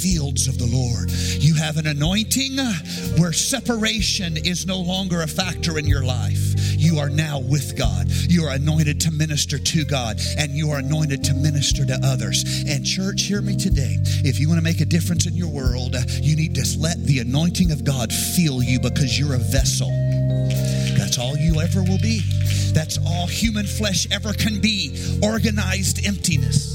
fields 0.03 0.49
of 0.49 0.59
the 0.59 0.67
Lord. 0.67 1.11
You 1.41 1.55
have 1.55 1.77
an 1.77 1.87
anointing 1.87 2.59
where 3.19 3.33
separation 3.33 4.37
is 4.37 4.67
no 4.67 4.81
longer 4.81 5.23
a 5.23 5.29
factor 5.29 5.79
in 5.79 5.87
your 5.87 6.03
life. 6.03 6.55
You 6.77 6.99
are 6.99 7.09
now 7.09 7.39
with 7.39 7.79
God. 7.79 8.09
You 8.11 8.45
are 8.45 8.55
anointed 8.55 9.01
to 9.03 9.13
minister 9.13 9.59
to 9.59 9.85
God, 9.85 10.19
and 10.37 10.51
you 10.51 10.71
are 10.71 10.79
anointed 10.79 11.23
to 11.25 11.35
minister 11.35 11.87
to 11.87 12.01
others. 12.03 12.65
And, 12.67 12.85
church, 12.85 13.23
hear 13.23 13.41
me 13.41 13.57
today. 13.57 13.97
If 14.25 14.41
you 14.41 14.49
want 14.49 14.59
to 14.59 14.65
make 14.65 14.81
a 14.81 14.85
difference 14.85 15.27
in 15.27 15.35
your 15.35 15.49
world, 15.49 15.95
you 16.21 16.35
need 16.35 16.57
to 16.57 16.79
let 16.81 16.99
the 17.05 17.21
anointing 17.21 17.71
of 17.71 17.85
God 17.85 18.13
fill 18.13 18.61
you 18.61 18.81
because 18.81 19.17
you're 19.17 19.35
a 19.35 19.39
vessel. 19.39 19.91
That's 20.99 21.19
all 21.19 21.37
you 21.37 21.61
ever 21.61 21.83
will 21.85 22.01
be. 22.03 22.23
That's 22.75 22.99
all 23.07 23.29
human 23.29 23.67
flesh 23.67 24.09
ever 24.11 24.33
can 24.33 24.61
be 24.61 25.19
organized 25.23 26.05
emptiness. 26.05 26.72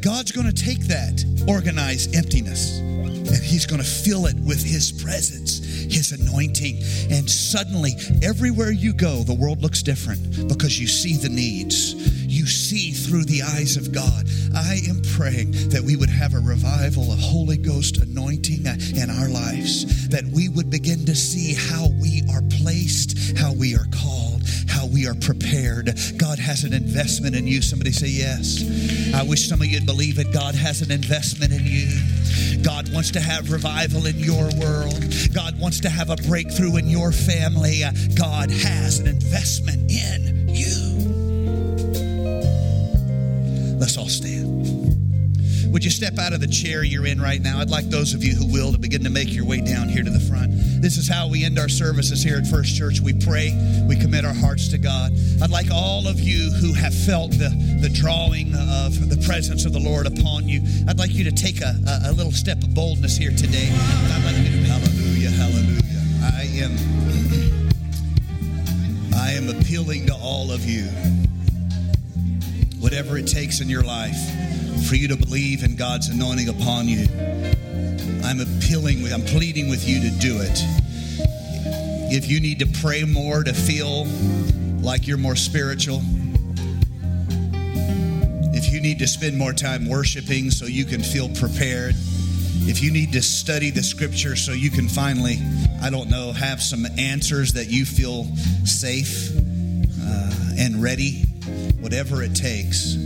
God's 0.00 0.32
going 0.32 0.46
to 0.46 0.52
take 0.52 0.80
that 0.88 1.24
organized 1.48 2.14
emptiness 2.14 2.78
and 2.78 3.42
He's 3.42 3.66
going 3.66 3.82
to 3.82 3.86
fill 3.86 4.26
it 4.26 4.36
with 4.36 4.62
His 4.62 4.92
presence, 4.92 5.58
His 5.58 6.12
anointing. 6.12 6.78
And 7.10 7.28
suddenly, 7.28 7.92
everywhere 8.22 8.70
you 8.70 8.92
go, 8.92 9.22
the 9.22 9.34
world 9.34 9.60
looks 9.62 9.82
different 9.82 10.48
because 10.48 10.80
you 10.80 10.86
see 10.86 11.16
the 11.16 11.28
needs. 11.28 11.94
You 12.24 12.46
see 12.46 12.92
through 12.92 13.24
the 13.24 13.42
eyes 13.42 13.76
of 13.76 13.92
God. 13.92 14.28
I 14.54 14.80
am 14.88 15.02
praying 15.16 15.52
that 15.70 15.82
we 15.82 15.96
would 15.96 16.10
have 16.10 16.34
a 16.34 16.40
revival, 16.40 17.12
a 17.12 17.16
Holy 17.16 17.56
Ghost 17.56 17.98
anointing 17.98 18.66
in 18.66 19.10
our 19.10 19.28
lives, 19.28 20.08
that 20.08 20.24
we 20.24 20.48
would 20.48 20.70
begin 20.70 21.04
to 21.06 21.14
see 21.14 21.54
how 21.54 21.88
we 22.00 22.22
are 22.30 22.42
placed, 22.62 23.36
how 23.36 23.52
we 23.52 23.74
are 23.74 23.86
called, 23.92 24.37
we 24.92 25.06
are 25.06 25.14
prepared. 25.14 25.98
God 26.16 26.38
has 26.38 26.64
an 26.64 26.72
investment 26.72 27.36
in 27.36 27.46
you. 27.46 27.62
Somebody 27.62 27.92
say 27.92 28.08
yes. 28.08 28.62
I 29.14 29.22
wish 29.22 29.48
some 29.48 29.60
of 29.60 29.66
you'd 29.66 29.86
believe 29.86 30.18
it. 30.18 30.32
God 30.32 30.54
has 30.54 30.82
an 30.82 30.90
investment 30.90 31.52
in 31.52 31.62
you. 31.64 32.62
God 32.62 32.92
wants 32.92 33.10
to 33.12 33.20
have 33.20 33.50
revival 33.50 34.06
in 34.06 34.18
your 34.18 34.48
world. 34.60 35.04
God 35.32 35.58
wants 35.58 35.80
to 35.80 35.88
have 35.88 36.10
a 36.10 36.16
breakthrough 36.16 36.76
in 36.76 36.88
your 36.88 37.12
family. 37.12 37.82
God 38.14 38.50
has 38.50 38.98
an 38.98 39.06
investment 39.06 39.90
in 39.90 40.48
you. 40.48 40.98
Let's 43.78 43.96
all 43.96 44.08
stand. 44.08 44.57
Would 45.72 45.84
you 45.84 45.90
step 45.90 46.18
out 46.18 46.32
of 46.32 46.40
the 46.40 46.46
chair 46.46 46.82
you're 46.82 47.06
in 47.06 47.20
right 47.20 47.40
now? 47.40 47.60
I'd 47.60 47.68
like 47.68 47.84
those 47.90 48.14
of 48.14 48.24
you 48.24 48.34
who 48.34 48.46
will 48.46 48.72
to 48.72 48.78
begin 48.78 49.04
to 49.04 49.10
make 49.10 49.34
your 49.34 49.44
way 49.44 49.60
down 49.60 49.88
here 49.88 50.02
to 50.02 50.10
the 50.10 50.20
front. 50.20 50.50
This 50.80 50.96
is 50.96 51.08
how 51.08 51.28
we 51.28 51.44
end 51.44 51.58
our 51.58 51.68
services 51.68 52.22
here 52.22 52.38
at 52.38 52.46
First 52.46 52.74
Church. 52.74 53.00
We 53.00 53.12
pray, 53.12 53.52
we 53.86 53.94
commit 53.96 54.24
our 54.24 54.32
hearts 54.32 54.68
to 54.68 54.78
God. 54.78 55.12
I'd 55.42 55.50
like 55.50 55.70
all 55.70 56.08
of 56.08 56.18
you 56.20 56.50
who 56.52 56.72
have 56.72 56.94
felt 56.94 57.32
the, 57.32 57.50
the 57.82 57.90
drawing 57.90 58.54
of 58.54 59.10
the 59.10 59.20
presence 59.26 59.66
of 59.66 59.74
the 59.74 59.78
Lord 59.78 60.06
upon 60.06 60.48
you, 60.48 60.62
I'd 60.88 60.98
like 60.98 61.12
you 61.12 61.24
to 61.24 61.32
take 61.32 61.60
a, 61.60 61.74
a, 61.86 62.10
a 62.10 62.12
little 62.12 62.32
step 62.32 62.62
of 62.62 62.74
boldness 62.74 63.16
here 63.16 63.30
today. 63.30 63.68
I'd 63.70 64.22
like 64.24 64.36
you 64.38 64.50
to, 64.50 64.64
hallelujah, 64.72 65.30
hallelujah. 65.30 65.82
I 66.22 66.48
am, 66.64 66.72
I 69.14 69.32
am 69.32 69.50
appealing 69.50 70.06
to 70.06 70.14
all 70.14 70.50
of 70.50 70.64
you 70.64 70.88
whatever 72.80 73.18
it 73.18 73.26
takes 73.26 73.60
in 73.60 73.68
your 73.68 73.82
life 73.82 74.16
for 74.88 74.94
you 74.94 75.08
to 75.08 75.16
believe 75.16 75.64
in 75.64 75.76
God's 75.76 76.08
anointing 76.08 76.48
upon 76.48 76.88
you. 76.88 77.06
I'm 78.24 78.40
appealing 78.40 79.02
with, 79.02 79.12
I'm 79.12 79.20
pleading 79.20 79.68
with 79.68 79.86
you 79.86 80.00
to 80.00 80.10
do 80.18 80.40
it. 80.40 80.58
If 82.10 82.30
you 82.30 82.40
need 82.40 82.60
to 82.60 82.66
pray 82.80 83.04
more 83.04 83.44
to 83.44 83.52
feel 83.52 84.06
like 84.80 85.06
you're 85.06 85.18
more 85.18 85.36
spiritual, 85.36 86.00
if 88.54 88.72
you 88.72 88.80
need 88.80 88.98
to 89.00 89.06
spend 89.06 89.36
more 89.36 89.52
time 89.52 89.90
worshiping 89.90 90.50
so 90.50 90.64
you 90.64 90.86
can 90.86 91.02
feel 91.02 91.28
prepared, 91.28 91.94
if 92.62 92.82
you 92.82 92.90
need 92.90 93.12
to 93.12 93.20
study 93.20 93.70
the 93.70 93.82
scripture 93.82 94.36
so 94.36 94.52
you 94.52 94.70
can 94.70 94.88
finally, 94.88 95.36
I 95.82 95.90
don't 95.90 96.08
know, 96.08 96.32
have 96.32 96.62
some 96.62 96.86
answers 96.96 97.52
that 97.52 97.68
you 97.68 97.84
feel 97.84 98.24
safe 98.64 99.36
uh, 99.36 100.54
and 100.58 100.82
ready, 100.82 101.24
whatever 101.78 102.22
it 102.22 102.34
takes, 102.34 102.96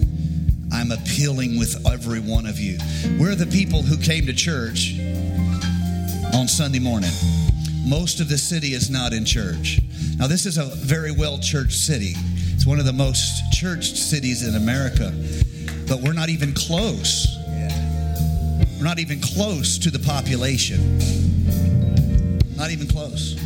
I'm 0.73 0.91
appealing 0.91 1.59
with 1.59 1.87
every 1.87 2.21
one 2.21 2.47
of 2.47 2.59
you. 2.59 2.79
We're 3.19 3.35
the 3.35 3.47
people 3.47 3.83
who 3.83 3.97
came 3.99 4.27
to 4.27 4.33
church 4.33 4.99
on 6.35 6.49
Sunday 6.49 6.79
morning. 6.79 7.11
Most 7.87 8.21
of 8.21 8.29
the 8.29 8.39
city 8.39 8.73
is 8.73 8.89
not 8.91 9.13
in 9.13 9.25
church. 9.25 9.81
Now, 10.19 10.27
this 10.27 10.47
is 10.47 10.57
a 10.57 10.65
very 10.65 11.13
well 11.13 11.39
churched 11.39 11.79
city. 11.79 12.15
It's 12.55 12.67
one 12.67 12.79
of 12.79 12.87
the 12.87 12.93
most 12.93 13.53
churched 13.53 13.97
cities 13.97 14.47
in 14.47 14.55
America, 14.55 15.13
but 15.89 16.01
we're 16.01 16.15
not 16.15 16.31
even 16.31 16.55
close. 16.55 17.27
We're 18.79 18.85
not 18.85 18.99
even 18.99 19.21
close 19.21 19.79
to 19.79 19.91
the 19.91 19.99
population. 19.99 20.99
Not 22.57 22.71
even 22.71 22.87
close. 22.87 23.37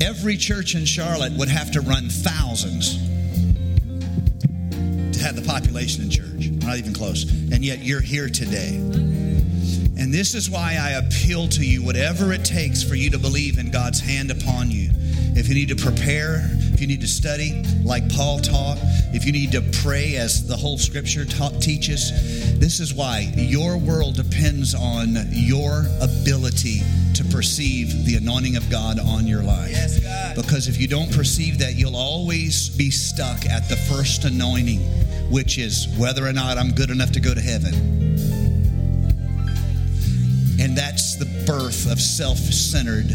Every 0.00 0.36
church 0.36 0.74
in 0.74 0.84
Charlotte 0.84 1.32
would 1.32 1.48
have 1.48 1.72
to 1.72 1.80
run 1.80 2.08
thousands 2.08 2.96
to 5.16 5.24
have 5.24 5.36
the 5.36 5.44
population 5.46 6.04
in 6.04 6.10
church. 6.10 6.35
Not 6.66 6.78
even 6.78 6.92
close. 6.92 7.22
And 7.52 7.64
yet 7.64 7.84
you're 7.84 8.00
here 8.00 8.28
today. 8.28 8.74
And 9.98 10.12
this 10.12 10.34
is 10.34 10.50
why 10.50 10.76
I 10.80 10.90
appeal 10.92 11.48
to 11.48 11.64
you, 11.64 11.82
whatever 11.82 12.32
it 12.32 12.44
takes 12.44 12.82
for 12.82 12.96
you 12.96 13.10
to 13.10 13.18
believe 13.18 13.58
in 13.58 13.70
God's 13.70 14.00
hand 14.00 14.30
upon 14.30 14.70
you. 14.70 14.90
If 15.38 15.48
you 15.48 15.54
need 15.54 15.68
to 15.68 15.76
prepare, 15.76 16.50
if 16.72 16.80
you 16.80 16.86
need 16.86 17.00
to 17.00 17.06
study 17.06 17.62
like 17.84 18.08
Paul 18.10 18.40
taught, 18.40 18.78
if 19.14 19.24
you 19.24 19.32
need 19.32 19.52
to 19.52 19.62
pray 19.82 20.16
as 20.16 20.46
the 20.46 20.56
whole 20.56 20.76
scripture 20.76 21.24
teaches, 21.24 22.58
this 22.58 22.80
is 22.80 22.92
why 22.92 23.32
your 23.36 23.78
world 23.78 24.16
depends 24.16 24.74
on 24.74 25.16
your 25.30 25.86
ability 26.00 26.82
to 27.16 27.24
perceive 27.24 28.04
the 28.04 28.16
anointing 28.16 28.56
of 28.56 28.68
God 28.68 29.00
on 29.00 29.26
your 29.26 29.42
life. 29.42 29.70
Yes, 29.70 29.98
God. 30.00 30.36
Because 30.36 30.68
if 30.68 30.78
you 30.78 30.86
don't 30.86 31.10
perceive 31.10 31.58
that, 31.58 31.74
you'll 31.74 31.96
always 31.96 32.68
be 32.68 32.90
stuck 32.90 33.46
at 33.46 33.68
the 33.68 33.76
first 33.76 34.24
anointing, 34.24 34.80
which 35.30 35.56
is 35.56 35.88
whether 35.98 36.26
or 36.26 36.32
not 36.32 36.58
I'm 36.58 36.72
good 36.72 36.90
enough 36.90 37.12
to 37.12 37.20
go 37.20 37.32
to 37.32 37.40
heaven. 37.40 37.72
And 40.60 40.76
that's 40.76 41.16
the 41.16 41.24
birth 41.46 41.90
of 41.90 42.00
self 42.00 42.36
centered 42.36 43.10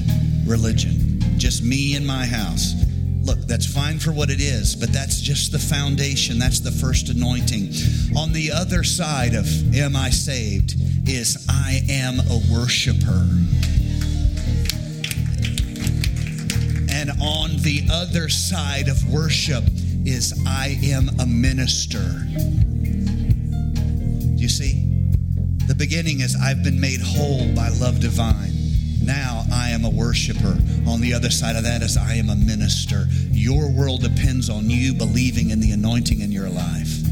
religion. 0.45 1.19
Just 1.37 1.63
me 1.63 1.95
and 1.95 2.05
my 2.05 2.25
house. 2.25 2.73
Look, 3.23 3.39
that's 3.41 3.71
fine 3.71 3.99
for 3.99 4.11
what 4.11 4.31
it 4.31 4.41
is, 4.41 4.75
but 4.75 4.91
that's 4.91 5.21
just 5.21 5.51
the 5.51 5.59
foundation. 5.59 6.39
That's 6.39 6.59
the 6.59 6.71
first 6.71 7.09
anointing. 7.09 7.69
On 8.17 8.33
the 8.33 8.51
other 8.51 8.83
side 8.83 9.35
of 9.35 9.45
am 9.75 9.95
I 9.95 10.09
saved 10.09 10.73
is 11.07 11.45
I 11.47 11.81
am 11.87 12.19
a 12.19 12.41
worshiper. 12.51 13.27
The 17.61 17.87
other 17.91 18.27
side 18.27 18.87
of 18.87 19.07
worship 19.11 19.63
is 20.03 20.33
I 20.47 20.79
am 20.83 21.09
a 21.19 21.25
minister. 21.27 22.25
You 24.35 24.49
see? 24.49 24.87
The 25.67 25.75
beginning 25.75 26.21
is 26.21 26.35
I've 26.35 26.63
been 26.63 26.79
made 26.79 27.01
whole 27.01 27.53
by 27.53 27.69
love 27.69 27.99
divine. 27.99 28.51
Now 29.03 29.45
I 29.53 29.69
am 29.69 29.85
a 29.85 29.89
worshiper. 29.89 30.57
On 30.87 31.01
the 31.01 31.13
other 31.13 31.29
side 31.29 31.55
of 31.55 31.63
that 31.63 31.83
is 31.83 31.97
I 31.97 32.15
am 32.15 32.29
a 32.29 32.35
minister. 32.35 33.05
Your 33.29 33.71
world 33.71 34.01
depends 34.01 34.49
on 34.49 34.69
you 34.69 34.95
believing 34.95 35.51
in 35.51 35.59
the 35.59 35.71
anointing 35.71 36.21
in 36.21 36.31
your 36.31 36.49
life. 36.49 37.07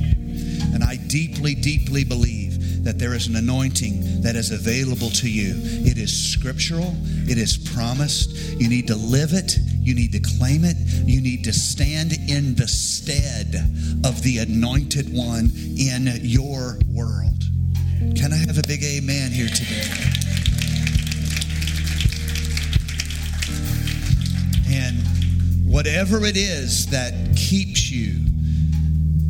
And 0.73 0.83
I 0.83 0.95
deeply, 0.95 1.53
deeply 1.53 2.03
believe 2.03 2.83
that 2.83 2.97
there 2.97 3.13
is 3.13 3.27
an 3.27 3.35
anointing 3.35 4.21
that 4.23 4.35
is 4.35 4.51
available 4.51 5.09
to 5.11 5.29
you. 5.29 5.53
It 5.85 5.99
is 5.99 6.11
scriptural, 6.11 6.95
it 7.29 7.37
is 7.37 7.55
promised. 7.55 8.35
You 8.59 8.67
need 8.67 8.87
to 8.87 8.95
live 8.95 9.33
it, 9.33 9.59
you 9.79 9.95
need 9.95 10.11
to 10.11 10.19
claim 10.19 10.63
it, 10.63 10.75
you 11.05 11.21
need 11.21 11.43
to 11.45 11.53
stand 11.53 12.13
in 12.13 12.55
the 12.55 12.67
stead 12.67 13.55
of 14.05 14.21
the 14.23 14.39
anointed 14.39 15.11
one 15.11 15.51
in 15.77 16.19
your 16.21 16.77
world. 16.93 17.43
Can 18.15 18.31
I 18.31 18.37
have 18.37 18.57
a 18.57 18.67
big 18.67 18.83
amen 18.83 19.31
here 19.31 19.49
today? 19.49 19.83
And 24.71 24.97
whatever 25.65 26.25
it 26.25 26.37
is 26.37 26.87
that 26.87 27.13
keeps 27.35 27.89
you, 27.89 28.25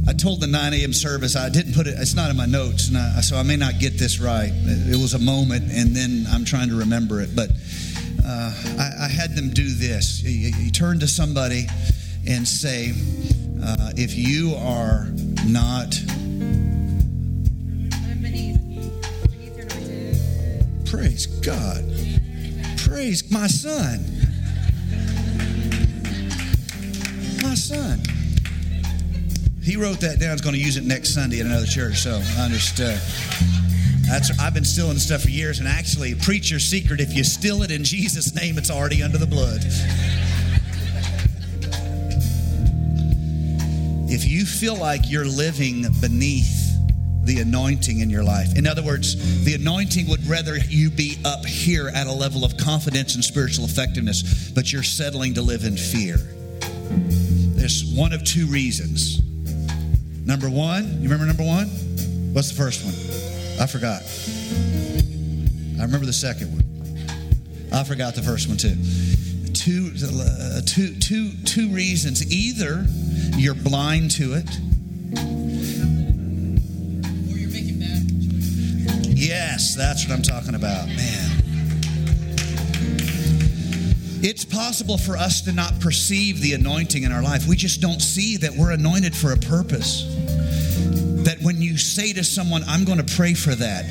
I 0.07 0.13
told 0.13 0.41
the 0.41 0.47
9 0.47 0.73
a.m. 0.73 0.91
service, 0.91 1.35
I 1.35 1.49
didn't 1.49 1.73
put 1.73 1.85
it, 1.85 1.93
it's 1.97 2.15
not 2.15 2.31
in 2.31 2.37
my 2.37 2.47
notes, 2.47 2.93
I, 2.95 3.21
so 3.21 3.37
I 3.37 3.43
may 3.43 3.55
not 3.55 3.79
get 3.79 3.99
this 3.99 4.19
right. 4.19 4.51
It 4.51 4.99
was 4.99 5.13
a 5.13 5.19
moment, 5.19 5.71
and 5.71 5.95
then 5.95 6.25
I'm 6.31 6.45
trying 6.45 6.69
to 6.69 6.79
remember 6.79 7.21
it. 7.21 7.35
But 7.35 7.51
uh, 8.25 8.53
I, 8.79 9.05
I, 9.05 9.07
had 9.07 9.35
them 9.35 9.49
do 9.49 9.67
this. 9.69 10.21
You, 10.23 10.51
you 10.57 10.71
turn 10.71 10.99
to 10.99 11.07
somebody 11.07 11.67
and 12.27 12.47
say, 12.47 12.93
Uh, 13.63 13.91
if 13.95 14.15
you 14.15 14.55
are 14.55 15.07
not, 15.45 15.91
praise 20.85 21.25
God, 21.27 21.83
praise 22.77 23.31
my 23.31 23.47
son, 23.47 24.05
my 27.43 27.55
son. 27.55 27.99
He 29.61 29.75
wrote 29.75 29.99
that 29.99 30.19
down. 30.19 30.31
He's 30.31 30.41
going 30.41 30.55
to 30.55 30.61
use 30.61 30.77
it 30.77 30.83
next 30.83 31.13
Sunday 31.13 31.41
at 31.41 31.45
another 31.45 31.67
church. 31.67 31.97
So 31.97 32.19
I 32.37 32.41
understood. 32.41 32.99
That's 34.09 34.37
I've 34.39 34.55
been 34.55 34.65
stealing 34.65 34.97
stuff 34.97 35.21
for 35.21 35.29
years, 35.29 35.59
and 35.59 35.67
actually, 35.67 36.15
preach 36.15 36.49
your 36.49 36.59
secret: 36.59 36.99
if 36.99 37.13
you 37.13 37.23
steal 37.23 37.61
it 37.61 37.69
in 37.69 37.83
Jesus' 37.83 38.33
name, 38.33 38.57
it's 38.57 38.71
already 38.71 39.03
under 39.03 39.19
the 39.19 39.27
blood. 39.27 39.63
If 44.11 44.25
you 44.25 44.45
feel 44.45 44.75
like 44.75 45.01
you're 45.05 45.27
living 45.27 45.85
beneath 46.01 46.57
the 47.23 47.39
anointing 47.41 47.99
in 47.99 48.09
your 48.09 48.23
life, 48.23 48.57
in 48.57 48.65
other 48.65 48.81
words, 48.81 49.45
the 49.45 49.53
anointing 49.53 50.09
would 50.09 50.25
rather 50.25 50.57
you 50.57 50.89
be 50.89 51.19
up 51.23 51.45
here 51.45 51.89
at 51.89 52.07
a 52.07 52.11
level 52.11 52.43
of 52.43 52.57
confidence 52.57 53.13
and 53.13 53.23
spiritual 53.23 53.65
effectiveness, 53.65 54.49
but 54.49 54.73
you're 54.73 54.81
settling 54.81 55.35
to 55.35 55.43
live 55.43 55.65
in 55.65 55.77
fear. 55.77 56.17
There's 57.55 57.93
one 57.93 58.13
of 58.13 58.23
two 58.23 58.47
reasons. 58.47 59.21
Number 60.25 60.49
one, 60.49 60.99
you 60.99 61.09
remember 61.09 61.27
number 61.27 61.43
one? 61.43 61.67
What's 62.33 62.49
the 62.49 62.55
first 62.55 62.83
one? 62.83 63.28
I 63.59 63.67
forgot. 63.67 64.03
I 65.79 65.83
remember 65.83 66.05
the 66.05 66.13
second 66.13 66.53
one. 66.53 66.63
I 67.73 67.83
forgot 67.83 68.15
the 68.15 68.21
first 68.21 68.47
one 68.47 68.55
too. 68.55 68.75
Two, 69.53 69.91
uh, 70.01 70.61
two, 70.65 70.95
two, 70.95 71.31
two 71.43 71.69
reasons. 71.69 72.31
Either 72.31 72.85
you're 73.37 73.53
blind 73.55 74.11
to 74.11 74.33
it. 74.33 74.49
Or 77.29 77.37
you're 77.37 77.49
making 77.49 77.79
bad 77.79 78.07
choices. 78.07 79.27
Yes, 79.27 79.75
that's 79.75 80.07
what 80.07 80.15
I'm 80.15 80.21
talking 80.21 80.55
about, 80.55 80.87
man. 80.87 81.29
It's 84.21 84.45
possible 84.45 84.97
for 84.97 85.17
us 85.17 85.41
to 85.41 85.51
not 85.51 85.79
perceive 85.81 86.39
the 86.39 86.53
anointing 86.53 87.03
in 87.03 87.11
our 87.11 87.21
life. 87.21 87.45
We 87.47 87.57
just 87.57 87.81
don't 87.81 88.01
see 88.01 88.37
that 88.37 88.53
we're 88.53 88.71
anointed 88.71 89.15
for 89.15 89.33
a 89.33 89.37
purpose. 89.37 90.18
Say 91.81 92.13
to 92.13 92.23
someone, 92.23 92.63
I'm 92.67 92.83
going 92.83 93.03
to 93.03 93.15
pray 93.15 93.33
for 93.33 93.55
that, 93.55 93.85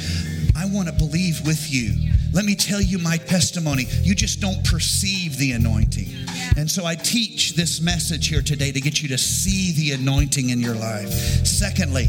I 0.56 0.66
want 0.66 0.88
to 0.88 0.94
believe 0.94 1.46
with 1.46 1.72
you. 1.72 1.94
Let 2.32 2.44
me 2.44 2.54
tell 2.54 2.80
you 2.80 2.98
my 2.98 3.16
testimony. 3.16 3.84
You 4.02 4.14
just 4.14 4.40
don't 4.40 4.62
perceive 4.64 5.38
the 5.38 5.52
anointing. 5.52 6.08
And 6.56 6.70
so 6.70 6.84
I 6.84 6.94
teach 6.94 7.54
this 7.54 7.80
message 7.80 8.28
here 8.28 8.42
today 8.42 8.70
to 8.72 8.80
get 8.80 9.02
you 9.02 9.08
to 9.08 9.18
see 9.18 9.72
the 9.72 9.92
anointing 9.92 10.50
in 10.50 10.60
your 10.60 10.74
life. 10.74 11.10
Secondly, 11.46 12.08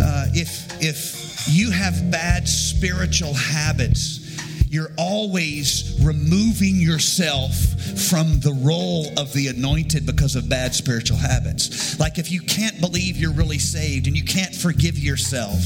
uh, 0.00 0.26
if 0.34 0.82
if 0.82 1.48
you 1.48 1.70
have 1.70 2.10
bad 2.10 2.48
spiritual 2.48 3.34
habits, 3.34 4.21
you're 4.72 4.90
always 4.96 6.00
removing 6.02 6.76
yourself 6.76 7.54
from 8.08 8.40
the 8.40 8.58
role 8.62 9.06
of 9.18 9.30
the 9.34 9.48
anointed 9.48 10.06
because 10.06 10.34
of 10.34 10.48
bad 10.48 10.74
spiritual 10.74 11.18
habits. 11.18 12.00
Like 12.00 12.16
if 12.16 12.32
you 12.32 12.40
can't 12.40 12.80
believe 12.80 13.18
you're 13.18 13.34
really 13.34 13.58
saved 13.58 14.06
and 14.06 14.16
you 14.16 14.24
can't 14.24 14.54
forgive 14.54 14.98
yourself, 14.98 15.62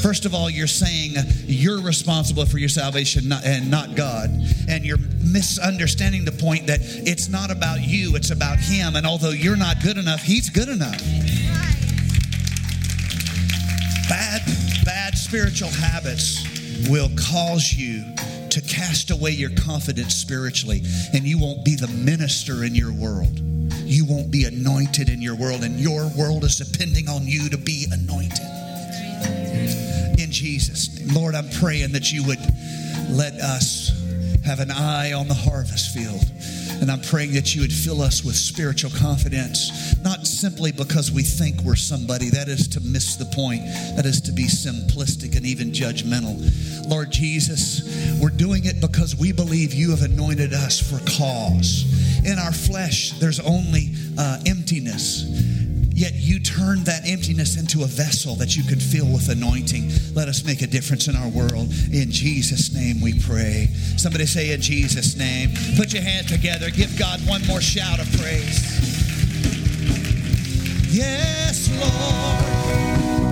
first 0.00 0.24
of 0.24 0.34
all, 0.34 0.48
you're 0.48 0.66
saying 0.66 1.12
you're 1.44 1.82
responsible 1.82 2.46
for 2.46 2.56
your 2.56 2.70
salvation 2.70 3.30
and 3.44 3.70
not 3.70 3.94
God. 3.94 4.30
And 4.66 4.82
you're 4.82 4.96
misunderstanding 5.22 6.24
the 6.24 6.32
point 6.32 6.68
that 6.68 6.80
it's 6.82 7.28
not 7.28 7.50
about 7.50 7.82
you, 7.82 8.16
it's 8.16 8.30
about 8.30 8.58
Him. 8.58 8.96
And 8.96 9.06
although 9.06 9.28
you're 9.28 9.56
not 9.56 9.82
good 9.82 9.98
enough, 9.98 10.22
He's 10.22 10.48
good 10.48 10.70
enough. 10.70 11.02
Bad, 14.08 14.40
bad 14.86 15.18
spiritual 15.18 15.68
habits 15.68 16.88
will 16.88 17.10
cause 17.14 17.74
you 17.74 18.04
to 18.58 18.66
cast 18.74 19.10
away 19.10 19.30
your 19.30 19.50
confidence 19.50 20.14
spiritually, 20.14 20.82
and 21.12 21.24
you 21.24 21.38
won't 21.38 21.64
be 21.64 21.76
the 21.76 21.88
minister 21.88 22.64
in 22.64 22.74
your 22.74 22.92
world. 22.92 23.38
You 23.84 24.04
won't 24.04 24.30
be 24.30 24.44
anointed 24.44 25.08
in 25.08 25.22
your 25.22 25.36
world, 25.36 25.62
and 25.62 25.78
your 25.78 26.10
world 26.16 26.44
is 26.44 26.56
depending 26.56 27.08
on 27.08 27.26
you 27.26 27.48
to 27.50 27.58
be 27.58 27.86
anointed. 27.90 28.44
In 30.18 30.32
Jesus' 30.32 30.98
name. 30.98 31.14
Lord, 31.14 31.34
I'm 31.34 31.48
praying 31.60 31.92
that 31.92 32.10
you 32.12 32.24
would 32.24 32.40
let 33.10 33.34
us 33.34 33.97
have 34.48 34.60
an 34.60 34.70
eye 34.70 35.12
on 35.12 35.28
the 35.28 35.34
harvest 35.34 35.94
field. 35.94 36.24
And 36.80 36.90
I'm 36.90 37.02
praying 37.02 37.34
that 37.34 37.54
you 37.54 37.60
would 37.60 37.72
fill 37.72 38.00
us 38.00 38.24
with 38.24 38.34
spiritual 38.34 38.90
confidence, 38.90 39.94
not 40.02 40.26
simply 40.26 40.72
because 40.72 41.12
we 41.12 41.22
think 41.22 41.60
we're 41.60 41.76
somebody. 41.76 42.30
That 42.30 42.48
is 42.48 42.66
to 42.68 42.80
miss 42.80 43.16
the 43.16 43.26
point. 43.26 43.60
That 43.96 44.06
is 44.06 44.22
to 44.22 44.32
be 44.32 44.44
simplistic 44.44 45.36
and 45.36 45.44
even 45.44 45.68
judgmental. 45.70 46.40
Lord 46.88 47.10
Jesus, 47.10 48.18
we're 48.22 48.30
doing 48.30 48.64
it 48.64 48.80
because 48.80 49.14
we 49.14 49.32
believe 49.32 49.74
you 49.74 49.90
have 49.90 50.00
anointed 50.00 50.54
us 50.54 50.80
for 50.80 50.98
cause. 51.18 51.84
In 52.24 52.38
our 52.38 52.52
flesh, 52.52 53.12
there's 53.18 53.40
only 53.40 53.92
uh, 54.16 54.40
emptiness. 54.46 55.57
Yet 55.98 56.14
you 56.14 56.38
turned 56.38 56.86
that 56.86 57.08
emptiness 57.08 57.58
into 57.58 57.82
a 57.82 57.86
vessel 57.88 58.36
that 58.36 58.56
you 58.56 58.62
could 58.62 58.80
fill 58.80 59.06
with 59.06 59.28
anointing. 59.30 59.90
Let 60.14 60.28
us 60.28 60.44
make 60.44 60.62
a 60.62 60.68
difference 60.68 61.08
in 61.08 61.16
our 61.16 61.28
world. 61.28 61.72
In 61.92 62.12
Jesus' 62.12 62.72
name 62.72 63.00
we 63.00 63.18
pray. 63.18 63.66
Somebody 63.96 64.26
say, 64.26 64.52
In 64.52 64.60
Jesus' 64.60 65.16
name. 65.16 65.50
Put 65.76 65.92
your 65.92 66.04
hands 66.04 66.30
together. 66.30 66.70
Give 66.70 66.96
God 66.96 67.18
one 67.26 67.44
more 67.48 67.60
shout 67.60 67.98
of 67.98 68.06
praise. 68.12 68.62
Yes, 70.94 71.68
Lord. 71.80 73.27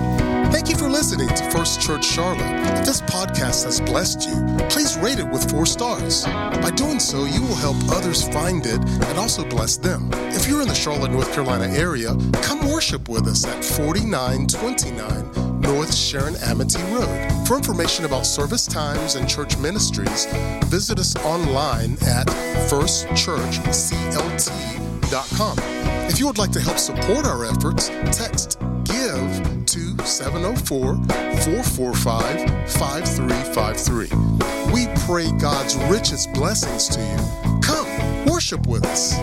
Thank 0.51 0.69
you 0.69 0.75
for 0.77 0.89
listening 0.89 1.27
to 1.29 1.51
First 1.51 1.81
Church 1.81 2.05
Charlotte. 2.05 2.77
If 2.79 2.85
this 2.85 3.01
podcast 3.01 3.65
has 3.65 3.79
blessed 3.81 4.27
you, 4.27 4.57
please 4.69 4.97
rate 4.97 5.19
it 5.19 5.27
with 5.27 5.49
four 5.49 5.65
stars. 5.65 6.25
By 6.25 6.71
doing 6.75 6.99
so, 6.99 7.25
you 7.25 7.41
will 7.41 7.55
help 7.55 7.77
others 7.89 8.27
find 8.29 8.65
it 8.65 8.79
and 8.79 9.17
also 9.17 9.43
bless 9.45 9.77
them. 9.77 10.09
If 10.13 10.47
you're 10.47 10.61
in 10.61 10.67
the 10.67 10.75
Charlotte, 10.75 11.11
North 11.11 11.31
Carolina 11.33 11.67
area, 11.73 12.15
come 12.41 12.67
worship 12.67 13.09
with 13.09 13.27
us 13.27 13.45
at 13.45 13.63
4929 13.63 15.61
North 15.61 15.93
Sharon 15.93 16.35
Amity 16.37 16.81
Road. 16.93 17.29
For 17.45 17.57
information 17.57 18.05
about 18.05 18.25
service 18.25 18.65
times 18.65 19.15
and 19.15 19.27
church 19.27 19.57
ministries, 19.57 20.25
visit 20.65 20.97
us 20.97 21.15
online 21.17 21.93
at 22.03 22.27
firstchurchclt.com. 22.69 25.57
If 26.09 26.19
you 26.19 26.27
would 26.27 26.37
like 26.37 26.51
to 26.51 26.61
help 26.61 26.77
support 26.77 27.25
our 27.25 27.43
efforts, 27.45 27.89
text 28.17 28.59
GIVE 28.85 29.36
704 30.05 30.95
445 30.95 32.69
5353. 32.71 34.09
We 34.73 34.87
pray 35.05 35.31
God's 35.39 35.75
richest 35.89 36.33
blessings 36.33 36.87
to 36.89 36.99
you. 36.99 37.59
Come, 37.61 38.25
worship 38.25 38.67
with 38.67 38.85
us. 38.85 39.15